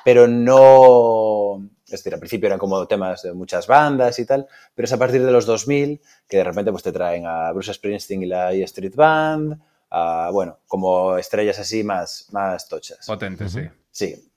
pero 0.02 0.26
no, 0.26 1.68
es 1.94 2.00
decir, 2.00 2.14
al 2.14 2.20
principio 2.20 2.46
eran 2.46 2.59
como 2.59 2.87
temas 2.87 3.22
de 3.22 3.33
muchas 3.33 3.66
bandas 3.66 4.18
y 4.18 4.26
tal, 4.26 4.46
pero 4.74 4.87
es 4.87 4.92
a 4.92 4.98
partir 4.98 5.24
de 5.24 5.31
los 5.33 5.46
2000 5.46 6.00
que 6.28 6.37
de 6.38 6.44
repente 6.44 6.70
pues 6.70 6.83
te 6.83 6.92
traen 6.92 7.26
a 7.26 7.52
Bruce 7.52 7.74
Springsteen 7.74 8.22
y 8.22 8.26
la 8.26 8.52
E 8.52 8.62
Street 8.64 8.94
Band, 8.94 9.59
a, 9.90 10.31
bueno, 10.33 10.59
como 10.66 11.18
estrellas 11.18 11.59
así 11.59 11.85
más, 11.85 12.26
más 12.33 12.68
tochas. 12.68 13.07
potente, 13.07 13.48
sí. 13.48 13.61
Sí. 13.90 14.31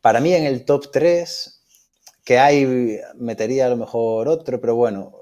Para 0.00 0.20
mí 0.20 0.32
en 0.32 0.44
el 0.44 0.64
top 0.64 0.90
3, 0.92 1.52
que 2.24 2.38
hay, 2.38 3.00
metería 3.16 3.66
a 3.66 3.68
lo 3.68 3.76
mejor 3.76 4.28
otro, 4.28 4.60
pero 4.60 4.76
bueno, 4.76 5.12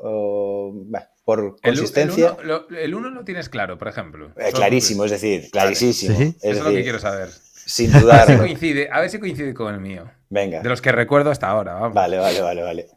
bah, 0.86 1.08
por 1.24 1.58
consistencia, 1.62 2.36
el 2.38 2.50
uno, 2.50 2.66
lo, 2.68 2.76
el 2.76 2.94
uno 2.94 3.10
lo 3.10 3.24
tienes 3.24 3.48
claro, 3.48 3.78
por 3.78 3.88
ejemplo. 3.88 4.32
eh, 4.36 4.52
clarísimo, 4.52 5.06
es 5.06 5.10
decir, 5.12 5.48
clarísimo. 5.50 5.94
Sí. 5.94 6.36
Es 6.42 6.44
Eso 6.44 6.58
es 6.58 6.64
lo 6.64 6.70
que 6.70 6.82
quiero 6.82 6.98
saber. 6.98 7.30
sin 7.64 7.90
A 7.90 7.92
ver, 7.94 8.00
si 8.00 8.02
dudarlo. 8.02 8.38
coincide, 8.40 8.90
a 8.92 9.00
ver 9.00 9.08
si 9.08 9.18
coincide 9.18 9.54
con 9.54 9.74
el 9.74 9.80
mío. 9.80 10.10
Venga, 10.34 10.60
De 10.62 10.68
los 10.68 10.82
que 10.82 10.90
recuerdo 10.90 11.30
hasta 11.30 11.48
ahora, 11.48 11.74
vamos. 11.74 11.94
vale, 11.94 12.18
vale, 12.18 12.40
vale, 12.42 12.62
vale. 12.62 12.88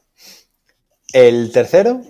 El 1.14 1.52
tercero, 1.52 2.02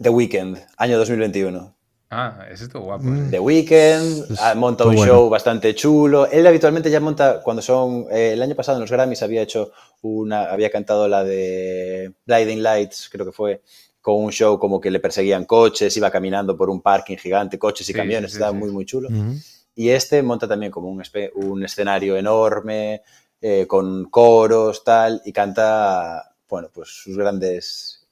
The 0.00 0.10
Weeknd, 0.10 0.58
año 0.76 0.98
2021. 0.98 1.74
Ah, 2.10 2.46
ese 2.50 2.64
estuvo 2.64 2.84
guapo. 2.84 3.04
Mm. 3.04 3.16
¿eh? 3.26 3.28
The 3.30 3.40
Weeknd, 3.40 4.30
Es 4.32 4.56
monta 4.56 4.84
un 4.84 4.94
bueno. 4.96 5.10
show 5.12 5.28
bastante 5.30 5.74
chulo. 5.74 6.26
Él 6.30 6.46
habitualmente 6.46 6.90
ya 6.90 7.00
monta, 7.00 7.40
cuando 7.42 7.62
son, 7.62 8.04
eh, 8.10 8.32
el 8.34 8.42
año 8.42 8.54
pasado 8.54 8.76
en 8.76 8.82
los 8.82 8.90
Grammys 8.92 9.22
había 9.22 9.40
hecho 9.40 9.72
una, 10.02 10.44
había 10.50 10.70
cantado 10.70 11.08
la 11.08 11.24
de 11.24 12.12
Blinding 12.26 12.62
Lights, 12.62 13.08
creo 13.10 13.24
que 13.24 13.32
fue, 13.32 13.62
con 14.02 14.16
un 14.22 14.30
show 14.30 14.58
como 14.58 14.78
que 14.78 14.90
le 14.90 15.00
perseguían 15.00 15.46
coches, 15.46 15.96
iba 15.96 16.10
caminando 16.10 16.54
por 16.54 16.68
un 16.68 16.82
parking 16.82 17.16
gigante, 17.16 17.58
coches 17.58 17.88
y 17.88 17.92
Sí, 17.92 17.98
camiones, 17.98 18.30
sí, 18.30 18.36
sí, 18.36 18.40
estaba 18.42 18.52
sí. 18.52 18.58
muy, 18.58 18.70
muy 18.72 18.84
chulo. 18.84 19.08
Y 19.74 19.88
este 19.88 20.22
monta 20.22 20.46
también 20.46 20.70
como 20.70 20.88
un 20.90 21.64
escenario 21.64 22.16
enorme, 22.18 23.00
eh, 23.40 23.66
con 23.66 24.06
coros, 24.10 24.84
tal, 24.84 25.22
y 25.24 25.32
canta, 25.32 26.34
bueno, 26.48 26.70
pues 26.72 26.88
sus 26.90 27.16
grandes 27.16 28.06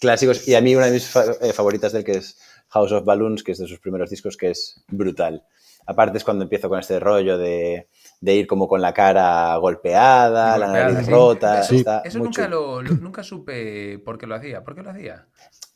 clásicos. 0.00 0.46
Y 0.48 0.54
a 0.54 0.60
mí 0.60 0.74
una 0.74 0.86
de 0.86 0.92
mis 0.92 1.06
fa- 1.08 1.24
eh, 1.40 1.52
favoritas 1.52 1.92
del 1.92 2.04
que 2.04 2.12
es 2.12 2.38
House 2.68 2.92
of 2.92 3.04
Balloons, 3.04 3.42
que 3.42 3.52
es 3.52 3.58
de 3.58 3.66
sus 3.68 3.78
primeros 3.80 4.10
discos, 4.10 4.36
que 4.36 4.50
es 4.50 4.82
brutal. 4.88 5.44
Aparte 5.86 6.18
es 6.18 6.24
cuando 6.24 6.44
empiezo 6.44 6.68
con 6.68 6.78
este 6.78 7.00
rollo 7.00 7.38
de, 7.38 7.88
de 8.20 8.34
ir 8.34 8.46
como 8.46 8.68
con 8.68 8.80
la 8.80 8.94
cara 8.94 9.56
golpeada, 9.56 10.56
la 10.56 10.68
nariz 10.68 11.04
sí. 11.04 11.10
rota. 11.10 11.60
Eso, 11.60 11.74
está 11.74 12.02
eso 12.04 12.18
muy 12.18 12.26
nunca, 12.28 12.48
lo, 12.48 12.82
lo- 12.82 12.94
nunca 12.94 13.22
supe 13.22 13.98
por 13.98 14.16
qué 14.18 14.26
lo 14.26 14.34
hacía. 14.36 14.62
¿Por 14.62 14.74
qué 14.76 14.82
lo 14.82 14.90
hacía? 14.90 15.26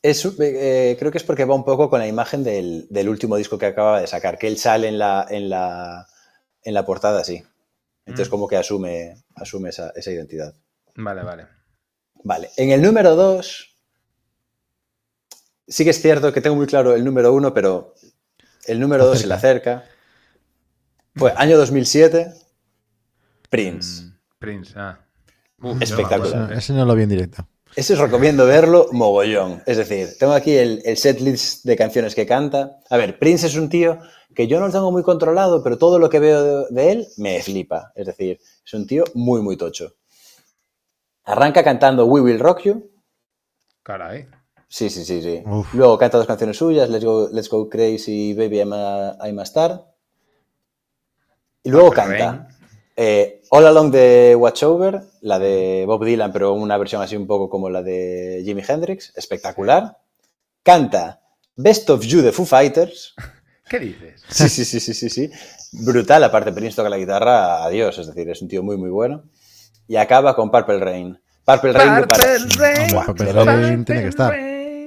Es, 0.02 0.24
eh, 0.38 0.96
creo 0.98 1.10
que 1.10 1.18
es 1.18 1.24
porque 1.24 1.44
va 1.44 1.54
un 1.56 1.64
poco 1.64 1.90
con 1.90 1.98
la 1.98 2.06
imagen 2.06 2.44
del, 2.44 2.86
del 2.88 3.08
último 3.08 3.36
disco 3.36 3.58
que 3.58 3.66
acaba 3.66 4.00
de 4.00 4.06
sacar, 4.06 4.38
que 4.38 4.46
él 4.46 4.56
sale 4.58 4.88
en 4.88 4.98
la, 4.98 5.26
en 5.28 5.50
la, 5.50 6.06
en 6.62 6.74
la 6.74 6.84
portada 6.86 7.20
así. 7.20 7.42
Entonces 8.06 8.28
Mm. 8.28 8.30
como 8.30 8.48
que 8.48 8.56
asume, 8.56 9.16
asume 9.34 9.70
esa, 9.70 9.90
esa 9.96 10.10
identidad. 10.10 10.54
Vale, 10.94 11.22
vale. 11.22 11.46
Vale, 12.24 12.50
en 12.56 12.70
el 12.70 12.80
número 12.82 13.14
2, 13.14 13.76
sí 15.68 15.84
que 15.84 15.90
es 15.90 16.00
cierto 16.00 16.32
que 16.32 16.40
tengo 16.40 16.56
muy 16.56 16.66
claro 16.66 16.94
el 16.94 17.04
número 17.04 17.32
1, 17.34 17.52
pero 17.52 17.94
el 18.66 18.80
número 18.80 19.04
2 19.06 19.18
se 19.20 19.26
le 19.26 19.34
acerca. 19.34 19.84
Fue 21.14 21.32
año 21.36 21.56
2007, 21.58 22.32
Prince. 23.48 24.02
Mm, 24.04 24.12
Prince, 24.38 24.72
ah. 24.76 24.98
Uf, 25.62 25.80
Espectacular. 25.80 26.44
Ese, 26.44 26.54
¿eh? 26.54 26.58
ese 26.58 26.72
no 26.74 26.84
lo 26.84 26.94
vi 26.94 27.04
en 27.04 27.08
directo. 27.08 27.48
Ese 27.74 27.92
os 27.94 27.98
recomiendo 27.98 28.46
verlo 28.46 28.88
mogollón. 28.92 29.62
Es 29.66 29.76
decir, 29.76 30.16
tengo 30.18 30.32
aquí 30.32 30.52
el, 30.54 30.82
el 30.84 30.96
setlist 30.96 31.64
de 31.64 31.76
canciones 31.76 32.14
que 32.14 32.26
canta. 32.26 32.78
A 32.88 32.96
ver, 32.96 33.18
Prince 33.18 33.46
es 33.46 33.56
un 33.56 33.68
tío 33.68 33.98
que 34.36 34.46
yo 34.46 34.60
no 34.60 34.66
lo 34.66 34.72
tengo 34.72 34.92
muy 34.92 35.02
controlado, 35.02 35.62
pero 35.62 35.78
todo 35.78 35.98
lo 35.98 36.10
que 36.10 36.20
veo 36.20 36.66
de, 36.66 36.66
de 36.70 36.92
él 36.92 37.08
me 37.16 37.42
flipa. 37.42 37.92
Es 37.96 38.06
decir, 38.06 38.38
es 38.64 38.74
un 38.74 38.86
tío 38.86 39.04
muy, 39.14 39.40
muy 39.40 39.56
tocho. 39.56 39.94
Arranca 41.24 41.64
cantando 41.64 42.06
We 42.06 42.20
Will 42.20 42.38
Rock 42.38 42.60
You. 42.60 42.90
Caray. 43.82 44.28
Sí, 44.68 44.90
sí, 44.90 45.04
sí, 45.04 45.22
sí. 45.22 45.42
Uf. 45.46 45.72
Luego 45.74 45.96
canta 45.98 46.18
dos 46.18 46.26
canciones 46.26 46.56
suyas, 46.56 46.90
Let's 46.90 47.04
Go, 47.04 47.28
Let's 47.32 47.48
Go 47.48 47.68
Crazy, 47.68 48.34
Baby 48.34 48.58
I'm 48.58 48.72
a, 48.72 49.16
I'm 49.24 49.38
a 49.38 49.42
Star. 49.42 49.86
Y 51.62 51.70
luego 51.70 51.90
canta 51.90 52.48
eh, 52.94 53.42
All 53.50 53.66
Along 53.66 53.90
the 53.90 54.36
Watchover, 54.36 55.02
la 55.22 55.38
de 55.38 55.84
Bob 55.86 56.04
Dylan, 56.04 56.32
pero 56.32 56.52
una 56.52 56.78
versión 56.78 57.02
así 57.02 57.16
un 57.16 57.26
poco 57.26 57.48
como 57.48 57.70
la 57.70 57.82
de 57.82 58.42
Jimi 58.44 58.62
Hendrix, 58.66 59.12
espectacular. 59.16 59.98
Canta 60.62 61.20
Best 61.56 61.90
of 61.90 62.04
You 62.04 62.22
de 62.22 62.32
Foo 62.32 62.44
Fighters. 62.44 63.14
¿Qué 63.68 63.78
dices? 63.80 64.22
Sí, 64.28 64.48
sí, 64.48 64.64
sí, 64.64 64.80
sí, 64.80 64.94
sí, 64.94 65.10
sí. 65.10 65.30
Brutal, 65.72 66.22
aparte 66.24 66.52
Prince 66.52 66.76
toca 66.76 66.88
la 66.88 66.98
guitarra 66.98 67.64
a 67.64 67.68
Dios, 67.68 67.98
es 67.98 68.06
decir, 68.06 68.28
es 68.30 68.40
un 68.40 68.48
tío 68.48 68.62
muy, 68.62 68.76
muy 68.76 68.90
bueno. 68.90 69.24
Y 69.88 69.96
acaba 69.96 70.34
con 70.36 70.50
Purple 70.50 70.78
Rain. 70.78 71.18
Purple 71.44 71.72
Rain. 71.72 71.94
Purple 72.04 72.16
Rain, 72.56 73.04
Purple 73.06 73.32
Rain 73.44 73.84
tiene 73.84 74.02
que 74.02 74.08
estar. 74.08 74.34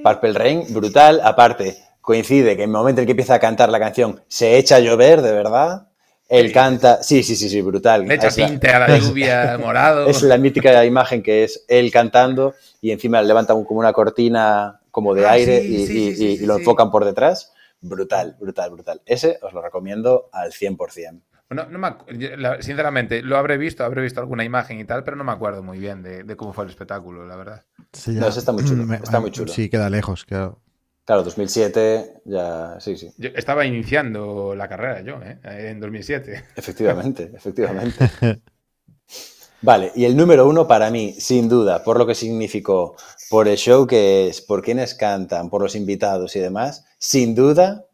Purple 0.04 0.34
Rain, 0.34 0.64
brutal. 0.74 1.20
Aparte, 1.24 1.78
coincide 2.02 2.56
que 2.56 2.64
en 2.64 2.70
el 2.70 2.74
momento 2.76 3.02
en 3.02 3.06
que 3.06 3.12
empieza 3.12 3.36
a 3.36 3.40
cantar 3.40 3.70
la 3.70 3.80
canción 3.80 4.22
se 4.28 4.58
echa 4.58 4.78
a 4.78 4.80
llover, 4.80 5.22
de 5.22 5.32
verdad. 5.34 5.88
Él 6.30 6.48
Sí. 6.48 6.54
canta, 6.54 7.02
sí, 7.02 7.24
sí, 7.24 7.36
sí, 7.36 7.50
sí, 7.50 7.62
brutal. 7.62 8.06
Le 8.08 8.16
echa 8.16 8.28
Es 8.28 8.38
la- 8.38 8.48
tinte 8.48 8.70
a 8.70 8.80
la 8.88 8.98
lluvia 8.98 9.58
morado. 9.60 10.08
Es 10.08 10.22
la 10.22 10.38
mítica 10.38 10.86
imagen 10.86 11.24
que 11.24 11.44
es 11.44 11.66
él 11.68 11.92
cantando 11.92 12.54
y 12.82 12.92
encima 12.92 13.22
levanta 13.22 13.54
un- 13.56 13.66
como 13.66 13.80
una 13.80 13.94
cortina 13.94 14.80
como 14.92 15.16
de 15.16 15.26
Ah, 15.26 15.32
aire 15.32 15.60
sí, 15.62 15.68
y, 15.76 15.88
sí, 15.88 15.94
y- 15.94 16.12
sí, 16.12 16.16
sí, 16.38 16.44
y 16.44 16.46
lo 16.46 16.54
sí. 16.56 16.60
enfocan 16.60 16.92
por 16.92 17.04
detrás. 17.04 17.52
Brutal, 17.82 18.36
brutal, 18.40 18.72
brutal. 18.72 19.02
Ese 19.06 19.40
os 19.42 19.54
lo 19.54 19.62
recomiendo 19.62 20.30
al 20.34 20.52
100%. 20.52 21.22
No, 21.52 21.66
no 21.68 21.80
me 21.80 22.38
la- 22.38 22.62
sinceramente, 22.62 23.24
lo 23.24 23.36
habré 23.38 23.58
visto, 23.58 23.84
habré 23.84 24.04
visto 24.04 24.20
alguna 24.20 24.44
imagen 24.44 24.80
y 24.80 24.86
tal, 24.86 25.04
pero 25.04 25.18
no 25.18 25.24
me 25.24 25.32
acuerdo 25.32 25.64
muy 25.64 25.80
bien 25.80 26.04
de, 26.04 26.24
de 26.24 26.36
cómo 26.36 26.54
fue 26.54 26.66
el 26.66 26.70
espectáculo, 26.70 27.26
la 27.26 27.36
verdad. 27.36 27.66
Sí, 27.92 28.12
No, 28.12 28.28
ese 28.28 28.40
está 28.40 28.52
muy 28.52 28.64
chulo, 28.64 28.84
está 28.94 29.20
muy 29.20 29.32
chulo. 29.32 29.52
Sí, 29.52 29.68
queda 29.70 29.90
lejos. 29.90 30.26
queda- 30.26 30.56
Claro, 31.06 31.24
2007, 31.24 32.22
ya, 32.26 32.80
sí, 32.80 32.96
sí, 32.96 33.12
Yo 33.18 33.30
estaba 33.34 33.66
iniciando 33.66 34.54
la 34.56 34.68
carrera 34.70 35.02
yo, 35.02 35.20
¿eh? 35.24 35.40
en 35.44 35.80
2007. 35.80 36.44
efectivamente, 36.56 37.32
efectivamente. 37.34 37.98
Vale, 39.62 39.92
y 39.96 40.06
el 40.06 40.16
número 40.16 40.48
uno 40.48 40.68
para 40.68 40.90
mí, 40.90 41.16
sin 41.20 41.50
duda, 41.50 41.84
por 41.84 41.98
lo 41.98 42.08
que 42.08 42.16
significó, 42.16 42.96
por 43.30 43.48
el 43.48 43.58
show 43.58 43.86
que 43.86 44.28
es, 44.30 44.42
por 44.42 44.62
quienes 44.64 44.96
cantan, 44.96 45.50
por 45.50 45.62
los 45.62 45.76
invitados 45.76 46.36
y 46.36 46.40
demás, 46.40 46.86
sin 46.98 47.36
duda, 47.36 47.86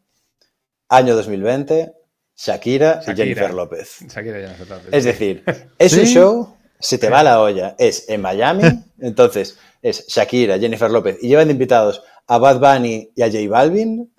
año 0.88 1.16
2020, 1.16 1.92
Shakira, 2.36 3.00
Shakira. 3.00 3.12
y 3.12 3.16
Jennifer 3.16 3.54
López. 3.54 3.98
Shakira 4.08 4.48
no 4.48 4.56
se 4.56 4.64
trata. 4.66 4.82
Es 4.92 5.04
decir, 5.04 5.42
es 5.78 5.92
show, 6.08 6.54
se 6.78 6.98
te 6.98 7.08
va 7.10 7.22
la 7.24 7.40
olla, 7.40 7.74
es 7.78 8.08
en 8.08 8.20
Miami, 8.20 8.62
entonces 9.00 9.58
es 9.82 10.06
Shakira, 10.06 10.58
Jennifer 10.58 10.90
López, 10.90 11.18
y 11.20 11.28
llevan 11.28 11.48
de 11.48 11.52
invitados 11.52 12.02
a 12.28 12.38
Bad 12.38 12.60
Bunny 12.60 13.10
y 13.16 13.22
a 13.22 13.26
J 13.26 13.38
Balvin, 13.48 14.12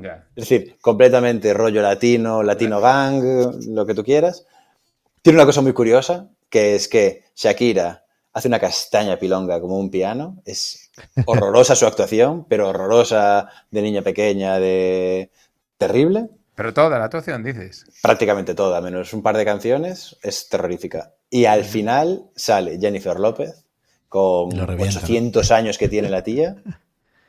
Ya. 0.00 0.26
es 0.36 0.48
decir, 0.48 0.76
completamente 0.80 1.52
rollo 1.52 1.82
latino, 1.82 2.42
latino 2.42 2.80
gang, 2.80 3.22
lo 3.68 3.84
que 3.84 3.94
tú 3.94 4.02
quieras. 4.04 4.46
Tiene 5.22 5.38
una 5.38 5.46
cosa 5.46 5.60
muy 5.62 5.72
curiosa, 5.72 6.28
que 6.54 6.76
es 6.76 6.86
que 6.86 7.24
Shakira 7.34 8.04
hace 8.32 8.46
una 8.46 8.60
castaña 8.60 9.18
pilonga 9.18 9.60
como 9.60 9.76
un 9.76 9.90
piano. 9.90 10.40
Es 10.44 10.92
horrorosa 11.26 11.74
su 11.74 11.84
actuación, 11.84 12.44
pero 12.48 12.68
horrorosa 12.68 13.48
de 13.72 13.82
niña 13.82 14.02
pequeña, 14.02 14.60
de 14.60 15.32
terrible. 15.78 16.28
Pero 16.54 16.72
toda 16.72 16.96
la 16.96 17.06
actuación, 17.06 17.42
dices. 17.42 17.86
Prácticamente 18.00 18.54
toda, 18.54 18.80
menos 18.80 19.12
un 19.12 19.22
par 19.24 19.36
de 19.36 19.44
canciones, 19.44 20.16
es 20.22 20.48
terrorífica. 20.48 21.14
Y 21.28 21.46
al 21.46 21.64
final 21.64 22.30
sale 22.36 22.78
Jennifer 22.78 23.18
López 23.18 23.64
con 24.08 24.52
Y 24.52 24.54
lo 24.54 24.64
revienta, 24.64 25.00
800 25.00 25.50
años 25.50 25.76
que 25.76 25.88
tiene 25.88 26.08
la 26.08 26.22
tía 26.22 26.54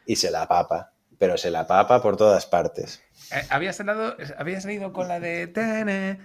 y 0.06 0.18
se 0.18 0.30
la 0.30 0.48
papa, 0.48 0.94
pero 1.18 1.38
se 1.38 1.52
la 1.52 1.68
papa 1.68 2.02
por 2.02 2.18
todas 2.18 2.46
partes. 2.46 3.02
Eh, 3.32 3.42
¿Habías, 3.50 3.76
salido, 3.76 4.16
¿habías 4.38 4.64
salido 4.64 4.94
con 4.94 5.08
la 5.08 5.20
de... 5.20 5.44
Eh, 5.44 6.18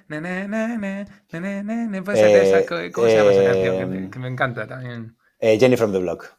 ¿Cómo 2.92 3.06
se 3.06 3.16
llama 3.16 3.32
esa 3.32 3.42
eh, 3.42 3.46
canción? 3.46 4.10
Que, 4.10 4.18
me 4.18 4.28
encanta 4.28 4.66
también. 4.66 5.16
Eh, 5.38 5.58
Jenny 5.58 5.76
from 5.76 5.92
the 5.92 5.98
Block. 5.98 6.36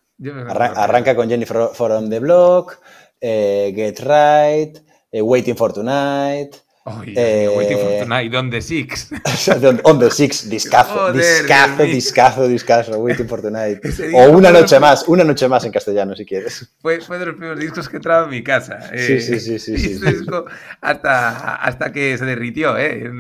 Arranca 0.50 1.16
con 1.16 1.30
Jenny 1.30 1.46
from 1.46 2.10
the 2.10 2.20
Block, 2.20 2.80
Get 3.20 4.00
Right, 4.02 4.78
Waiting 5.12 5.56
for 5.56 5.74
Tonight. 5.74 6.58
Dios 6.84 7.14
eh, 7.16 7.48
Waiting 7.56 7.78
for 7.78 8.00
Tonight, 8.00 8.34
on 8.36 8.50
the 8.50 8.62
Six. 8.62 9.12
on, 9.84 10.00
the 10.00 10.10
Six, 10.10 10.50
discazo, 10.50 11.14
discazo, 11.14 11.84
discazo, 11.84 12.48
discazo, 12.48 12.98
Waiting 12.98 13.28
for 13.28 13.42
Tonight. 13.42 13.80
O 14.16 14.32
una 14.32 14.52
noche 14.52 14.80
más, 14.80 15.08
una 15.08 15.24
noche 15.24 15.48
más 15.48 15.64
en 15.64 15.72
castellano 15.72 16.16
si 16.16 16.26
quieres. 16.26 16.74
Fue, 16.82 17.00
fue 17.02 17.20
de 17.20 17.28
los 17.28 17.36
primeros 17.36 17.60
discos 17.60 17.88
que 17.88 17.98
entraba 17.98 18.24
en 18.24 18.32
mi 18.32 18.44
casa. 18.44 18.82
Sí, 18.90 19.14
eh, 19.14 19.22
sí, 19.22 19.40
sí, 19.40 19.60
sí, 19.60 20.00
hasta, 20.82 21.56
hasta 21.56 21.92
que 21.92 22.18
se 22.18 22.26
derritió, 22.26 22.76
¿eh? 22.78 23.12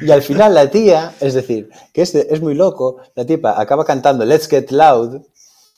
Y 0.00 0.10
al 0.10 0.22
final 0.22 0.54
la 0.54 0.70
tía, 0.70 1.12
es 1.20 1.34
decir, 1.34 1.68
que 1.92 2.00
este 2.00 2.32
es 2.32 2.40
muy 2.40 2.54
loco, 2.54 3.02
la 3.14 3.26
tipa 3.26 3.60
acaba 3.60 3.84
cantando 3.84 4.24
Let's 4.24 4.48
Get 4.48 4.70
Loud, 4.70 5.22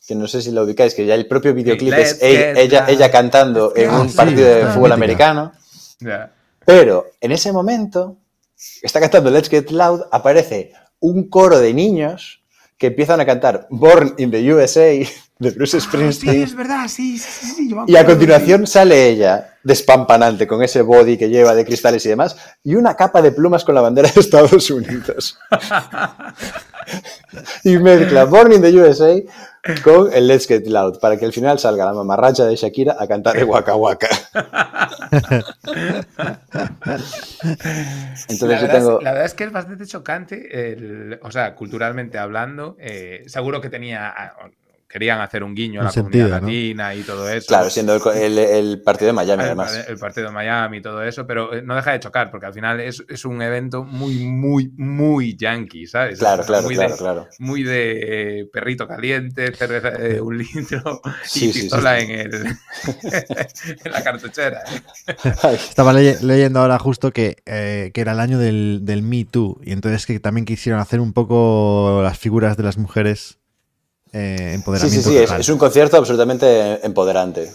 que 0.09 0.15
no 0.15 0.27
sé 0.27 0.41
si 0.41 0.51
lo 0.53 0.63
ubicáis, 0.65 0.95
que 0.95 1.05
ya 1.05 1.15
el 1.15 1.27
propio 1.29 1.53
videoclip 1.53 1.93
Let's 1.93 2.13
es 2.13 2.23
ella, 2.23 2.53
ella, 2.61 2.85
ella 2.89 3.11
cantando 3.11 3.75
en 3.77 3.91
Ah, 3.91 4.01
un 4.01 4.09
sí, 4.09 4.17
partido 4.17 4.49
de 4.49 4.63
fútbol 4.69 4.83
mítica. 4.91 4.95
americano. 4.95 5.53
Ya. 6.01 6.33
Pero 6.65 7.07
en 7.21 7.33
ese 7.33 7.53
momento, 7.53 8.17
está 8.83 9.01
cantando 9.01 9.31
Let's 9.31 9.51
Get 9.51 9.71
Loud, 9.71 10.03
aparece 10.11 10.73
un 11.01 11.29
coro 11.29 11.59
de 11.61 11.75
niños 11.75 12.43
que 12.79 12.87
empiezan 12.87 13.21
a 13.21 13.27
cantar 13.27 13.67
Born 13.71 14.15
in 14.19 14.31
the 14.31 14.53
USA 14.55 14.81
de 15.41 15.51
Bruce 15.51 15.77
Ah, 15.77 15.81
sí, 15.81 15.87
Springsteen. 15.87 16.43
es 16.43 16.55
verdad, 16.57 16.89
sí, 16.89 17.19
sí, 17.19 17.29
sí, 17.31 17.47
sí, 17.55 17.71
yo 17.71 17.85
Y 17.87 17.97
a 17.97 18.07
continuación 18.07 18.67
sale 18.67 19.09
ella, 19.09 19.57
despampanante, 19.63 20.47
con 20.47 20.63
ese 20.63 20.81
body 20.83 21.19
que 21.19 21.29
lleva 21.29 21.55
de 21.55 21.65
cristales 21.67 22.05
y 22.07 22.09
demás, 22.09 22.35
y 22.65 22.77
una 22.77 22.95
capa 22.97 23.21
de 23.21 23.31
plumas 23.33 23.63
con 23.65 23.75
la 23.75 23.83
bandera 23.83 24.09
de 24.11 24.21
Estados 24.21 24.71
Unidos. 24.71 25.39
y 27.65 27.79
mezcla 27.79 28.25
Born 28.25 28.53
in 28.53 28.63
the 28.63 28.73
USA 28.75 29.17
con 29.83 30.13
el 30.13 30.27
Let's 30.27 30.47
Get 30.47 30.67
Loud, 30.67 30.99
para 31.01 31.17
que 31.19 31.25
al 31.27 31.33
final 31.33 31.59
salga 31.59 31.85
la 31.85 31.93
mamarracha 31.93 32.45
de 32.47 32.57
Shakira 32.57 32.97
a 32.99 33.07
cantar 33.07 33.37
el 33.37 33.45
Waka 33.45 33.75
Waka. 33.77 34.09
Entonces 38.29 38.43
la, 38.43 38.57
yo 38.57 38.63
verdad 38.63 38.79
tengo... 38.79 38.99
es, 38.99 39.05
la 39.05 39.11
verdad 39.13 39.27
es 39.27 39.35
que 39.35 39.45
es 39.45 39.53
bastante 39.53 39.87
chocante, 39.87 40.73
el- 40.73 41.21
o 41.23 41.31
sea, 41.31 41.55
culturalmente 41.55 42.19
hablando, 42.19 42.77
eh, 42.79 43.23
seguro 43.27 43.61
que 43.61 43.69
tenía, 43.71 44.15
querían 44.89 45.21
hacer 45.21 45.45
un 45.45 45.55
guiño 45.55 45.81
a 45.81 45.85
la 45.85 45.91
sentido, 45.91 46.29
comunidad 46.29 46.41
¿no? 46.43 46.47
latina 46.47 46.95
y 46.95 47.03
todo 47.03 47.29
eso. 47.29 47.49
Claro, 47.49 47.71
siendo 47.71 47.95
el, 48.13 48.39
el- 48.39 48.39
el 48.39 48.83
partido 48.83 49.09
de 49.09 49.13
Miami, 49.13 49.43
el, 49.43 49.49
además. 49.49 49.73
el 49.89 49.99
partido 49.99 50.27
de 50.29 50.33
Miami 50.33 50.79
y 50.79 50.81
todo 50.83 51.03
eso, 51.03 51.27
pero 51.27 51.55
eh, 51.55 51.63
no 51.63 51.75
deja 51.77 51.93
de 51.93 52.01
chocar, 52.01 52.31
porque 52.31 52.47
al 52.47 52.55
final 52.55 52.81
es, 52.81 53.05
es 53.09 53.25
un 53.25 53.41
evento 53.43 53.85
muy, 53.85 54.15
muy, 54.19 54.73
muy 54.77 55.37
yankee, 55.37 55.87
¿sabes? 55.87 56.19
Claro, 56.19 56.45
claro, 56.45 56.65
muy 56.65 56.75
claro, 56.75 56.95
de, 56.95 56.99
claro. 56.99 57.29
Muy 57.39 57.63
de 57.63 58.41
eh, 58.41 58.47
perrito 58.53 58.89
caliente, 58.89 59.55
cerveza 59.55 59.91
de 59.91 60.21
un 60.21 60.39
litro 60.39 61.01
y 61.35 61.41
Sí, 61.41 61.53
sí, 61.53 61.53
sí, 61.53 61.63
pistola 61.63 61.99
sí. 61.99 62.05
En, 62.05 62.11
el, 62.11 62.47
en 63.85 63.93
la 63.93 64.03
cartuchera. 64.03 64.59
¿eh? 64.75 64.83
Estaba 65.69 65.93
leye- 65.93 66.21
leyendo 66.23 66.61
ahora 66.61 66.79
justo 66.79 67.13
que, 67.13 67.37
eh, 67.47 67.91
que 67.95 68.01
era 68.01 68.13
el 68.13 68.21
año 68.21 68.39
del, 68.39 68.81
del 68.83 69.03
Me 69.03 69.25
Too 69.25 69.61
y 69.65 69.73
entonces 69.73 70.07
que 70.07 70.21
también 70.21 70.45
quisieron 70.45 70.81
hacer 70.81 71.01
un 71.01 71.13
poco 71.13 72.01
las 72.03 72.19
figuras 72.19 72.57
de 72.57 72.63
las 72.63 72.79
mujeres 72.79 73.39
eh, 74.13 74.37
Sí, 74.39 74.55
empoderamiento. 74.55 75.09
sí, 75.09 75.17
sí, 75.17 75.35
es, 75.39 75.49
un 75.49 75.59
concierto 75.59 75.97
absolutamente 75.97 76.85
empoderante. 76.85 77.51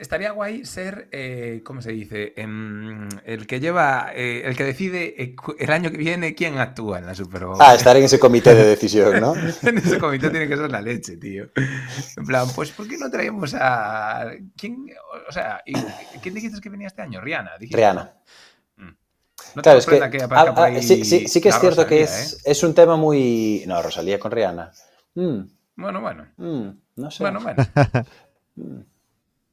Estaría 0.00 0.30
guay 0.30 0.64
ser, 0.64 1.08
eh, 1.10 1.62
¿cómo 1.64 1.82
se 1.82 1.90
dice? 1.90 2.32
Em, 2.36 3.08
el 3.24 3.46
que 3.46 3.58
lleva, 3.58 4.12
eh, 4.14 4.42
el 4.44 4.56
que 4.56 4.64
decide 4.64 5.20
eh, 5.22 5.36
el 5.58 5.70
año 5.70 5.90
que 5.90 5.96
viene 5.96 6.34
quién 6.34 6.58
actúa 6.58 6.98
en 6.98 7.06
la 7.06 7.14
Super 7.14 7.44
Bowl. 7.44 7.56
Ah, 7.58 7.74
estar 7.74 7.96
en 7.96 8.04
ese 8.04 8.18
comité 8.20 8.54
de 8.54 8.64
decisión, 8.64 9.20
¿no? 9.20 9.34
en 9.62 9.78
ese 9.78 9.98
comité 9.98 10.30
tiene 10.30 10.46
que 10.46 10.56
ser 10.56 10.70
la 10.70 10.80
leche, 10.80 11.16
tío. 11.16 11.48
En 12.16 12.24
plan, 12.24 12.46
pues 12.54 12.70
¿por 12.70 12.88
qué 12.88 12.96
no 12.96 13.10
traemos 13.10 13.54
a... 13.54 14.30
¿Quién, 14.56 14.86
o 15.28 15.32
sea, 15.32 15.60
y- 15.66 15.74
¿quién 16.22 16.34
dijiste 16.34 16.60
que 16.60 16.70
venía 16.70 16.86
este 16.86 17.02
año? 17.02 17.20
Rihanna. 17.20 17.58
dijiste. 17.58 17.76
Rihanna. 17.76 18.14
No 19.54 19.62
te 19.62 19.62
Claro, 19.62 19.78
es 19.78 19.86
que, 19.86 19.98
que 20.10 20.22
aparezca 20.22 20.50
ah, 20.50 20.54
por 20.54 20.64
ah, 20.64 20.66
ahí 20.66 20.82
sí, 20.82 21.04
sí, 21.04 21.26
sí 21.26 21.40
que 21.40 21.48
es 21.48 21.58
cierto 21.58 21.86
que 21.86 22.02
es, 22.02 22.34
¿eh? 22.34 22.36
es 22.44 22.62
un 22.62 22.74
tema 22.74 22.96
muy... 22.96 23.64
No, 23.66 23.80
Rosalía 23.82 24.18
con 24.18 24.30
Rihanna. 24.30 24.72
Mm, 25.18 25.48
Bueno, 25.76 26.00
bueno. 26.00 26.26
mm, 26.36 26.68
no 26.96 27.10
sé. 27.10 27.22
Bueno, 27.24 27.40
bueno. 27.42 27.62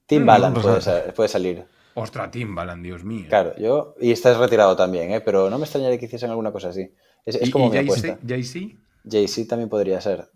Timbaland 0.08 0.56
Mm, 0.58 0.62
puede, 0.62 0.76
Rosalía. 0.76 1.06
sa- 1.08 1.14
puede 1.14 1.30
salir. 1.30 1.66
Ostras, 1.96 2.32
Timbaland, 2.32 2.84
Dios 2.84 3.04
mío. 3.04 3.26
Claro, 3.30 3.56
yo... 3.58 3.96
Y 4.02 4.12
estás 4.12 4.38
retirado 4.38 4.76
también, 4.76 5.12
¿eh? 5.14 5.22
Pero 5.22 5.50
no 5.50 5.58
me 5.58 5.64
extrañaría 5.64 5.98
que 5.98 6.06
hiciesen 6.06 6.30
alguna 6.30 6.52
cosa 6.52 6.70
así. 6.70 6.92
Es, 7.26 7.36
es 7.36 7.48
¿Y, 7.48 7.52
como 7.52 7.68
y 7.68 7.70
mi 7.72 7.78
apuesta. 7.78 8.20
Jay-Z? 8.28 8.76
Jay-Z 9.10 9.48
también 9.48 9.70
podría 9.70 10.02
ser. 10.02 10.30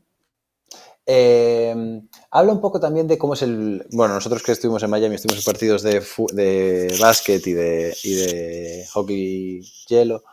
Eh, 1.05 2.01
habla 2.32 2.53
un 2.53 2.61
poco 2.61 2.80
también 2.80 3.07
de 3.07 3.17
cómo 3.17 3.34
es 3.34 3.41
el... 3.41 3.86
Bueno, 3.91 4.13
nosotros 4.13 4.43
que 4.43 4.51
estuvimos 4.51 4.84
en 4.84 4.89
Miami, 4.89 5.15
estuvimos 5.15 5.45
en 5.45 5.51
partidos 5.51 5.82
de, 5.82 6.03
de 6.34 6.97
básquet 7.01 7.45
y 7.47 7.53
de, 7.53 7.95
y 8.03 8.13
de 8.15 8.86
hockey 8.93 9.61
hielo. 9.88 10.23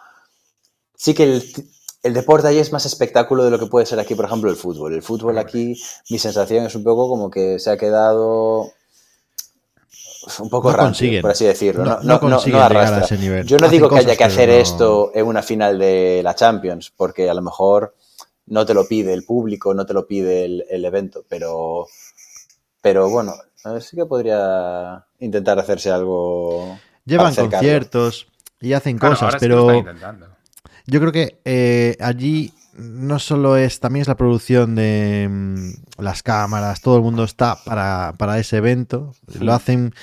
Sí 0.94 1.14
que 1.14 1.24
el, 1.24 1.42
el 2.06 2.14
deporte 2.14 2.48
ahí 2.48 2.58
es 2.58 2.72
más 2.72 2.86
espectáculo 2.86 3.44
de 3.44 3.50
lo 3.50 3.58
que 3.58 3.66
puede 3.66 3.84
ser 3.86 3.98
aquí, 4.00 4.14
por 4.14 4.24
ejemplo, 4.24 4.50
el 4.50 4.56
fútbol. 4.56 4.94
El 4.94 5.02
fútbol 5.02 5.36
aquí, 5.38 5.80
mi 6.10 6.18
sensación 6.18 6.64
es 6.66 6.74
un 6.74 6.84
poco 6.84 7.08
como 7.08 7.30
que 7.30 7.58
se 7.58 7.70
ha 7.70 7.76
quedado 7.76 8.70
un 10.40 10.50
poco 10.50 10.70
No 10.70 10.76
rancio, 10.76 10.86
consiguen. 11.06 11.22
por 11.22 11.30
así 11.30 11.44
decirlo. 11.44 11.84
No- 11.84 11.90
No, 11.90 11.96
no 11.96 12.02
no- 12.02 12.06
no- 12.06 12.12
no 12.14 12.20
consiguen 12.36 12.58
llegar 12.60 12.76
a 12.76 12.80
arrastra. 12.80 13.04
ese 13.04 13.18
nivel. 13.18 13.46
Yo 13.46 13.58
no 13.58 13.66
Hacen 13.66 13.76
digo 13.76 13.88
que 13.88 13.96
haya 13.98 14.12
que 14.12 14.16
pero 14.16 14.32
hacer 14.32 14.48
no- 14.48 14.54
esto 14.56 15.10
en 15.14 15.26
una 15.26 15.42
final 15.42 15.78
de 15.78 16.20
la 16.24 16.34
Champions, 16.34 16.92
porque 16.96 17.30
a 17.30 17.34
lo 17.34 17.42
mejor 17.42 17.94
no 18.46 18.64
te 18.66 18.74
lo 18.74 18.86
pide 18.86 19.12
el 19.12 19.24
público, 19.24 19.74
no 19.74 19.86
te 19.86 19.92
lo 19.94 20.06
pide 20.06 20.44
el, 20.44 20.64
el 20.70 20.84
evento, 20.84 21.24
pero, 21.28 21.86
pero 22.80 23.08
bueno, 23.10 23.34
a 23.64 23.72
ver, 23.72 23.82
sí 23.82 23.96
que 23.96 24.06
podría 24.06 25.04
intentar 25.20 25.58
hacerse 25.58 25.90
algo. 25.90 26.78
Llevan 27.04 27.28
acercarlo. 27.28 27.58
conciertos 27.58 28.26
y 28.60 28.72
hacen 28.72 28.98
cosas, 28.98 29.22
ahora 29.22 29.38
sí 29.38 29.46
que 29.46 29.52
yo 30.86 31.00
creo 31.00 31.12
que 31.12 31.38
eh, 31.44 31.96
allí 32.00 32.52
no 32.78 33.18
solo 33.18 33.56
es, 33.56 33.80
también 33.80 34.02
es 34.02 34.08
la 34.08 34.16
producción 34.16 34.74
de 34.74 35.28
mm, 35.30 36.02
las 36.02 36.22
cámaras, 36.22 36.80
todo 36.82 36.96
el 36.96 37.02
mundo 37.02 37.24
está 37.24 37.56
para, 37.64 38.14
para 38.18 38.38
ese 38.38 38.58
evento. 38.58 39.14
Lo 39.40 39.52
hacen. 39.54 39.94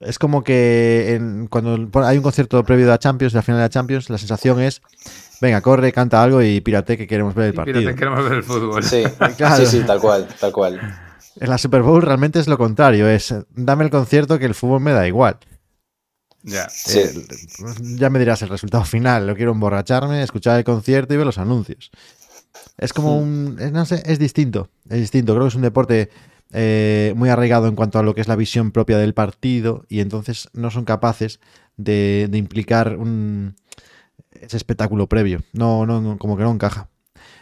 Es 0.00 0.18
como 0.18 0.44
que 0.44 1.14
en- 1.16 1.48
cuando 1.48 1.88
hay 2.06 2.16
un 2.18 2.22
concierto 2.22 2.62
previo 2.64 2.84
de 2.86 2.92
la 2.92 2.98
Champions, 2.98 3.32
de 3.32 3.38
la 3.38 3.42
final 3.42 3.58
de 3.58 3.64
la 3.64 3.68
Champions, 3.70 4.10
la 4.10 4.18
sensación 4.18 4.60
es: 4.60 4.80
venga, 5.40 5.60
corre, 5.60 5.90
canta 5.92 6.22
algo 6.22 6.40
y 6.42 6.60
pírate 6.60 6.96
que 6.96 7.06
queremos 7.08 7.34
ver 7.34 7.46
el 7.48 7.54
partido. 7.54 7.80
fíjate, 7.80 7.96
queremos 7.96 8.22
ver 8.24 8.32
el 8.34 8.44
fútbol. 8.44 8.84
Sí, 8.84 9.02
Claro. 9.36 9.56
sí, 9.66 9.78
sí, 9.80 9.84
tal 9.86 9.98
cual, 10.00 10.28
tal 10.38 10.52
cual. 10.52 10.80
En 11.40 11.50
la 11.50 11.58
Super 11.58 11.82
Bowl 11.82 12.02
realmente 12.02 12.38
es 12.38 12.46
lo 12.46 12.56
contrario: 12.58 13.08
es 13.08 13.34
dame 13.50 13.84
el 13.84 13.90
concierto 13.90 14.38
que 14.38 14.44
el 14.46 14.54
fútbol 14.54 14.80
me 14.82 14.92
da 14.92 15.06
igual. 15.08 15.38
Ya. 16.42 16.68
Sí. 16.70 16.98
Eh, 17.00 17.26
ya 17.96 18.10
me 18.10 18.18
dirás 18.18 18.42
el 18.42 18.48
resultado 18.48 18.84
final. 18.84 19.26
Lo 19.26 19.34
quiero 19.36 19.52
emborracharme, 19.52 20.22
escuchar 20.22 20.58
el 20.58 20.64
concierto 20.64 21.14
y 21.14 21.16
ver 21.16 21.26
los 21.26 21.38
anuncios. 21.38 21.90
Es 22.78 22.92
como 22.92 23.18
un. 23.18 23.56
No 23.72 23.84
sé, 23.84 24.02
es 24.06 24.18
distinto. 24.18 24.70
Es 24.88 24.98
distinto. 25.00 25.32
Creo 25.34 25.44
que 25.44 25.48
es 25.48 25.54
un 25.54 25.62
deporte 25.62 26.10
eh, 26.52 27.12
muy 27.16 27.28
arraigado 27.28 27.66
en 27.66 27.74
cuanto 27.74 27.98
a 27.98 28.02
lo 28.02 28.14
que 28.14 28.20
es 28.20 28.28
la 28.28 28.36
visión 28.36 28.70
propia 28.70 28.98
del 28.98 29.14
partido 29.14 29.84
y 29.88 30.00
entonces 30.00 30.48
no 30.52 30.70
son 30.70 30.84
capaces 30.84 31.40
de, 31.76 32.26
de 32.30 32.38
implicar 32.38 32.96
un, 32.96 33.56
ese 34.32 34.56
espectáculo 34.56 35.08
previo. 35.08 35.42
No, 35.52 35.86
no, 35.86 36.00
no, 36.00 36.18
como 36.18 36.36
que 36.36 36.42
no 36.44 36.52
encaja. 36.52 36.88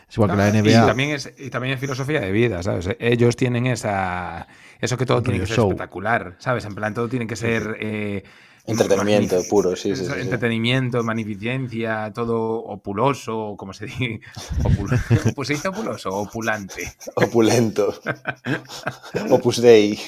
Es 0.09 0.17
igual 0.17 0.31
que 0.31 0.37
la 0.37 0.47
Ah, 0.47 0.53
NBA. 0.53 0.71
Y 0.71 0.87
también, 0.87 1.11
es, 1.11 1.33
y 1.39 1.51
también 1.51 1.75
es 1.75 1.81
filosofía 1.81 2.21
de 2.21 2.31
vida, 2.33 2.63
¿sabes? 2.63 2.89
Ellos 2.99 3.37
tienen 3.37 3.67
esa. 3.67 4.47
Eso 4.81 4.97
que 4.97 5.07
todo 5.07 5.23
tiene 5.23 5.41
que 5.41 5.47
ser 5.47 5.57
show. 5.57 5.69
espectacular, 5.69 6.37
¿sabes? 6.39 6.65
En 6.65 6.75
plan, 6.75 6.95
todo 6.95 7.09
tiene 7.09 7.27
que 7.27 7.37
ser. 7.37 7.77
eh, 7.81 8.25
Entretenimiento 8.67 9.43
puro, 9.49 9.77
sí, 9.77 9.95
sí. 9.95 10.05
Entretenimiento, 10.19 11.03
magnificencia, 11.03 12.11
todo 12.15 12.57
opuloso, 12.57 13.55
como 13.57 13.73
se 13.73 13.87
dice. 13.87 14.21
Opul 14.65 14.91
pues 15.35 15.49
se 15.49 15.55
dice 15.55 15.69
opuloso, 15.69 16.11
opulante. 16.11 16.93
Opulento. 17.15 17.95
Opus 19.31 19.61
Dei. 19.61 19.99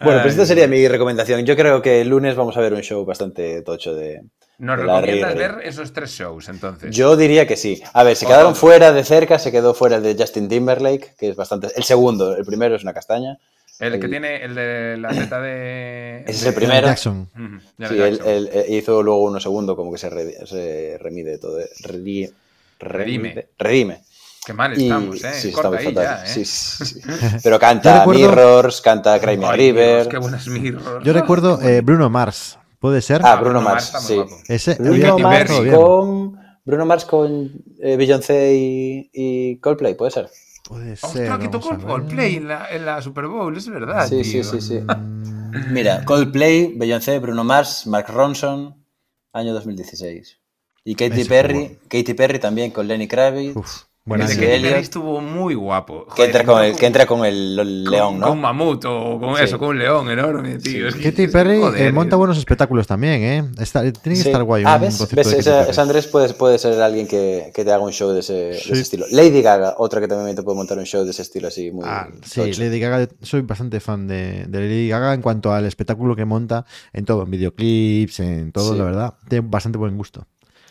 Bueno, 0.00 0.22
pues 0.22 0.34
esta 0.34 0.46
sería 0.46 0.66
mi 0.68 0.86
recomendación. 0.88 1.44
Yo 1.44 1.56
creo 1.56 1.82
que 1.82 2.00
el 2.00 2.08
lunes 2.08 2.34
vamos 2.34 2.56
a 2.56 2.60
ver 2.60 2.72
un 2.72 2.82
show 2.82 3.04
bastante 3.04 3.62
tocho 3.62 3.94
de... 3.94 4.22
Nos 4.58 4.78
de 4.78 4.84
recomiendas 4.84 5.34
ver 5.34 5.56
esos 5.64 5.92
tres 5.92 6.10
shows, 6.10 6.48
entonces. 6.48 6.94
Yo 6.94 7.16
diría 7.16 7.46
que 7.46 7.56
sí. 7.56 7.82
A 7.92 8.02
ver, 8.02 8.16
se 8.16 8.24
quedaron 8.24 8.56
fuera 8.56 8.92
de 8.92 9.04
cerca, 9.04 9.38
se 9.38 9.52
quedó 9.52 9.74
fuera 9.74 9.96
el 9.96 10.02
de 10.02 10.16
Justin 10.18 10.48
Timberlake, 10.48 11.14
que 11.18 11.28
es 11.28 11.36
bastante... 11.36 11.68
El 11.76 11.84
segundo, 11.84 12.34
el 12.34 12.44
primero 12.46 12.74
es 12.74 12.82
una 12.82 12.94
castaña. 12.94 13.38
El 13.78 13.98
que 13.98 14.06
el- 14.06 14.10
tiene 14.10 14.42
el 14.44 14.54
de 14.54 14.96
la 14.98 15.08
teta 15.10 15.40
de. 15.40 16.20
Ese 16.22 16.30
es 16.32 16.46
el 16.46 16.54
primero. 16.54 16.86
Jackson. 16.86 17.28
Ujú, 17.34 17.58
ya 17.78 17.88
Sí, 17.88 17.96
Jackson. 17.96 18.28
él- 18.28 18.50
él 18.52 18.74
hizo 18.74 19.02
luego 19.02 19.22
uno 19.24 19.40
segundo, 19.40 19.76
como 19.76 19.92
que 19.92 19.98
se, 19.98 20.10
re- 20.10 20.46
se 20.46 20.98
remide 21.00 21.38
todo. 21.38 21.60
eh, 21.60 21.68
redi- 21.82 22.32
Redime. 22.78 23.30
remide- 23.30 23.46
Redime. 23.58 24.00
Qué 24.44 24.52
mal 24.52 24.78
Y- 24.78 24.84
estamos, 24.84 25.24
¿eh? 25.24 25.32
sí, 25.34 25.50
Corta 25.50 25.68
está 25.68 25.68
muy 25.70 25.78
ahí 25.78 25.94
fatal. 25.94 26.18
ya, 26.18 26.24
¿eh? 26.24 26.34
Sí, 26.34 26.44
sí, 26.44 26.84
sí. 26.84 27.00
Pero 27.42 27.58
canta 27.58 28.00
recuerdo- 28.04 28.28
Mirrors, 28.30 28.80
canta 28.80 29.18
Cry 29.20 29.36
Me 29.38 29.52
River. 29.52 29.94
Dios, 30.02 30.08
qué 30.08 30.18
buenas 30.18 30.46
mirrors. 30.46 31.04
Yo 31.04 31.12
recuerdo 31.12 31.60
eh, 31.62 31.80
Bruno 31.80 32.08
Mars. 32.10 32.58
¿Puede 32.78 33.02
ser? 33.02 33.22
Ah, 33.24 33.34
Bruno 33.36 33.54
Bruno 33.58 33.60
Mars, 33.62 33.90
Mars 33.92 34.06
sí. 34.06 34.20
Ese 34.48 34.74
Bruno 34.74 35.18
Mars 35.18 35.50
con 35.74 36.38
Bruno 36.64 36.86
Mars 36.86 37.04
con 37.06 37.50
eh, 37.80 37.96
Beyoncé 37.96 38.54
y, 38.54 39.10
y 39.12 39.56
Coldplay, 39.56 39.94
puede 39.94 40.12
ser. 40.12 40.28
Puede 40.68 40.96
ser. 40.96 41.10
Ostras, 41.10 41.38
que 41.38 41.48
tocó. 41.48 41.78
Coldplay 41.78 42.36
en 42.36 42.48
la, 42.48 42.68
en 42.70 42.84
la 42.84 43.00
Super 43.02 43.26
Bowl, 43.26 43.56
es 43.56 43.68
verdad. 43.68 44.08
Sí, 44.08 44.24
sí, 44.24 44.32
tío. 44.32 44.44
sí, 44.44 44.60
sí. 44.60 44.80
Mira, 45.70 46.04
Coldplay, 46.04 46.74
Beyoncé, 46.76 47.18
Bruno 47.18 47.44
Mars, 47.44 47.86
Mark 47.86 48.06
Ronson, 48.08 48.84
año 49.32 49.54
2016. 49.54 50.38
Y 50.84 50.94
Katy 50.94 51.20
Ese 51.20 51.28
Perry. 51.28 51.78
Katy 51.88 52.14
Perry 52.14 52.38
también 52.38 52.70
con 52.70 52.86
Lenny 52.86 53.08
Kravitz. 53.08 53.56
Uf, 53.56 53.82
De 54.06 54.28
Sí, 54.28 54.34
Katy 54.36 54.46
Elliot. 54.52 54.76
Estuvo 54.76 55.20
muy 55.20 55.56
guapo. 55.56 56.06
que, 56.14 56.26
entra 56.26 56.44
con 56.44 56.62
el, 56.62 56.70
con- 56.70 56.78
que 56.78 56.86
entra 56.86 57.06
con 57.06 57.24
el, 57.24 57.58
el 57.58 57.84
con- 57.84 57.90
león, 57.92 58.20
Con 58.20 58.30
un 58.34 58.36
¿no? 58.36 58.42
mamut 58.42 58.84
o 58.84 59.18
con 59.18 59.36
Sí. 59.36 59.42
eso, 59.42 59.58
con 59.58 59.70
un 59.70 59.78
león 59.80 60.08
enorme, 60.08 60.58
tío. 60.58 60.86
Es 60.86 60.94
que- 60.94 61.02
Katy 61.10 61.26
que, 61.26 61.28
Perry 61.28 61.58
joder, 61.60 61.82
eh, 61.88 61.90
monta 61.92 62.14
buenos 62.14 62.38
espectáculos 62.38 62.86
también, 62.86 63.20
¿eh? 63.24 63.44
Está- 63.58 63.80
tiene 63.80 64.16
que 64.16 64.22
Sí. 64.22 64.28
estar 64.28 64.44
guay. 64.44 64.62
Ah, 64.64 64.76
un 64.76 64.82
¿ves? 64.82 65.12
¿Ves? 65.12 65.32
Esa, 65.32 65.68
esa 65.68 65.82
Andrés 65.82 66.06
puede, 66.06 66.32
puede 66.34 66.56
ser 66.60 66.80
alguien 66.80 67.08
que, 67.08 67.50
que 67.52 67.64
te 67.64 67.72
haga 67.72 67.82
un 67.82 67.90
show 67.90 68.12
de 68.12 68.20
ese, 68.20 68.32
de 68.32 68.60
Sí. 68.60 68.70
ese 68.74 68.82
estilo. 68.82 69.06
Lady 69.10 69.42
Gaga, 69.42 69.74
otra 69.78 70.00
que 70.00 70.06
también 70.06 70.36
te 70.36 70.44
puede 70.44 70.56
montar 70.56 70.78
un 70.78 70.86
show 70.86 71.04
de 71.04 71.10
ese 71.10 71.22
estilo 71.22 71.48
así 71.48 71.72
muy 71.72 71.84
Ah, 71.84 72.06
sí, 72.24 72.42
tocho. 72.42 72.62
Lady 72.62 72.78
Gaga, 72.78 73.08
soy 73.22 73.40
bastante 73.40 73.80
fan 73.80 74.06
de, 74.06 74.46
de 74.46 74.60
Lady 74.60 74.88
Gaga 74.88 75.14
en 75.14 75.20
cuanto 75.20 75.52
al 75.52 75.66
espectáculo 75.66 76.14
que 76.14 76.24
monta 76.24 76.64
en 76.92 77.04
todo, 77.04 77.24
en 77.24 77.30
videoclips, 77.32 78.20
en 78.20 78.52
todo, 78.52 78.72
Sí. 78.72 78.78
la 78.78 78.84
verdad. 78.84 79.14
Tiene 79.28 79.48
bastante 79.50 79.78
buen 79.78 79.96
gusto. 79.96 80.28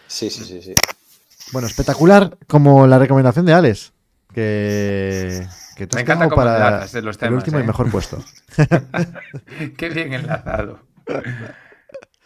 Sí, 0.08 0.30
sí, 0.30 0.46
sí, 0.46 0.62
sí. 0.62 0.74
Bueno, 1.56 1.70
espectacular 1.70 2.38
como 2.48 2.86
la 2.86 3.00
recomendación 3.00 3.46
de 3.46 3.54
Alex, 3.54 3.94
que, 4.34 5.48
que 5.78 5.88
Me 5.96 6.02
encanta 6.02 6.26
cómo 6.26 6.36
para 6.36 6.58
enlazas 6.58 6.92
de 6.92 7.02
los 7.02 7.16
el 7.16 7.20
temas, 7.22 7.38
último 7.38 7.60
y 7.60 7.62
¿eh? 7.62 7.66
mejor 7.66 7.90
puesto. 7.90 8.22
Qué 9.78 9.88
bien 9.88 10.12
enlazado. 10.12 10.82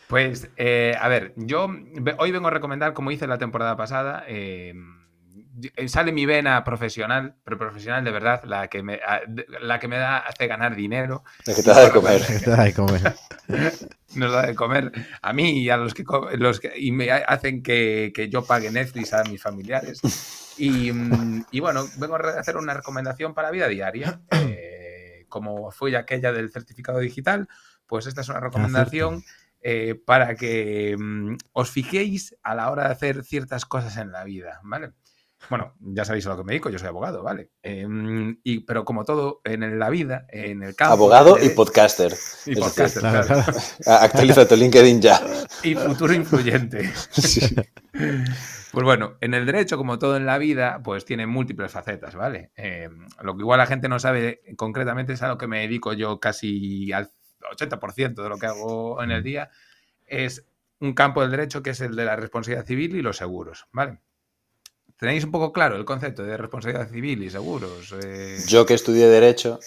Pues, 0.08 0.50
eh, 0.58 0.96
a 1.00 1.08
ver, 1.10 1.34
yo 1.36 1.68
hoy 2.18 2.32
vengo 2.32 2.48
a 2.48 2.50
recomendar, 2.50 2.94
como 2.94 3.12
hice 3.12 3.28
la 3.28 3.38
temporada 3.38 3.78
pasada, 3.78 4.24
eh, 4.28 4.74
sale 5.88 6.12
mi 6.12 6.26
vena 6.26 6.64
profesional, 6.64 7.36
pero 7.44 7.58
profesional 7.58 8.04
de 8.04 8.12
verdad, 8.12 8.44
la 8.46 8.68
que 8.68 8.84
me, 8.84 8.96
a- 9.06 9.22
de- 9.28 9.46
la 9.62 9.80
que 9.80 9.88
me 9.88 9.98
da, 9.98 10.18
hace 10.20 10.48
ganar 10.48 10.76
dinero, 10.76 11.24
Lo 11.46 11.56
que 11.56 11.64
te 11.64 11.70
da 11.70 11.82
de 11.86 11.92
comer. 11.92 12.22
Que 12.26 12.40
te 12.40 12.50
da 12.50 12.64
de 12.64 12.74
comer. 12.74 13.16
nos 14.16 14.32
da 14.32 14.46
de 14.48 14.56
comer 14.56 14.92
a 15.22 15.34
mí 15.34 15.62
y 15.64 15.70
a 15.70 15.78
los 15.78 15.94
que, 15.94 16.04
los 16.38 16.60
que- 16.60 16.74
y 16.78 16.92
me 16.92 17.12
hacen 17.12 17.62
que, 17.64 18.12
que 18.14 18.30
yo 18.30 18.44
pague 18.46 18.72
Netflix 18.72 19.14
a 19.14 19.24
mis 19.24 19.42
familiares. 19.42 20.02
Y, 20.58 20.92
mm, 20.92 21.46
y 21.52 21.60
bueno, 21.60 21.86
vengo 21.98 22.16
a 22.16 22.40
hacer 22.40 22.58
una 22.58 22.74
recomendación 22.74 23.34
para 23.34 23.52
vida 23.52 23.68
diaria. 23.68 24.22
Eh, 24.32 25.26
como 25.30 25.72
fue 25.72 25.96
aquella 25.96 26.32
del 26.32 26.50
certificado 26.52 27.00
digital, 27.00 27.48
pues 27.86 28.08
esta 28.08 28.22
es 28.22 28.30
una 28.30 28.40
recomendación 28.40 29.24
eh, 29.62 29.96
para 30.06 30.36
que 30.36 30.96
mm, 30.98 31.36
os 31.54 31.70
fijéis 31.70 32.36
a 32.44 32.56
la 32.56 32.72
hora 32.72 32.86
de 32.86 32.94
hacer 32.94 33.24
ciertas 33.24 33.66
cosas 33.66 33.98
en 33.98 34.12
la 34.12 34.24
vida, 34.24 34.60
¿vale? 34.64 34.92
Bueno, 35.50 35.74
ya 35.80 36.04
sabéis 36.06 36.26
a 36.28 36.30
lo 36.30 36.38
que 36.38 36.44
me 36.44 36.52
dedico, 36.54 36.70
yo 36.70 36.78
soy 36.80 36.90
abogado, 36.90 37.24
¿vale? 37.24 37.52
Eh, 37.64 37.88
y, 38.44 38.60
pero 38.62 38.84
como 38.84 39.06
todo 39.06 39.42
en 39.46 39.80
la 39.80 39.90
vida, 39.90 40.26
en 40.30 40.64
el 40.64 40.76
campo... 40.76 40.94
Abogado 40.94 41.38
y 41.38 41.48
de- 41.48 41.50
podcaster. 41.52 42.14
y 42.46 42.52
es 42.54 42.60
podcaster, 42.60 43.02
Claro, 43.02 43.26
claro. 43.26 43.44
claro. 43.46 43.60
Ah, 43.86 44.00
Actualiza 44.04 44.48
tu 44.48 44.56
LinkedIn 44.56 45.02
ya. 45.02 45.22
Y 45.64 45.76
futuro 45.76 46.14
influyente. 46.14 46.92
Sí. 47.12 47.56
Pues 48.72 48.84
bueno, 48.86 49.16
en 49.22 49.34
el 49.34 49.46
derecho, 49.48 49.78
como 49.78 49.98
todo 49.98 50.16
en 50.16 50.26
la 50.28 50.38
vida, 50.38 50.80
pues 50.84 51.04
tiene 51.04 51.26
múltiples 51.26 51.72
facetas, 51.72 52.16
¿vale? 52.16 52.52
Eh, 52.56 52.88
lo 53.24 53.36
que 53.36 53.42
igual 53.42 53.58
la 53.58 53.66
gente 53.66 53.90
no 53.90 53.98
sabe 54.00 54.42
concretamente 54.58 55.14
es 55.14 55.24
a 55.24 55.28
lo 55.28 55.38
que 55.40 55.48
me 55.48 55.62
dedico 55.62 55.94
yo 55.94 56.20
casi 56.20 56.92
al 56.94 57.10
80% 57.58 58.22
de 58.22 58.30
lo 58.30 58.38
que 58.38 58.46
hago 58.46 59.02
en 59.02 59.10
el 59.12 59.24
día, 59.24 59.50
es 60.06 60.46
un 60.80 60.94
campo 60.94 61.22
del 61.22 61.32
derecho 61.32 61.64
que 61.64 61.72
es 61.72 61.82
el 61.82 61.96
de 61.96 62.06
la 62.06 62.16
responsabilidad 62.16 62.66
civil 62.68 62.96
y 62.96 63.02
los 63.02 63.18
seguros, 63.18 63.66
¿vale? 63.72 64.00
¿Tenéis 65.00 65.24
un 65.24 65.32
poco 65.32 65.54
claro 65.54 65.78
el 65.78 65.86
concepto 65.86 66.24
de 66.24 66.36
responsabilidad 66.36 66.90
civil 66.90 67.24
y 67.24 67.30
seguros? 67.30 67.94
Eh, 68.04 68.38
Yo 68.48 68.66
que 68.66 68.74
estudié 68.74 69.08
Derecho. 69.08 69.60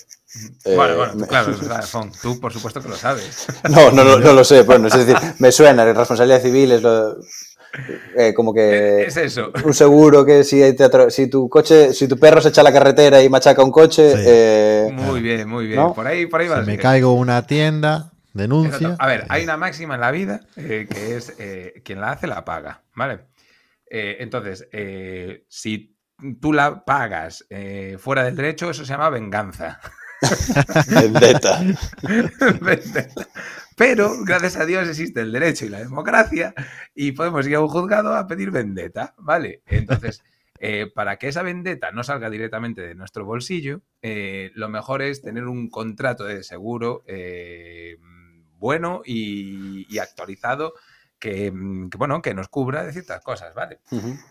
eh, 0.64 0.76
bueno, 0.76 0.96
bueno, 0.96 1.12
tú, 1.12 1.18
me- 1.20 1.26
claro, 1.26 1.52
Fon, 1.86 2.12
tú 2.20 2.38
por 2.38 2.52
supuesto 2.52 2.82
que 2.82 2.88
lo 2.90 2.96
sabes. 2.96 3.46
No, 3.70 3.90
no, 3.92 4.04
lo- 4.04 4.18
no 4.20 4.32
lo 4.34 4.44
sé. 4.44 4.62
Bueno, 4.62 4.88
es 4.88 4.94
decir, 5.06 5.16
me 5.38 5.50
suena. 5.50 5.84
La 5.86 5.92
responsabilidad 5.94 6.42
civil 6.42 6.72
es 6.72 6.82
lo. 6.82 7.16
eh, 8.14 8.34
como 8.34 8.52
que. 8.52 9.04
es 9.06 9.16
eso. 9.16 9.50
Un 9.64 9.72
seguro 9.72 10.24
que 10.26 10.44
si, 10.44 10.60
te 10.76 11.10
si 11.10 11.28
tu 11.28 11.48
coche, 11.48 11.94
si 11.94 12.06
tu 12.08 12.18
perro 12.18 12.42
se 12.42 12.50
echa 12.50 12.60
a 12.60 12.64
la 12.64 12.72
carretera 12.72 13.22
y 13.22 13.30
machaca 13.30 13.64
un 13.64 13.72
coche, 13.72 14.10
Sí. 14.14 14.22
eh, 14.26 14.90
Muy 14.92 15.20
bien, 15.22 15.48
muy 15.48 15.66
bien. 15.66 15.78
¿No? 15.80 15.94
Por 15.94 16.06
ahí, 16.06 16.26
por 16.26 16.42
ahí 16.42 16.48
vas 16.48 16.60
Si 16.60 16.66
me 16.70 16.76
caigo 16.76 17.14
una 17.14 17.46
tienda, 17.46 18.12
denuncia. 18.34 18.76
Exacto. 18.76 18.96
A 19.02 19.06
ver, 19.06 19.24
hay 19.30 19.44
una 19.44 19.56
máxima 19.56 19.94
en 19.94 20.00
la 20.02 20.10
vida 20.10 20.40
eh, 20.56 20.86
que 20.90 21.16
es 21.16 21.32
eh, 21.38 21.80
quien 21.84 22.02
la 22.02 22.10
hace 22.12 22.26
la 22.26 22.44
paga, 22.44 22.82
¿vale? 22.94 23.20
Eh, 23.94 24.16
entonces, 24.20 24.66
eh, 24.72 25.44
si 25.48 25.98
tú 26.40 26.54
la 26.54 26.82
pagas 26.82 27.44
eh, 27.50 27.96
fuera 27.98 28.24
del 28.24 28.36
derecho, 28.36 28.70
eso 28.70 28.86
se 28.86 28.92
llama 28.92 29.10
venganza. 29.10 29.80
vendetta. 30.88 31.60
Pero, 33.76 34.24
gracias 34.24 34.56
a 34.56 34.64
Dios, 34.64 34.88
existe 34.88 35.20
el 35.20 35.30
derecho 35.30 35.66
y 35.66 35.68
la 35.68 35.80
democracia 35.80 36.54
y 36.94 37.12
podemos 37.12 37.46
ir 37.46 37.56
a 37.56 37.60
un 37.60 37.68
juzgado 37.68 38.14
a 38.14 38.26
pedir 38.26 38.50
vendetta, 38.50 39.14
¿vale? 39.18 39.60
Entonces, 39.66 40.22
eh, 40.58 40.90
para 40.94 41.18
que 41.18 41.28
esa 41.28 41.42
vendetta 41.42 41.90
no 41.90 42.02
salga 42.02 42.30
directamente 42.30 42.80
de 42.80 42.94
nuestro 42.94 43.26
bolsillo, 43.26 43.82
eh, 44.00 44.52
lo 44.54 44.70
mejor 44.70 45.02
es 45.02 45.20
tener 45.20 45.44
un 45.44 45.68
contrato 45.68 46.24
de 46.24 46.42
seguro 46.42 47.02
eh, 47.06 47.98
bueno 48.56 49.02
y, 49.04 49.86
y 49.94 49.98
actualizado 49.98 50.72
que, 51.22 51.52
mm, 51.52 51.88
que, 51.88 51.98
bueno, 51.98 52.20
que 52.20 52.34
nos 52.34 52.48
cubra 52.48 52.82
de 52.82 52.92
ciertas 52.92 53.22
cosas, 53.22 53.54
¿vale? 53.54 53.78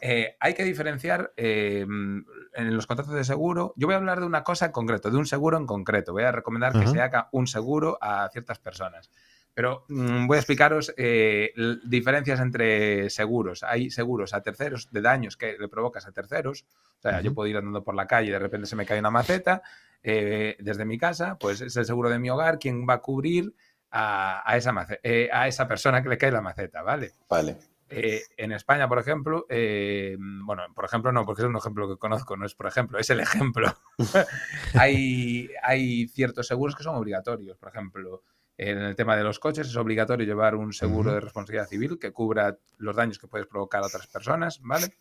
Eh, 0.01 0.35
hay 0.41 0.53
que 0.53 0.65
diferenciar 0.65 1.31
eh, 1.37 1.85
en 1.87 2.75
los 2.75 2.85
contratos 2.85 3.13
de 3.13 3.23
seguro. 3.23 3.73
Yo 3.77 3.87
voy 3.87 3.93
a 3.93 3.97
hablar 3.97 4.19
de 4.19 4.25
una 4.25 4.43
cosa 4.43 4.65
en 4.65 4.71
concreto, 4.73 5.09
de 5.09 5.15
un 5.15 5.25
seguro 5.25 5.57
en 5.57 5.65
concreto. 5.65 6.11
Voy 6.11 6.23
a 6.23 6.33
recomendar 6.33 6.73
que 6.73 6.85
se 6.87 6.99
haga 6.99 7.29
un 7.31 7.47
seguro 7.47 7.97
a 8.01 8.27
ciertas 8.33 8.59
personas. 8.59 9.09
Pero 9.53 9.85
mm, 9.87 10.27
voy 10.27 10.35
a 10.35 10.39
explicaros 10.39 10.93
eh, 10.97 11.53
diferencias 11.85 12.41
entre 12.41 13.09
seguros. 13.09 13.63
Hay 13.63 13.89
seguros 13.89 14.33
a 14.33 14.41
terceros 14.41 14.91
de 14.91 15.01
daños 15.01 15.37
que 15.37 15.55
le 15.57 15.69
provocas 15.69 16.05
a 16.07 16.11
terceros. 16.11 16.65
O 16.99 17.01
sea, 17.01 17.21
yo 17.21 17.33
puedo 17.33 17.47
ir 17.47 17.55
andando 17.55 17.85
por 17.85 17.95
la 17.95 18.05
calle 18.05 18.27
y 18.27 18.31
de 18.31 18.39
repente 18.39 18.67
se 18.67 18.75
me 18.75 18.85
cae 18.85 18.99
una 18.99 19.11
maceta 19.11 19.61
eh, 20.03 20.57
desde 20.59 20.83
mi 20.83 20.97
casa, 20.97 21.37
pues 21.39 21.61
es 21.61 21.77
el 21.77 21.85
seguro 21.85 22.09
de 22.09 22.19
mi 22.19 22.29
hogar 22.29 22.59
quien 22.59 22.85
va 22.87 22.95
a 22.95 23.01
cubrir 23.01 23.53
a, 23.91 24.41
a 24.49 24.57
esa, 24.57 24.73
eh, 25.03 25.29
a 25.31 25.47
esa 25.47 25.67
persona 25.67 26.01
que 26.01 26.09
le 26.09 26.17
cae 26.17 26.31
la 26.31 26.41
maceta, 26.41 26.81
¿vale? 26.81 27.11
Vale. 27.29 27.57
Eh, 27.89 28.21
en 28.37 28.53
España, 28.53 28.87
por 28.87 28.99
ejemplo, 28.99 29.45
eh, 29.49 30.15
bueno, 30.17 30.63
por 30.73 30.85
ejemplo 30.85 31.11
no, 31.11 31.25
porque 31.25 31.41
es 31.41 31.47
un 31.47 31.57
ejemplo 31.57 31.89
que 31.89 31.97
conozco, 31.97 32.37
no 32.37 32.45
es 32.45 32.55
por 32.55 32.67
ejemplo, 32.67 32.97
es 32.97 33.09
el 33.09 33.19
ejemplo. 33.19 33.67
hay, 34.75 35.49
hay 35.61 36.07
ciertos 36.07 36.47
seguros 36.47 36.75
que 36.75 36.83
son 36.83 36.95
obligatorios, 36.95 37.57
por 37.57 37.67
ejemplo, 37.67 38.23
en 38.57 38.77
el 38.77 38.95
tema 38.95 39.17
de 39.17 39.23
los 39.23 39.39
coches 39.39 39.67
es 39.67 39.75
obligatorio 39.75 40.25
llevar 40.25 40.55
un 40.55 40.71
seguro 40.71 41.11
de 41.13 41.19
responsabilidad 41.19 41.67
civil 41.67 41.97
que 41.99 42.11
cubra 42.11 42.57
los 42.77 42.95
daños 42.95 43.17
que 43.17 43.27
puedes 43.27 43.47
provocar 43.47 43.83
a 43.83 43.87
otras 43.87 44.07
personas, 44.07 44.59
¿vale? 44.61 44.93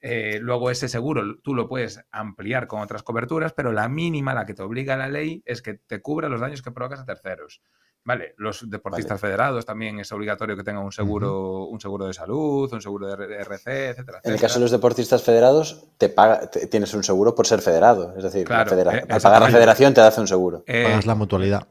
Eh, 0.00 0.38
luego 0.40 0.70
ese 0.70 0.88
seguro 0.88 1.38
tú 1.42 1.54
lo 1.54 1.68
puedes 1.68 2.00
ampliar 2.10 2.66
con 2.66 2.80
otras 2.80 3.02
coberturas, 3.02 3.52
pero 3.52 3.72
la 3.72 3.88
mínima, 3.88 4.34
la 4.34 4.46
que 4.46 4.54
te 4.54 4.62
obliga 4.62 4.96
la 4.96 5.08
ley, 5.08 5.42
es 5.46 5.62
que 5.62 5.74
te 5.74 6.00
cubra 6.00 6.28
los 6.28 6.40
daños 6.40 6.62
que 6.62 6.70
provocas 6.70 7.00
a 7.00 7.04
terceros. 7.04 7.62
Vale, 8.04 8.34
los 8.36 8.68
deportistas 8.68 9.20
federados 9.20 9.64
también 9.64 10.00
es 10.00 10.10
obligatorio 10.10 10.56
que 10.56 10.64
tengan 10.64 10.82
un 10.84 10.90
seguro, 10.90 11.66
un 11.66 11.80
seguro 11.80 12.06
de 12.06 12.12
salud, 12.12 12.68
un 12.72 12.82
seguro 12.82 13.06
de 13.16 13.36
RC, 13.42 13.90
etcétera. 13.90 14.20
En 14.24 14.32
el 14.32 14.40
caso 14.40 14.54
de 14.58 14.62
los 14.62 14.72
deportistas 14.72 15.22
federados, 15.22 15.84
te 15.98 16.08
paga, 16.08 16.50
te- 16.50 16.66
tienes 16.66 16.92
un 16.94 17.04
seguro 17.04 17.34
por 17.34 17.46
ser 17.46 17.60
federado. 17.60 18.12
Es 18.16 18.24
decir, 18.24 18.44
Claro, 18.44 18.70
federa- 18.70 18.96
eh, 18.98 19.04
al 19.08 19.20
pagar 19.20 19.42
la 19.42 19.50
federación 19.50 19.94
te 19.94 20.00
hace 20.00 20.20
un 20.20 20.26
seguro. 20.26 20.64
Eh, 20.66 20.82
Pagas 20.82 21.06
la 21.06 21.14
mutualidad. 21.14 21.68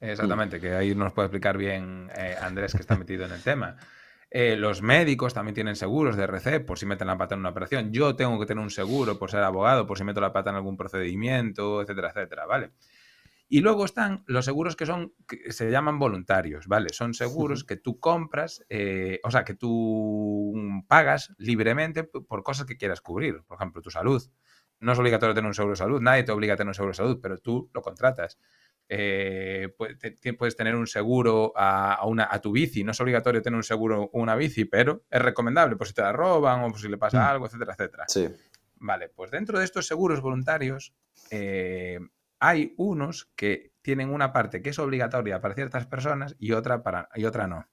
Exactamente, 0.00 0.60
que 0.60 0.74
ahí 0.74 0.94
nos 0.96 1.12
puede 1.12 1.26
explicar 1.26 1.56
bien 1.56 2.10
eh, 2.16 2.36
Andrés, 2.40 2.72
que 2.74 2.80
está 2.80 2.96
metido 2.96 3.24
en 3.24 3.32
el 3.32 3.42
tema. 3.42 3.76
Eh, 4.30 4.56
los 4.56 4.82
médicos 4.82 5.32
también 5.32 5.54
tienen 5.54 5.74
seguros 5.76 6.16
de 6.16 6.24
RC 6.24 6.60
por 6.60 6.78
si 6.78 6.86
meten 6.86 7.06
la 7.06 7.16
pata 7.16 7.34
en 7.34 7.40
una 7.40 7.48
operación. 7.50 7.92
Yo 7.92 8.14
tengo 8.16 8.38
que 8.38 8.46
tener 8.46 8.62
un 8.62 8.70
seguro 8.70 9.18
por 9.18 9.30
ser 9.30 9.42
abogado, 9.42 9.86
por 9.86 9.96
si 9.96 10.04
meto 10.04 10.20
la 10.20 10.32
pata 10.32 10.50
en 10.50 10.56
algún 10.56 10.76
procedimiento, 10.76 11.80
etcétera, 11.82 12.08
etcétera, 12.10 12.46
¿vale? 12.46 12.70
Y 13.50 13.60
luego 13.60 13.86
están 13.86 14.24
los 14.26 14.44
seguros 14.44 14.76
que 14.76 14.84
son, 14.84 15.14
que 15.26 15.52
se 15.52 15.70
llaman 15.70 15.98
voluntarios, 15.98 16.66
¿vale? 16.66 16.90
Son 16.90 17.14
seguros 17.14 17.64
que 17.64 17.76
tú 17.76 17.98
compras, 17.98 18.62
eh, 18.68 19.20
o 19.24 19.30
sea, 19.30 19.42
que 19.44 19.54
tú 19.54 20.52
pagas 20.86 21.32
libremente 21.38 22.04
por 22.04 22.42
cosas 22.42 22.66
que 22.66 22.76
quieras 22.76 23.00
cubrir. 23.00 23.42
Por 23.46 23.56
ejemplo, 23.56 23.80
tu 23.80 23.90
salud. 23.90 24.22
No 24.80 24.92
es 24.92 24.98
obligatorio 24.98 25.34
tener 25.34 25.48
un 25.48 25.54
seguro 25.54 25.72
de 25.72 25.76
salud, 25.78 26.00
nadie 26.00 26.24
te 26.24 26.32
obliga 26.32 26.54
a 26.54 26.56
tener 26.56 26.68
un 26.68 26.74
seguro 26.74 26.90
de 26.92 26.96
salud, 26.96 27.18
pero 27.22 27.38
tú 27.38 27.70
lo 27.72 27.80
contratas. 27.82 28.38
Eh, 28.90 29.68
puedes 30.38 30.56
tener 30.56 30.74
un 30.76 30.86
seguro 30.86 31.52
a, 31.56 32.06
una, 32.06 32.28
a 32.30 32.40
tu 32.40 32.52
bici. 32.52 32.84
No 32.84 32.92
es 32.92 33.00
obligatorio 33.00 33.42
tener 33.42 33.56
un 33.56 33.62
seguro 33.64 34.08
una 34.12 34.36
bici, 34.36 34.66
pero 34.66 35.04
es 35.10 35.20
recomendable 35.22 35.76
por 35.76 35.86
si 35.86 35.94
te 35.94 36.02
la 36.02 36.12
roban 36.12 36.62
o 36.64 36.68
por 36.70 36.80
si 36.80 36.88
le 36.88 36.96
pasa 36.98 37.18
Mm. 37.24 37.28
algo, 37.30 37.46
etcétera, 37.46 37.72
etcétera. 37.72 38.04
Sí. 38.08 38.28
Vale, 38.80 39.08
pues 39.08 39.30
dentro 39.30 39.58
de 39.58 39.64
estos 39.64 39.86
seguros 39.86 40.20
voluntarios 40.20 40.94
eh, 41.30 41.98
hay 42.40 42.74
unos 42.76 43.30
que 43.36 43.72
tienen 43.82 44.10
una 44.10 44.32
parte 44.32 44.62
que 44.62 44.70
es 44.70 44.78
obligatoria 44.78 45.40
para 45.40 45.54
ciertas 45.54 45.86
personas 45.86 46.36
y 46.38 46.52
otra, 46.52 46.82
para, 46.82 47.08
y 47.14 47.24
otra 47.24 47.46
no. 47.46 47.68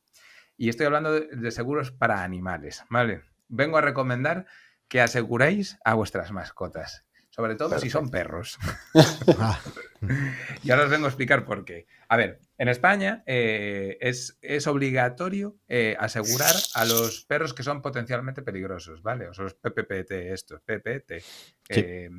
Y 0.57 0.69
estoy 0.69 0.85
hablando 0.85 1.11
de, 1.11 1.27
de 1.27 1.51
seguros 1.51 1.91
para 1.91 2.23
animales, 2.23 2.83
¿vale? 2.89 3.23
Vengo 3.47 3.77
a 3.77 3.81
recomendar 3.81 4.45
que 4.87 5.01
aseguréis 5.01 5.77
a 5.83 5.93
vuestras 5.93 6.31
mascotas, 6.31 7.05
sobre 7.29 7.55
todo 7.55 7.77
si 7.79 7.89
son 7.89 8.09
perros. 8.09 8.57
Y 10.63 10.71
ahora 10.71 10.85
os 10.85 10.89
vengo 10.89 11.05
a 11.05 11.09
explicar 11.09 11.45
por 11.45 11.65
qué. 11.65 11.87
A 12.09 12.17
ver, 12.17 12.39
en 12.57 12.69
España 12.69 13.23
eh, 13.25 13.97
es, 13.99 14.37
es 14.41 14.65
obligatorio 14.67 15.57
eh, 15.67 15.95
asegurar 15.99 16.55
a 16.73 16.85
los 16.85 17.25
perros 17.25 17.53
que 17.53 17.63
son 17.63 17.81
potencialmente 17.81 18.41
peligrosos, 18.41 19.01
¿vale? 19.01 19.27
O 19.27 19.33
sea, 19.33 19.43
los 19.43 19.55
PPPT, 19.55 20.11
estos, 20.31 20.61
PPT, 20.61 21.23
eh, 21.69 22.09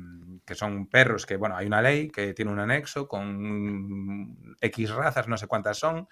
que 0.45 0.55
son 0.55 0.87
perros 0.87 1.25
que, 1.25 1.37
bueno, 1.37 1.57
hay 1.57 1.65
una 1.65 1.81
ley 1.81 2.09
que 2.09 2.33
tiene 2.33 2.51
un 2.51 2.59
anexo 2.59 3.07
con 3.07 4.55
X 4.61 4.91
razas, 4.91 5.27
no 5.27 5.37
sé 5.37 5.47
cuántas 5.47 5.77
son, 5.77 6.07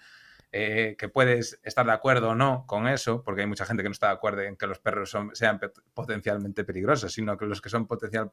eh, 0.58 0.96
que 0.96 1.08
puedes 1.10 1.60
estar 1.62 1.84
de 1.84 1.92
acuerdo 1.92 2.30
o 2.30 2.34
no 2.34 2.64
con 2.66 2.88
eso, 2.88 3.22
porque 3.22 3.42
hay 3.42 3.46
mucha 3.46 3.66
gente 3.66 3.82
que 3.82 3.90
no 3.90 3.92
está 3.92 4.06
de 4.06 4.14
acuerdo 4.14 4.40
en 4.40 4.56
que 4.56 4.66
los 4.66 4.78
perros 4.78 5.10
son, 5.10 5.30
sean 5.34 5.58
pe- 5.58 5.70
potencialmente 5.92 6.64
peligrosos, 6.64 7.12
sino 7.12 7.36
que 7.36 7.44
los 7.44 7.60
que 7.60 7.68
son 7.68 7.86
potencial, 7.86 8.30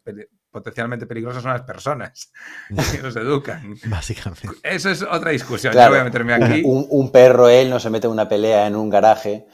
potencialmente 0.50 1.06
peligrosos 1.06 1.44
son 1.44 1.52
las 1.52 1.64
personas 1.64 2.32
que 2.92 3.02
los 3.02 3.16
educan. 3.16 3.76
básicamente. 3.88 4.48
Eso 4.64 4.90
es 4.90 5.02
otra 5.02 5.32
discusión. 5.32 5.74
Claro, 5.74 5.90
Yo 5.90 5.92
voy 5.96 6.02
a 6.02 6.04
meterme 6.06 6.34
aquí. 6.34 6.62
Un, 6.66 6.86
un 6.90 7.12
perro, 7.12 7.50
él, 7.50 7.70
no 7.70 7.80
se 7.80 7.90
mete 7.90 8.08
en 8.08 8.14
una 8.14 8.30
pelea 8.30 8.68
en 8.68 8.76
un 8.76 8.90
garaje 8.90 9.46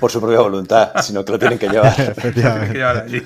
por 0.00 0.10
su 0.10 0.20
propia 0.20 0.40
voluntad, 0.40 0.92
sino 1.00 1.24
que 1.24 1.32
lo 1.32 1.38
tienen 1.38 1.58
que 1.58 1.68
llevar. 1.68 1.92
Hay 1.98 2.06
que 2.06 2.10
Efectivamente. 2.12 2.74
llevar 2.74 2.96
allí. 2.98 3.22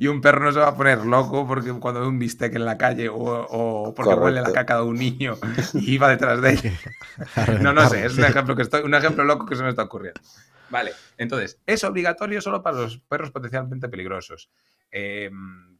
Y 0.00 0.06
un 0.06 0.20
perro 0.20 0.44
no 0.44 0.52
se 0.52 0.58
va 0.58 0.68
a 0.68 0.76
poner 0.76 1.04
loco 1.04 1.46
porque 1.46 1.72
cuando 1.74 2.00
ve 2.00 2.06
un 2.06 2.18
bistec 2.18 2.54
en 2.54 2.64
la 2.64 2.78
calle 2.78 3.08
o, 3.08 3.14
o 3.16 3.94
porque 3.94 4.14
huele 4.14 4.36
la 4.36 4.46
Correcto. 4.46 4.52
caca 4.52 4.76
de 4.76 4.82
un 4.82 4.96
niño 4.96 5.36
y 5.74 5.98
va 5.98 6.08
detrás 6.08 6.40
de 6.40 6.50
él. 6.50 6.60
No, 7.60 7.72
no 7.72 7.88
sé, 7.88 8.06
es 8.06 8.16
un 8.18 8.24
ejemplo, 8.24 8.56
que 8.56 8.62
estoy, 8.62 8.82
un 8.82 8.94
ejemplo 8.94 9.24
loco 9.24 9.46
que 9.46 9.54
se 9.56 9.62
me 9.62 9.68
está 9.68 9.82
ocurriendo. 9.82 10.20
Vale, 10.70 10.92
entonces, 11.18 11.58
es 11.66 11.84
obligatorio 11.84 12.40
solo 12.40 12.62
para 12.62 12.78
los 12.78 12.98
perros 12.98 13.30
potencialmente 13.30 13.88
peligrosos. 13.88 14.50
Eh, 14.90 15.30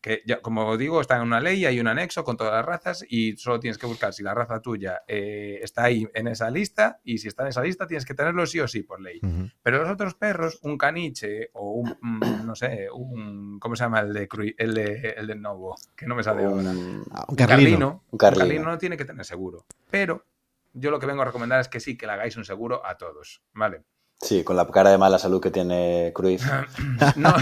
que 0.01 0.21
ya, 0.27 0.43
como 0.43 0.77
digo, 0.77 1.01
está 1.01 1.17
en 1.17 1.23
una 1.23 1.41
ley, 1.41 1.65
hay 1.65 1.81
un 1.81 1.87
anexo 1.87 2.25
con 2.25 2.37
todas 2.37 2.53
las 2.53 2.65
razas 2.67 3.07
y 3.09 3.39
solo 3.39 3.59
tienes 3.59 3.79
que 3.79 3.87
buscar 3.87 4.13
si 4.13 4.23
la 4.23 4.35
raza 4.35 4.61
tuya 4.61 5.01
eh, 5.09 5.61
está 5.63 5.85
ahí 5.85 6.07
en 6.13 6.29
esa 6.29 6.51
lista 6.51 7.01
y 7.05 7.17
si 7.17 7.29
está 7.29 7.45
en 7.45 7.49
esa 7.49 7.63
lista 7.63 7.87
tienes 7.87 8.05
que 8.05 8.13
tenerlo 8.13 8.45
sí 8.45 8.61
o 8.61 8.69
sí 8.69 8.83
por 8.83 9.01
ley. 9.01 9.19
Pero 9.63 9.79
los 9.79 9.89
otros 9.89 10.15
perros, 10.15 10.59
un 10.63 10.77
caniche 10.77 11.49
o 11.55 11.71
un, 11.73 11.97
mm, 12.03 12.45
no 12.45 12.55
sé, 12.55 12.89
un, 12.93 13.59
¿cómo 13.59 13.77
se 13.77 13.85
llama 13.85 14.01
el 14.01 14.13
de, 14.13 14.29
el 14.59 14.75
de, 14.75 15.15
el 15.17 15.27
de 15.27 15.35
Novo? 15.37 15.75
Que 15.97 16.05
no 16.07 16.15
me 16.15 16.23
sale 16.23 16.45
ahora. 16.45 16.69
Un- 16.71 17.05
Ah, 17.11 17.25
Un 17.27 17.31
Un 17.31 17.37
carlino. 17.37 18.05
un 18.11 18.19
carlino. 18.19 18.45
carlino 18.45 18.65
no 18.73 18.77
tiene 18.79 18.99
que 18.99 19.07
tener 19.07 19.25
seguro. 19.25 19.65
Pero 19.91 20.27
yo 20.75 20.91
lo 20.91 20.99
que 20.99 21.07
vengo 21.07 21.23
a 21.23 21.27
recomendar 21.27 21.61
es 21.61 21.69
que 21.69 21.81
sí, 21.81 21.97
que 21.97 22.05
le 22.05 22.13
hagáis 22.13 22.37
un 22.37 22.45
seguro 22.45 22.85
a 22.85 22.99
todos, 22.99 23.43
¿vale? 23.55 23.85
Sí, 24.21 24.45
con 24.45 24.57
la 24.57 24.67
cara 24.67 24.91
de 24.91 24.99
mala 24.99 25.19
salud 25.19 25.41
que 25.41 25.51
tiene 25.51 26.13
Cruyff. 26.15 26.45
No. 27.17 27.35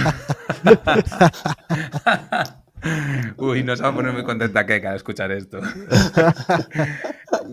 Uy, 3.37 3.63
no 3.63 3.77
se 3.77 3.83
va 3.85 3.91
a 3.91 3.95
poner 3.95 4.13
muy 4.13 4.25
contenta 4.25 4.67
Keka 4.67 4.91
al 4.91 4.97
escuchar 4.97 5.31
esto. 5.33 5.61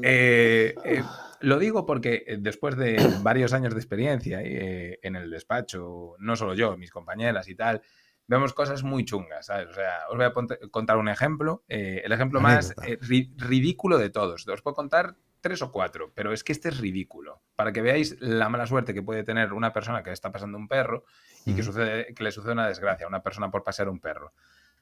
Eh, 0.03 0.75
eh, 0.85 1.03
lo 1.41 1.57
digo 1.59 1.85
porque 1.85 2.23
eh, 2.27 2.37
después 2.39 2.77
de 2.77 2.97
varios 3.21 3.53
años 3.53 3.73
de 3.73 3.79
experiencia 3.79 4.41
eh, 4.41 4.99
en 5.01 5.15
el 5.15 5.29
despacho, 5.29 6.15
no 6.19 6.35
solo 6.35 6.53
yo, 6.53 6.77
mis 6.77 6.91
compañeras 6.91 7.47
y 7.49 7.55
tal, 7.55 7.81
vemos 8.27 8.53
cosas 8.53 8.83
muy 8.83 9.03
chungas, 9.03 9.47
¿sabes? 9.47 9.67
O 9.69 9.73
sea, 9.73 9.99
os 10.09 10.17
voy 10.17 10.25
a 10.25 10.33
contar 10.69 10.97
un 10.97 11.09
ejemplo, 11.09 11.63
el 11.67 12.11
ejemplo 12.11 12.39
más 12.39 12.75
ri- 12.75 13.31
ridículo 13.37 13.97
de 13.97 14.09
todos. 14.09 14.47
Os 14.47 14.61
puedo 14.61 14.75
contar 14.75 15.15
tres 15.41 15.61
o 15.61 15.71
cuatro, 15.71 16.11
pero 16.15 16.31
es 16.33 16.43
que 16.43 16.51
este 16.51 16.69
es 16.69 16.77
ridículo. 16.79 17.41
Para 17.55 17.71
que 17.73 17.81
veáis 17.81 18.15
la 18.19 18.49
mala 18.49 18.67
suerte 18.67 18.93
que 18.93 19.01
puede 19.01 19.23
tener 19.23 19.53
una 19.53 19.71
persona 19.73 20.03
que 20.03 20.09
le 20.09 20.13
está 20.13 20.31
pasando 20.31 20.57
un 20.57 20.67
perro 20.67 21.05
y 21.45 21.53
que, 21.55 21.63
sucede, 21.63 22.13
que 22.13 22.23
le 22.23 22.31
sucede 22.31 22.51
una 22.53 22.67
desgracia 22.67 23.05
a 23.05 23.09
una 23.09 23.23
persona 23.23 23.49
por 23.51 23.63
pasear 23.63 23.89
un 23.89 23.99
perro. 23.99 24.33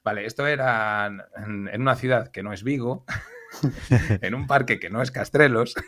Vale, 0.04 0.24
esto 0.26 0.46
era 0.46 1.06
en, 1.06 1.68
en 1.68 1.80
una 1.80 1.96
ciudad 1.96 2.28
que 2.30 2.42
no 2.42 2.52
es 2.52 2.62
Vigo, 2.62 3.04
en 4.22 4.34
un 4.34 4.46
parque 4.46 4.78
que 4.78 4.90
no 4.90 5.02
es 5.02 5.10
Castrelos. 5.10 5.74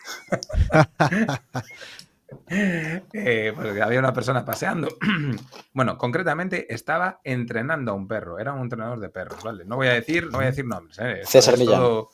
Eh, 2.49 3.53
pues 3.57 3.81
había 3.81 3.99
una 3.99 4.13
persona 4.13 4.45
paseando. 4.45 4.97
bueno, 5.73 5.99
concretamente 5.99 6.73
estaba 6.73 7.21
entrenando 7.25 7.91
a 7.91 7.95
un 7.95 8.07
perro. 8.07 8.39
Era 8.39 8.53
un 8.53 8.63
entrenador 8.63 9.01
de 9.01 9.09
perros, 9.09 9.43
¿vale? 9.43 9.65
No 9.65 9.75
voy 9.77 9.89
a 9.89 9.95
decir, 9.95 10.27
no 10.27 10.39
voy 10.39 10.45
a 10.45 10.51
decir 10.51 10.65
nombres. 10.65 10.97
¿eh? 11.01 11.23
César 11.25 11.59
Millán. 11.59 11.81
todo- 11.81 12.11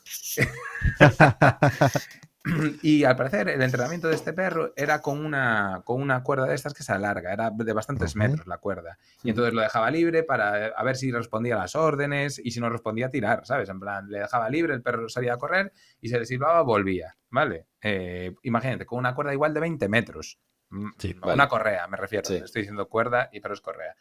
y 2.83 3.05
al 3.05 3.17
parecer 3.17 3.49
el 3.49 3.61
entrenamiento 3.61 4.09
de 4.09 4.15
este 4.15 4.33
perro 4.33 4.73
era 4.77 5.01
con 5.01 5.25
una, 5.25 5.83
con 5.85 6.01
una 6.01 6.23
cuerda 6.23 6.47
de 6.47 6.55
estas 6.55 6.75
que 6.75 6.83
se 6.83 6.93
alarga, 6.93 7.33
era 7.33 7.51
de 7.51 7.73
bastantes 7.73 8.15
metros 8.17 8.47
la 8.47 8.59
cuerda. 8.59 8.99
Y 9.23 9.31
entonces 9.31 9.53
lo 9.53 9.63
dejaba 9.63 9.91
libre 9.91 10.23
para 10.23 10.67
a 10.67 10.83
ver 10.85 10.97
si 10.97 11.11
respondía 11.11 11.57
a 11.57 11.59
las 11.59 11.75
órdenes 11.75 12.41
y 12.43 12.51
si 12.53 12.61
no 12.61 12.71
respondía 12.71 13.07
a 13.07 13.11
tirar, 13.11 13.45
¿sabes? 13.47 13.69
En 13.69 13.81
plan, 13.81 14.09
le 14.09 14.21
dejaba 14.21 14.49
libre, 14.49 14.75
el 14.75 14.83
perro 14.83 15.09
salía 15.09 15.35
a 15.35 15.39
correr 15.39 15.73
y 16.01 16.09
se 16.09 16.19
le 16.19 16.27
silbaba, 16.27 16.63
volvía, 16.63 17.17
¿vale? 17.31 17.67
Eh, 17.83 18.35
imagínate, 18.43 18.87
con 18.87 18.99
una 18.99 19.15
cuerda 19.15 19.33
igual 19.33 19.53
de 19.53 19.61
20 19.61 19.89
metros. 19.89 20.39
Mm, 20.71 20.91
Sí, 20.99 21.15
Una 21.23 21.35
vale. 21.37 21.49
correa, 21.49 21.87
me 21.89 21.97
refiero. 21.97 22.25
Sí. 22.25 22.37
Estoy 22.37 22.63
diciendo 22.63 22.89
cuerda 22.89 23.29
y 23.33 23.41
pero 23.41 23.55
es 23.55 23.61
correa. 23.61 23.95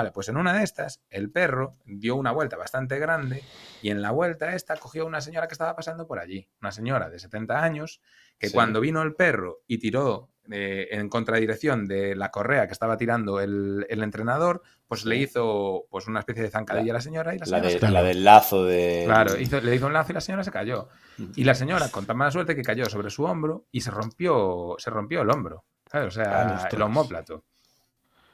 Vale, 0.00 0.12
pues 0.12 0.28
en 0.30 0.36
una 0.38 0.52
de 0.54 0.62
estas, 0.64 1.02
el 1.10 1.30
perro 1.30 1.76
dio 1.84 2.16
una 2.16 2.32
vuelta 2.32 2.56
bastante 2.56 2.98
grande 2.98 3.42
y 3.82 3.90
en 3.90 4.00
la 4.02 4.10
vuelta 4.10 4.54
esta 4.54 4.76
cogió 4.76 5.04
una 5.06 5.20
señora 5.20 5.46
que 5.46 5.52
estaba 5.54 5.76
pasando 5.76 6.06
por 6.06 6.18
allí. 6.18 6.48
Una 6.62 6.72
señora 6.72 7.10
de 7.10 7.18
70 7.18 7.62
años 7.62 8.00
que 8.38 8.48
Sí. 8.48 8.54
cuando 8.54 8.80
vino 8.80 9.02
el 9.02 9.14
perro 9.14 9.58
y 9.66 9.78
tiró 9.78 10.30
eh, 10.50 10.88
en 10.92 11.08
contradirección 11.10 11.86
de 11.86 12.16
la 12.16 12.30
correa 12.30 12.66
que 12.66 12.72
estaba 12.72 12.96
tirando 12.96 13.40
el, 13.40 13.86
el 13.88 14.02
entrenador, 14.02 14.62
pues 14.88 15.04
le 15.04 15.16
hizo 15.16 15.84
pues 15.90 16.08
una 16.08 16.20
especie 16.20 16.42
de 16.42 16.50
zancadilla 16.50 16.92
a 16.92 16.94
la 16.94 17.00
señora 17.02 17.34
y 17.34 17.38
la 17.38 17.44
La, 17.46 17.46
señora 17.46 17.68
se 17.68 17.74
de- 17.74 17.80
cayó. 17.80 17.92
la 17.92 18.02
del 18.02 18.24
lazo 18.24 18.64
de. 18.64 19.02
Claro, 19.06 19.38
hizo- 19.38 19.60
le 19.60 19.74
hizo 19.76 19.86
un 19.86 19.92
lazo 19.92 20.10
y 20.10 20.14
la 20.14 20.20
señora 20.22 20.42
se 20.42 20.50
cayó. 20.50 20.88
Y 21.36 21.44
la 21.44 21.54
señora, 21.54 21.88
con 21.90 22.06
tan 22.06 22.16
mala 22.16 22.30
suerte, 22.30 22.56
que 22.56 22.62
cayó 22.62 22.86
sobre 22.86 23.10
su 23.10 23.24
hombro 23.24 23.66
y 23.70 23.82
se 23.82 23.90
rompió, 23.90 24.74
se 24.78 24.90
rompió 24.90 25.20
el 25.22 25.30
hombro. 25.30 25.64
¿sabes? 25.86 26.06
O 26.08 26.10
sea, 26.22 26.68
el 26.70 26.82
homóplato. 26.82 27.44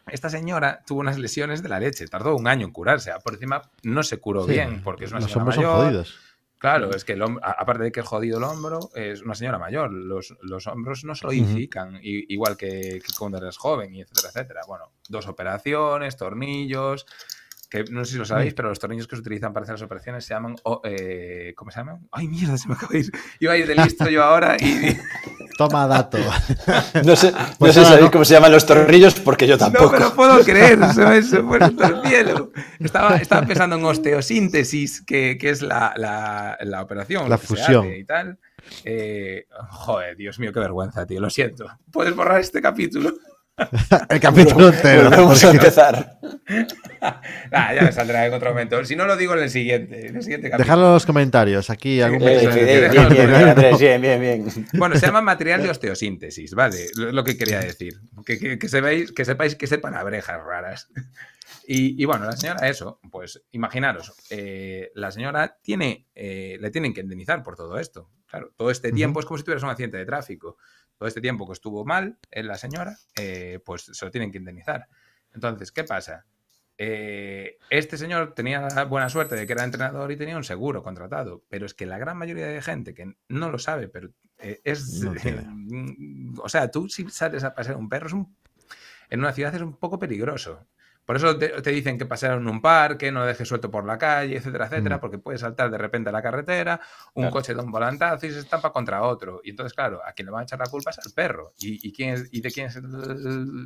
Esta 0.07 0.31
señora 0.31 0.83
tuvo 0.87 1.01
unas 1.01 1.19
lesiones 1.19 1.63
de 1.63 1.69
la 1.69 1.81
leche, 1.81 2.07
tardó 2.07 2.37
un 2.37 2.47
año 2.47 2.65
en 2.67 2.73
curarse. 2.73 3.11
Por 3.25 3.35
encima 3.35 3.63
no 3.83 4.03
se 4.05 4.19
curó 4.19 4.45
Sí, 4.45 4.53
bien, 4.53 4.81
porque 4.83 5.05
es 5.05 5.11
una 5.11 5.21
Los 5.21 5.31
señora 5.33 5.45
mayor. 5.57 5.85
jodidos. 5.87 6.19
Claro, 6.59 6.95
es 6.95 7.05
que 7.05 7.13
el 7.13 7.23
hom- 7.23 7.39
a- 7.43 7.51
aparte 7.61 7.83
de 7.85 7.93
que 7.93 8.01
es 8.01 8.07
jodido 8.07 8.39
el 8.39 8.45
hombro, 8.45 8.79
es 8.95 9.23
una 9.23 9.35
señora 9.35 9.59
mayor. 9.59 9.93
Los, 9.93 10.35
los 10.43 10.67
hombros 10.69 11.05
no 11.05 11.15
se 11.15 11.23
solidifican, 11.23 11.97
i- 11.97 12.33
igual 12.33 12.57
que, 12.57 13.01
que 13.05 13.13
cuando 13.19 13.39
eres 13.39 13.59
joven, 13.59 13.95
y 13.95 14.01
etcétera, 14.01 14.29
etcétera. 14.29 14.61
Bueno, 14.67 14.93
dos 15.09 15.27
operaciones, 15.29 16.17
tornillos, 16.17 17.05
que 17.69 17.85
no 17.91 18.05
sé 18.05 18.13
si 18.13 18.19
lo 18.19 18.25
sabéis, 18.25 18.55
pero 18.55 18.69
los 18.71 18.79
tornillos 18.79 19.07
que 19.09 19.17
se 19.17 19.21
utilizan 19.21 19.53
para 19.53 19.65
hacer 19.65 19.75
las 19.75 19.83
operaciones 19.83 20.25
se 20.25 20.33
llaman, 20.35 20.55
eh, 20.85 21.53
¿cómo 21.57 21.71
se 21.73 21.81
llaman? 21.81 22.09
Ay, 22.13 22.29
mierda, 22.29 22.57
se 22.57 22.69
me 22.69 22.75
acaba 22.75 22.93
de 22.93 23.01
ir. 23.01 23.13
Iba 23.41 23.53
a 23.53 23.57
ir 23.59 23.67
de 23.67 23.75
listo 23.75 24.09
yo 24.09 24.23
ahora 24.23 24.57
y... 24.59 24.97
Toma 25.57 25.87
dato. 25.87 26.19
No 27.05 27.17
sé, 27.17 27.33
no 27.33 27.39
Pues 27.59 27.75
sé 27.75 27.81
nada, 27.81 27.91
sabéis 27.93 28.05
no. 28.07 28.11
cómo 28.11 28.25
se 28.25 28.35
llaman 28.35 28.53
los 28.53 28.67
tornillos 28.67 29.15
porque 29.21 29.47
yo 29.47 29.55
No 29.55 29.59
tampoco. 29.59 29.93
me 29.93 30.01
lo 30.01 30.15
puedo 30.15 30.39
creer, 30.45 30.79
se 31.23 31.43
fue 31.43 31.59
el 31.59 32.03
cielo. 32.09 32.51
Estaba, 32.79 33.17
estaba 33.17 33.47
pensando 33.47 33.77
en 33.77 33.85
osteosíntesis, 33.85 35.03
que, 35.03 35.39
que 35.41 35.51
es 35.51 35.63
la, 35.63 35.95
la- 35.97 36.59
la 36.61 36.83
operación. 36.83 37.29
La 37.31 37.39
fusión. 37.39 37.91
y 37.93 38.05
tal. 38.05 38.39
Eh, 38.85 39.47
joder, 39.71 40.17
Dios 40.17 40.39
mío, 40.39 40.53
qué 40.53 40.61
vergüenza, 40.61 41.07
tío, 41.07 41.21
lo 41.21 41.31
siento. 41.31 41.67
¿Puedes 41.91 42.15
borrar 42.15 42.41
este 42.41 42.61
capítulo? 42.61 43.13
El 44.11 44.21
capítulo 44.21 44.69
entero. 44.69 45.05
Volvemos 45.05 45.45
a 45.45 45.51
empezar. 45.51 46.19
Ya 47.53 47.83
me 47.83 47.93
saldrá 47.93 48.27
en 48.27 48.33
otro 48.33 48.51
momento. 48.51 48.85
Si 48.85 48.97
no 48.97 49.07
lo 49.07 49.17
digo 49.17 49.35
en 49.35 49.43
el 49.45 49.51
siguiente, 49.51 50.09
en 50.09 50.17
el 50.17 50.23
siguiente 50.23 50.49
capítulo. 50.49 50.65
Dejadlo 50.65 50.87
en 50.87 50.93
los 50.95 51.07
comentarios. 51.07 51.71
Aquí 51.71 52.01
algún 52.01 52.21
sí, 52.21 52.25
mensaje. 52.25 52.53
sí, 52.53 52.59
sí. 52.59 52.67
bien, 52.67 53.09
bien, 53.09 53.27
bien, 53.29 53.49
Andrés, 53.49 53.79
bien, 53.79 54.01
bien, 54.01 54.21
bien. 54.21 54.67
Bueno, 54.73 54.97
se 54.97 55.07
llama 55.07 55.21
material 55.21 55.63
de 55.63 55.71
osteosíntesis, 55.71 56.55
¿vale? 56.55 56.89
Lo, 56.97 57.13
lo 57.13 57.25
que 57.25 57.37
quería 57.37 57.61
decir. 57.61 58.01
Que, 58.25 58.39
que, 58.39 58.59
que 58.59 58.69
sepáis, 58.69 59.13
que 59.13 59.25
sepáis 59.25 59.55
que 59.55 59.67
sepan 59.67 59.95
abrejas 59.95 60.43
raras. 60.43 60.89
Y, 61.67 62.01
y 62.01 62.05
bueno, 62.07 62.25
la 62.25 62.37
señora, 62.37 62.69
eso, 62.69 63.01
pues 63.11 63.43
imaginaros, 63.53 64.13
eh, 64.31 64.91
la 64.95 65.11
señora 65.11 65.59
tiene, 65.63 66.07
eh, 66.15 66.59
le 66.61 66.71
tienen 66.71 66.95
que 66.95 67.03
indemnizar 67.03 67.43
por 67.43 67.57
todo 67.57 67.79
esto. 67.79 68.11
Claro, 68.27 68.53
todo 68.57 68.71
este 68.71 68.91
tiempo 68.93 69.21
es 69.21 69.27
como 69.27 69.39
si 69.39 69.45
tuvieras 69.45 69.63
un 69.63 69.71
accidente 69.71 69.99
de 69.99 70.07
tráfico. 70.07 70.57
Todo 70.99 71.09
este 71.09 71.21
tiempo 71.21 71.47
que 71.47 71.53
estuvo 71.53 71.85
mal 71.85 72.19
en 72.31 72.47
la 72.47 72.57
señora, 72.57 72.97
eh, 73.17 73.61
pues 73.65 73.83
se 73.93 74.05
lo 74.05 74.11
tienen 74.11 74.33
que 74.33 74.39
indemnizar. 74.39 74.89
Entonces, 75.35 75.71
¿qué 75.73 75.85
pasa? 75.85 76.25
Eh, 76.79 77.57
este 77.71 77.97
señor 77.97 78.35
tenía 78.35 78.61
la 78.69 78.85
buena 78.85 79.09
suerte 79.09 79.35
de 79.35 79.47
que 79.47 79.53
era 79.55 79.65
entrenador 79.65 80.13
y 80.13 80.17
tenía 80.17 80.37
un 80.37 80.45
seguro 80.45 80.83
contratado, 80.83 81.43
pero 81.49 81.65
es 81.67 81.75
que 81.75 81.87
la 81.87 81.99
gran 81.99 82.19
mayoría 82.19 82.47
de 82.49 82.61
gente 82.61 82.93
que 82.95 83.15
no 83.29 83.51
lo 83.51 83.59
sabe, 83.59 83.89
pero 83.89 84.11
eh, 84.39 84.61
es... 84.65 85.03
No 85.03 85.13
o 86.43 86.49
sea, 86.49 86.71
tú 86.71 86.89
si 86.89 87.09
sales 87.09 87.45
a 87.45 87.55
pasear 87.55 87.77
un 87.77 87.89
perro 87.89 88.07
es 88.09 88.13
un- 88.13 88.37
en 89.09 89.21
una 89.21 89.33
ciudad 89.33 89.55
es 89.55 89.63
un 89.63 89.77
poco 89.77 89.99
peligroso. 89.99 90.67
Por 91.07 91.17
eso 91.17 91.39
te, 91.39 91.49
te 91.63 91.71
dicen 91.71 91.97
que 91.97 92.05
pasear 92.05 92.37
en 92.37 92.49
un 92.49 92.61
parque, 92.61 93.13
no 93.13 93.21
lo 93.21 93.27
dejes 93.27 93.47
suelto 93.49 93.71
por 93.71 93.87
la 93.87 93.97
calle, 93.97 94.37
etcétera, 94.37 94.67
etcétera, 94.67 94.97
Mm. 94.97 95.01
porque 95.01 95.19
puede 95.19 95.39
saltar 95.39 95.71
de 95.71 95.79
repente 95.79 96.09
a 96.11 96.13
la 96.13 96.21
carretera, 96.21 96.81
un 97.15 97.23
Claro. 97.23 97.33
coche 97.33 97.55
da 97.55 97.63
un 97.63 97.71
volantazo 97.71 98.27
y 98.27 98.31
se 98.33 98.41
estampa 98.41 98.73
contra 98.73 99.03
otro. 99.03 99.41
Y 99.45 99.51
entonces, 99.51 99.73
claro, 99.73 100.03
a 100.05 100.13
quien 100.13 100.27
le 100.27 100.33
van 100.33 100.41
a 100.41 100.45
echar 100.45 100.59
la 100.59 100.67
culpa 100.67 100.91
es 100.91 100.99
al 100.99 101.13
perro. 101.13 101.53
¿Y, 101.59 101.89
y 101.89 101.93
quién 101.93 102.15
es- 102.15 102.29
y 102.33 102.41
de 102.41 102.51
quién 102.51 102.67
es 102.67 102.79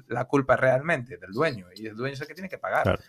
la 0.09 0.25
culpa 0.27 0.57
realmente? 0.57 1.17
Del 1.17 1.33
dueño. 1.33 1.67
Y 1.75 1.87
el 1.87 1.97
dueño 1.97 2.13
es 2.15 2.21
el 2.21 2.27
que 2.27 2.35
tiene 2.35 2.49
que 2.51 2.59
pagar. 2.59 2.83
Claro. 2.85 3.03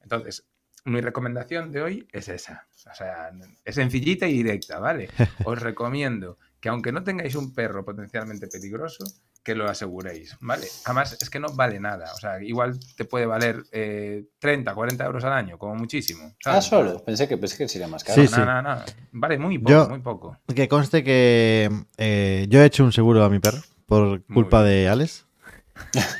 Entonces, 0.00 0.46
mi 0.84 1.00
recomendación 1.00 1.70
de 1.72 1.82
hoy 1.82 2.08
es 2.12 2.28
esa. 2.28 2.66
O 2.90 2.94
sea, 2.94 3.30
es 3.64 3.74
sencillita 3.74 4.26
y 4.26 4.34
directa, 4.34 4.78
¿vale? 4.78 5.08
Os 5.44 5.60
recomiendo 5.60 6.38
que 6.60 6.68
aunque 6.68 6.92
no 6.92 7.04
tengáis 7.04 7.34
un 7.34 7.52
perro 7.54 7.84
potencialmente 7.84 8.46
peligroso, 8.48 9.04
que 9.46 9.54
lo 9.54 9.70
aseguréis, 9.70 10.36
¿vale? 10.40 10.66
Además, 10.86 11.16
es 11.20 11.30
que 11.30 11.38
no 11.38 11.46
vale 11.54 11.78
nada. 11.78 12.12
O 12.12 12.18
sea, 12.18 12.42
igual 12.42 12.76
te 12.96 13.04
puede 13.04 13.26
valer 13.26 13.62
eh, 13.70 14.24
30, 14.40 14.74
40 14.74 15.04
euros 15.06 15.22
al 15.22 15.34
año, 15.34 15.56
como 15.56 15.76
muchísimo. 15.76 16.32
Ah, 16.44 16.60
¿sabes? 16.60 16.64
solo. 16.64 17.04
Pensé 17.04 17.28
que, 17.28 17.38
pensé 17.38 17.56
que 17.56 17.68
sería 17.68 17.86
más 17.86 18.02
caro. 18.02 18.20
Sí, 18.20 18.28
No, 18.28 18.36
sí. 18.38 18.42
no, 18.44 18.60
no. 18.60 18.76
Vale 19.12 19.38
muy 19.38 19.58
poco, 19.58 19.70
Yo- 19.70 19.88
muy 19.88 20.00
poco. 20.00 20.36
Que 20.52 20.66
conste 20.66 21.04
que 21.04 21.70
eh, 21.96 22.46
yo 22.48 22.60
he 22.60 22.64
hecho 22.64 22.82
un 22.82 22.90
seguro 22.92 23.22
a 23.22 23.30
mi 23.30 23.38
perro 23.38 23.58
por 23.86 24.24
culpa 24.24 24.64
de 24.64 24.88
Alex. 24.88 25.26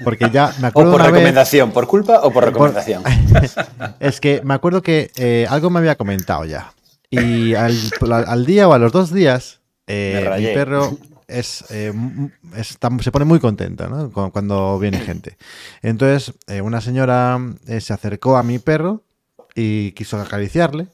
Porque 0.04 0.30
ya 0.30 0.52
me 0.60 0.66
O 0.66 0.68
acuerdo 0.68 0.92
por 0.92 1.00
una 1.00 1.10
vez- 1.10 1.14
recomendación, 1.14 1.72
por 1.72 1.88
culpa 1.88 2.20
o 2.22 2.30
por 2.32 2.44
recomendación. 2.44 3.02
Es 3.98 4.20
que 4.20 4.40
me 4.44 4.54
acuerdo 4.54 4.82
que 4.82 5.10
eh, 5.16 5.48
algo 5.50 5.68
me 5.70 5.80
había 5.80 5.96
comentado 5.96 6.44
ya. 6.44 6.72
Y 7.10 7.54
al, 7.54 7.76
al 8.08 8.46
día 8.46 8.68
o 8.68 8.72
a 8.72 8.78
los 8.78 8.92
dos 8.92 9.12
días, 9.12 9.62
eh, 9.88 10.30
mi 10.38 10.46
perro 10.54 10.96
es, 11.28 11.64
eh, 11.70 11.92
se 13.00 13.10
pone 13.12 13.24
muy 13.24 13.40
contenta 13.40 13.88
¿no? 13.88 14.10
Cu- 14.12 14.30
cuando 14.30 14.78
viene 14.78 14.98
gente. 15.00 15.36
Entonces, 15.82 16.34
eh, 16.46 16.60
una 16.60 16.80
señora 16.80 17.38
eh, 17.66 17.80
se 17.80 17.92
acercó 17.92 18.36
a 18.36 18.42
mi 18.42 18.58
perro 18.58 19.02
y 19.54 19.92
quiso 19.92 20.20
acariciarle. 20.20 20.88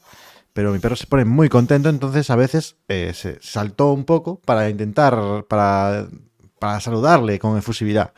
Pero 0.53 0.71
mi 0.71 0.77
perro 0.77 0.95
se 0.95 1.07
pone 1.07 1.25
muy 1.25 1.49
contento, 1.49 1.89
entonces 1.89 2.29
a 2.29 2.35
veces 2.35 2.75
se 2.87 3.39
saltó 3.41 3.91
un 3.91 4.05
poco 4.05 4.39
para 4.39 4.69
intentar, 4.69 5.45
para, 5.47 6.07
para 6.59 6.79
saludarle 6.79 7.39
con 7.39 7.57
efusividad. 7.57 8.13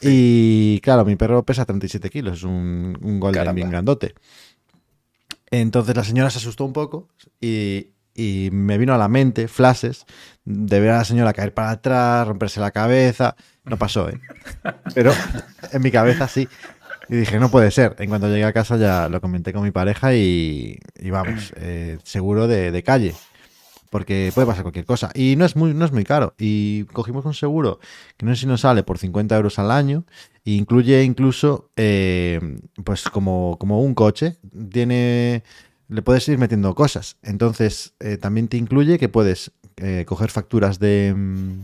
Y 0.00 0.78
claro, 0.80 1.04
mi 1.04 1.16
perro 1.16 1.42
pesa 1.44 1.64
37 1.64 2.08
kilos, 2.08 2.38
es 2.38 2.44
un, 2.44 2.96
un 3.02 3.18
golden 3.18 3.40
Caramba. 3.40 3.56
bien 3.56 3.70
grandote. 3.70 4.14
Entonces 5.50 5.96
la 5.96 6.04
señora 6.04 6.30
se 6.30 6.38
asustó 6.38 6.64
un 6.64 6.72
poco 6.72 7.08
y, 7.40 7.88
y 8.16 8.50
me 8.52 8.78
vino 8.78 8.94
a 8.94 8.98
la 8.98 9.08
mente 9.08 9.48
flashes 9.48 10.06
de 10.44 10.80
ver 10.80 10.90
a 10.90 10.98
la 10.98 11.04
señora 11.04 11.32
caer 11.32 11.52
para 11.52 11.70
atrás, 11.70 12.26
romperse 12.26 12.60
la 12.60 12.70
cabeza. 12.70 13.36
No 13.64 13.76
pasó, 13.76 14.08
¿eh? 14.08 14.20
Pero 14.94 15.12
en 15.72 15.82
mi 15.82 15.90
cabeza 15.90 16.28
sí. 16.28 16.48
Y 17.08 17.16
dije, 17.16 17.38
no 17.38 17.50
puede 17.50 17.70
ser. 17.70 17.94
En 17.98 18.08
cuanto 18.08 18.28
llegué 18.28 18.44
a 18.44 18.52
casa 18.52 18.76
ya 18.76 19.08
lo 19.08 19.20
comenté 19.20 19.52
con 19.52 19.62
mi 19.62 19.70
pareja 19.70 20.14
y, 20.14 20.78
y 20.98 21.10
vamos, 21.10 21.52
eh, 21.56 21.98
seguro 22.04 22.46
de, 22.48 22.70
de 22.70 22.82
calle. 22.82 23.14
Porque 23.90 24.32
puede 24.34 24.46
pasar 24.46 24.62
cualquier 24.62 24.84
cosa. 24.84 25.10
Y 25.14 25.36
no 25.36 25.44
es 25.44 25.56
muy, 25.56 25.72
no 25.72 25.84
es 25.84 25.92
muy 25.92 26.04
caro. 26.04 26.34
Y 26.38 26.84
cogimos 26.86 27.24
un 27.24 27.34
seguro 27.34 27.78
que 28.16 28.26
no 28.26 28.34
sé 28.34 28.42
si 28.42 28.46
nos 28.46 28.62
sale 28.62 28.82
por 28.82 28.98
50 28.98 29.36
euros 29.36 29.58
al 29.58 29.70
año. 29.70 30.04
E 30.44 30.52
incluye 30.52 31.02
incluso, 31.02 31.70
eh, 31.76 32.40
pues 32.84 33.04
como, 33.04 33.56
como 33.58 33.80
un 33.80 33.94
coche. 33.94 34.36
Tiene, 34.70 35.44
le 35.88 36.02
puedes 36.02 36.28
ir 36.28 36.38
metiendo 36.38 36.74
cosas. 36.74 37.16
Entonces, 37.22 37.94
eh, 38.00 38.16
también 38.16 38.48
te 38.48 38.56
incluye 38.56 38.98
que 38.98 39.08
puedes 39.08 39.52
eh, 39.76 40.04
coger 40.06 40.30
facturas 40.30 40.78
de, 40.78 41.12
mm, 41.14 41.60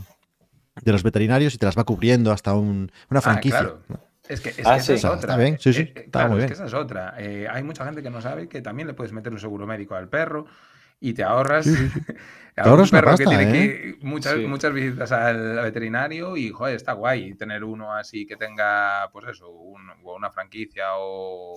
de 0.85 0.93
los 0.93 1.03
veterinarios 1.03 1.55
y 1.55 1.59
te 1.59 1.67
las 1.67 1.77
va 1.79 1.85
cubriendo 1.85 2.33
hasta 2.33 2.55
un- 2.55 2.91
una 3.11 3.19
Ah, 3.21 3.23
franquicia. 3.23 3.61
claro. 3.61 3.83
Es 4.29 4.41
que, 4.41 4.51
es 4.51 4.67
Ah, 4.67 4.75
que 4.75 4.81
esa 4.81 4.95
es 4.95 5.05
otra. 5.05 5.19
está 5.21 5.37
bien, 5.37 5.59
sí, 5.59 5.73
sí, 5.73 5.81
Eh, 5.83 5.93
eh, 5.95 6.03
está 6.07 6.11
claro, 6.11 6.31
muy 6.35 6.41
es 6.41 6.47
que 6.47 6.53
esa 6.55 6.67
es 6.67 6.75
otra. 6.75 7.15
Eh, 7.19 7.47
hay 7.51 7.63
mucha 7.63 7.85
gente 7.85 8.03
que 8.03 8.11
no 8.11 8.21
sabe 8.21 8.49
que 8.49 8.63
también 8.63 8.87
le 8.89 8.95
puedes 8.95 9.13
meter 9.13 9.33
un 9.33 9.39
seguro 9.41 9.67
médico 9.67 9.95
al 9.95 10.09
perro 10.09 10.47
y 11.01 11.13
te 11.15 11.25
ahorras. 11.25 11.65
Sí, 11.67 11.75
sí, 11.77 11.91
Te 12.55 12.61
ahorras 12.61 12.93
un 12.93 13.01
perro 13.01 13.17
que 13.17 13.27
tiene 13.27 13.45
¿eh? 13.45 13.97
que 13.99 14.07
muchas, 14.07 14.35
Sí. 14.37 14.47
muchas 14.47 14.73
visitas 14.75 15.11
al 15.13 15.57
veterinario 15.63 16.37
y, 16.37 16.51
joder, 16.51 16.77
está 16.77 16.93
guay 16.93 17.35
tener 17.35 17.65
uno 17.65 17.95
así 17.95 18.27
que 18.27 18.37
tenga, 18.37 19.09
pues 19.11 19.27
eso, 19.29 19.49
un- 19.51 19.91
o 20.05 20.15
una 20.17 20.31
franquicia 20.31 20.85
o 20.99 21.57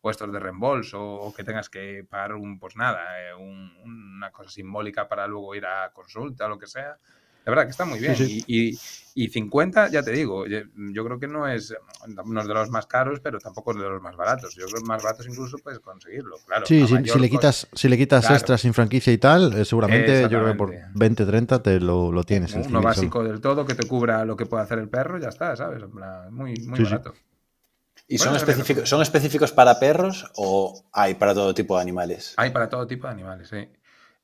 puestos 0.00 0.32
de 0.32 0.38
reembolso 0.40 1.00
o 1.02 1.32
que 1.32 1.44
tengas 1.44 1.68
que 1.70 2.04
pagar 2.08 2.34
un, 2.34 2.58
pues 2.58 2.76
nada, 2.76 3.00
eh, 3.20 3.34
un- 3.34 3.72
una 3.84 4.30
cosa 4.30 4.50
simbólica 4.50 5.08
para 5.08 5.26
luego 5.26 5.54
ir 5.54 5.66
a 5.66 5.90
consulta 5.92 6.46
o 6.46 6.48
lo 6.48 6.58
que 6.58 6.66
sea. 6.66 6.98
La 7.44 7.50
verdad 7.50 7.64
que 7.64 7.70
está 7.70 7.84
muy 7.84 7.98
bien. 8.00 8.14
Sí, 8.16 8.44
Y, 8.46 8.70
y- 8.72 8.80
y 9.14 9.28
50, 9.28 9.88
ya 9.90 10.02
te 10.02 10.12
digo, 10.12 10.46
yo, 10.46 11.04
creo 11.04 11.18
que 11.18 11.26
no 11.26 11.48
es, 11.48 11.74
no 12.06 12.40
es 12.40 12.46
de 12.48 12.54
los 12.54 12.70
más 12.70 12.86
caros, 12.86 13.20
pero 13.20 13.38
tampoco 13.38 13.72
es 13.72 13.78
de 13.78 13.88
los 13.88 14.00
más 14.00 14.16
baratos. 14.16 14.54
Yo 14.54 14.66
creo 14.68 14.80
que 14.80 14.86
más 14.86 15.02
baratos 15.02 15.26
incluso 15.26 15.58
puedes 15.58 15.80
conseguirlo. 15.80 16.36
Claro, 16.46 16.66
Sí, 16.66 16.86
si, 16.86 17.04
si 17.06 17.18
le 17.18 17.28
quitas, 17.28 17.68
si 17.72 17.88
le 17.88 17.98
quitas 17.98 18.20
Claro. 18.20 18.36
extras 18.36 18.60
sin 18.60 18.72
franquicia 18.72 19.12
y 19.12 19.18
tal, 19.18 19.52
eh, 19.54 19.64
seguramente 19.64 20.22
yo 20.22 20.28
creo 20.28 20.52
que 20.52 20.54
por 20.54 20.68
Exactamente. 20.70 20.98
20, 20.98 21.26
30 21.26 21.62
te 21.62 21.80
lo, 21.80 22.12
lo 22.12 22.22
tienes. 22.22 22.54
Uno 22.54 22.82
básico 22.82 23.24
del 23.24 23.40
todo 23.40 23.66
que 23.66 23.74
te 23.74 23.86
cubra 23.86 24.24
lo 24.24 24.36
que 24.36 24.46
puede 24.46 24.62
hacer 24.62 24.78
el 24.78 24.88
perro, 24.88 25.18
ya 25.18 25.28
está, 25.28 25.56
¿sabes? 25.56 25.82
Muy, 26.30 26.54
muy 26.66 26.78
sí. 26.78 26.84
barato. 26.84 27.14
¿Y 28.10 28.18
son, 28.18 28.34
específicos, 28.34 28.88
son 28.88 29.02
específicos 29.02 29.52
para 29.52 29.78
perros 29.78 30.28
o 30.34 30.84
hay 30.92 31.14
para 31.14 31.32
todo 31.32 31.54
tipo 31.54 31.76
de 31.76 31.82
animales? 31.82 32.34
Hay 32.36 32.50
para 32.50 32.68
todo 32.68 32.84
tipo 32.84 33.06
de 33.06 33.12
animales, 33.12 33.48
sí. 33.48 33.68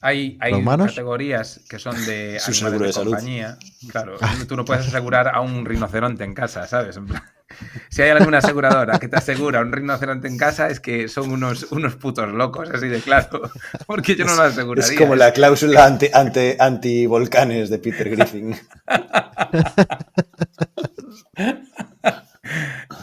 Hay, 0.01 0.37
hay 0.41 0.64
categorías 0.64 1.61
que 1.70 1.78
son 1.78 1.95
de 2.05 2.39
Su 2.41 2.51
animales 2.51 2.59
seguro 2.59 2.78
de, 2.80 2.87
de 2.87 2.93
salud. 2.93 3.11
compañía. 3.12 3.59
Claro, 3.89 4.16
tú 4.49 4.57
no 4.57 4.64
puedes 4.64 4.89
asegurar 4.89 5.28
a 5.28 5.41
un 5.41 5.64
rinoceronte 5.64 6.24
en 6.24 6.34
casa, 6.34 6.66
¿sabes? 6.66 6.97
En 6.97 7.07
plan, 7.07 7.22
si 7.89 8.03
hay 8.03 8.11
alguna 8.11 8.39
aseguradora 8.39 8.99
que 8.99 9.07
te 9.07 9.16
asegura 9.16 9.61
un 9.61 9.70
rinoceronte 9.70 10.26
en 10.26 10.37
casa, 10.37 10.68
es 10.68 10.80
que 10.80 11.07
son 11.07 11.30
unos, 11.30 11.70
unos 11.70 11.95
putos 11.95 12.28
locos, 12.28 12.68
así 12.70 12.89
de 12.89 13.01
claro. 13.01 13.41
Porque 13.87 14.16
yo 14.16 14.24
no 14.24 14.34
lo 14.34 14.43
aseguraría. 14.43 14.93
Es 14.93 14.99
como 14.99 15.14
la 15.14 15.32
cláusula 15.32 15.87
ante, 15.87 16.11
ante, 16.12 16.57
anti-volcanes 16.59 17.70
de 17.70 17.78
Peter 17.78 18.11
Griffin. 18.11 18.57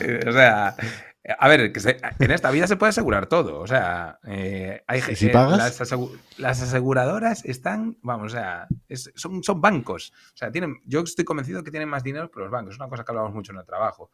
o 0.28 0.32
sea, 0.32 0.76
a 1.40 1.48
ver, 1.48 1.72
que 1.72 1.80
se- 1.80 1.98
en 2.20 2.32
esta 2.32 2.52
vida 2.52 2.68
se 2.68 2.76
puede 2.76 2.90
asegurar 2.92 3.28
todo. 3.28 3.60
O 3.60 3.68
sea, 3.68 4.20
eh, 4.28 4.84
hay 4.88 5.00
¿Y 5.00 5.02
ge- 5.02 5.16
si 5.16 5.26
eh, 5.28 5.30
pagas? 5.30 5.58
Las, 5.58 5.82
asegu- 5.82 6.18
las 6.38 6.62
aseguradoras 6.62 7.46
están, 7.46 7.98
vamos, 8.02 8.34
o 8.34 8.36
sea, 8.36 8.68
es- 8.90 9.12
son, 9.16 9.44
son 9.44 9.62
bancos. 9.62 10.12
O 10.34 10.38
sea, 10.38 10.52
tienen, 10.52 10.82
yo 10.86 11.02
estoy 11.02 11.26
convencido 11.26 11.64
que 11.64 11.72
tienen 11.72 11.90
más 11.90 12.04
dinero 12.04 12.30
que 12.30 12.40
los 12.40 12.52
bancos. 12.52 12.74
Es 12.76 12.80
una 12.80 12.90
cosa 12.90 13.04
que 13.04 13.12
hablamos 13.12 13.34
mucho 13.34 13.52
en 13.54 13.60
el 13.60 13.66
trabajo. 13.66 14.12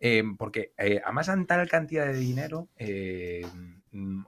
Eh, 0.00 0.22
porque 0.38 0.72
eh, 0.78 1.00
amasan 1.04 1.46
tal 1.46 1.68
cantidad 1.68 2.06
de 2.06 2.14
dinero, 2.14 2.68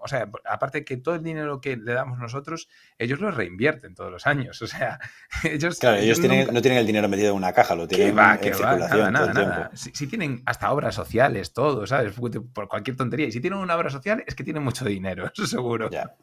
o 0.00 0.08
sea, 0.08 0.28
aparte 0.44 0.84
que 0.84 0.96
todo 0.96 1.14
el 1.14 1.22
dinero 1.22 1.60
que 1.60 1.76
le 1.76 1.92
damos 1.92 2.18
nosotros, 2.18 2.68
ellos 2.98 3.20
lo 3.20 3.30
reinvierten 3.30 3.94
todos 3.94 4.10
los 4.10 4.26
años. 4.26 4.60
O 4.62 4.66
sea, 4.66 4.98
ellos. 5.44 5.78
Claro, 5.78 5.96
ellos 5.98 6.20
tienen, 6.20 6.40
nunca- 6.40 6.52
no 6.52 6.62
tienen 6.62 6.78
el 6.80 6.86
dinero 6.86 7.08
metido 7.08 7.30
en 7.30 7.36
una 7.36 7.52
caja, 7.52 7.74
lo 7.74 7.86
tienen 7.88 8.16
va, 8.16 8.34
en 8.34 8.38
va, 8.38 8.42
circulación 8.42 8.78
nada, 8.80 9.10
nada, 9.10 9.32
todo 9.32 9.42
el 9.42 9.48
nada. 9.48 9.56
tiempo. 9.68 9.76
Si, 9.76 9.90
si 9.94 10.06
tienen 10.06 10.42
hasta 10.46 10.72
obras 10.72 10.94
sociales, 10.94 11.52
todo, 11.52 11.86
¿sabes? 11.86 12.14
Por 12.52 12.68
cualquier 12.68 12.96
tontería. 12.96 13.26
Y 13.26 13.32
si 13.32 13.40
tienen 13.40 13.58
una 13.58 13.76
obra 13.76 13.90
social, 13.90 14.24
es 14.26 14.34
que 14.34 14.44
tienen 14.44 14.62
mucho 14.62 14.84
dinero, 14.84 15.30
eso 15.32 15.46
seguro. 15.46 15.90
Ya. 15.90 16.14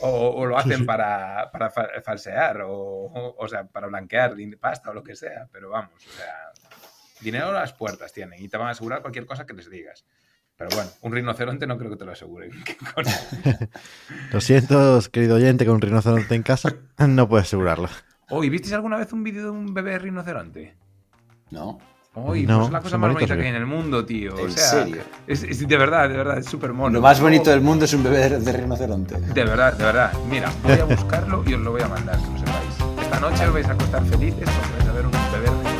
O, 0.00 0.30
o 0.30 0.46
lo 0.46 0.58
hacen 0.58 0.78
sí. 0.78 0.84
para, 0.84 1.50
para 1.52 1.70
fa- 1.70 1.88
falsear, 2.02 2.62
o, 2.62 2.72
o, 2.72 3.36
o 3.38 3.48
sea, 3.48 3.64
para 3.64 3.86
blanquear 3.86 4.34
pasta 4.60 4.90
o 4.90 4.94
lo 4.94 5.04
que 5.04 5.14
sea. 5.14 5.46
Pero 5.52 5.70
vamos, 5.70 5.92
o 6.04 6.10
sea, 6.10 6.34
dinero 7.20 7.48
a 7.50 7.52
las 7.52 7.72
puertas 7.72 8.12
tienen 8.12 8.42
y 8.42 8.48
te 8.48 8.56
van 8.56 8.66
a 8.68 8.70
asegurar 8.72 9.02
cualquier 9.02 9.24
cosa 9.24 9.46
que 9.46 9.52
les 9.52 9.70
digas. 9.70 10.04
Pero 10.56 10.70
bueno, 10.74 10.90
un 11.02 11.12
rinoceronte 11.12 11.66
no 11.66 11.76
creo 11.76 11.90
que 11.90 11.96
te 11.96 12.04
lo 12.04 12.12
aseguren. 12.12 12.50
¿Qué 12.64 12.76
coño? 12.76 13.10
Lo 14.32 14.40
siento, 14.40 15.00
querido 15.10 15.36
oyente, 15.36 15.66
con 15.66 15.76
un 15.76 15.80
rinoceronte 15.80 16.34
en 16.34 16.42
casa 16.42 16.74
no 16.98 17.28
puedes 17.28 17.46
asegurarlo. 17.48 17.88
Oye, 18.30 18.50
¿visteis 18.50 18.72
alguna 18.74 18.96
vez 18.96 19.12
un 19.12 19.22
vídeo 19.24 19.44
de 19.44 19.50
un 19.50 19.74
bebé 19.74 19.98
rinoceronte? 19.98 20.76
No. 21.50 21.78
Oy, 22.16 22.46
No, 22.46 22.58
pues 22.58 22.66
es 22.68 22.72
la 22.72 22.80
cosa 22.80 22.96
más 22.96 23.12
bonita 23.12 23.34
¿o 23.34 23.36
que 23.36 23.42
hay 23.42 23.48
en 23.48 23.56
el 23.56 23.66
mundo, 23.66 24.06
tío. 24.06 24.36
O 24.36 24.38
¿En 24.38 24.52
sea, 24.52 24.84
serio? 24.84 25.02
Es, 25.26 25.42
es- 25.42 25.66
de 25.66 25.76
verdad, 25.76 26.08
de 26.08 26.16
verdad, 26.16 26.38
es 26.38 26.46
súper 26.46 26.72
mono. 26.72 26.94
Lo 26.94 27.00
más 27.00 27.20
bonito 27.20 27.50
del 27.50 27.60
mundo 27.60 27.84
es 27.86 27.92
un 27.92 28.04
bebé 28.04 28.30
de, 28.30 28.38
de 28.38 28.52
rinoceronte. 28.52 29.18
De 29.18 29.44
verdad, 29.44 29.72
de 29.76 29.84
verdad. 29.84 30.12
Mira, 30.30 30.52
voy 30.62 30.78
a 30.78 30.84
buscarlo 30.84 31.42
y 31.44 31.54
os 31.54 31.60
lo 31.60 31.72
voy 31.72 31.82
a 31.82 31.88
mandar, 31.88 32.16
que 32.16 32.30
lo 32.30 32.38
sepáis. 32.38 33.02
Esta 33.02 33.18
noche 33.18 33.46
os 33.48 33.52
vais 33.52 33.66
a 33.68 33.72
acostar 33.72 34.04
felices 34.04 34.48
porque 34.48 34.72
vais 34.78 34.88
a 34.88 34.92
ver 34.92 35.06
un 35.06 35.12
bebé 35.12 35.46
rinoceronte. 35.48 35.73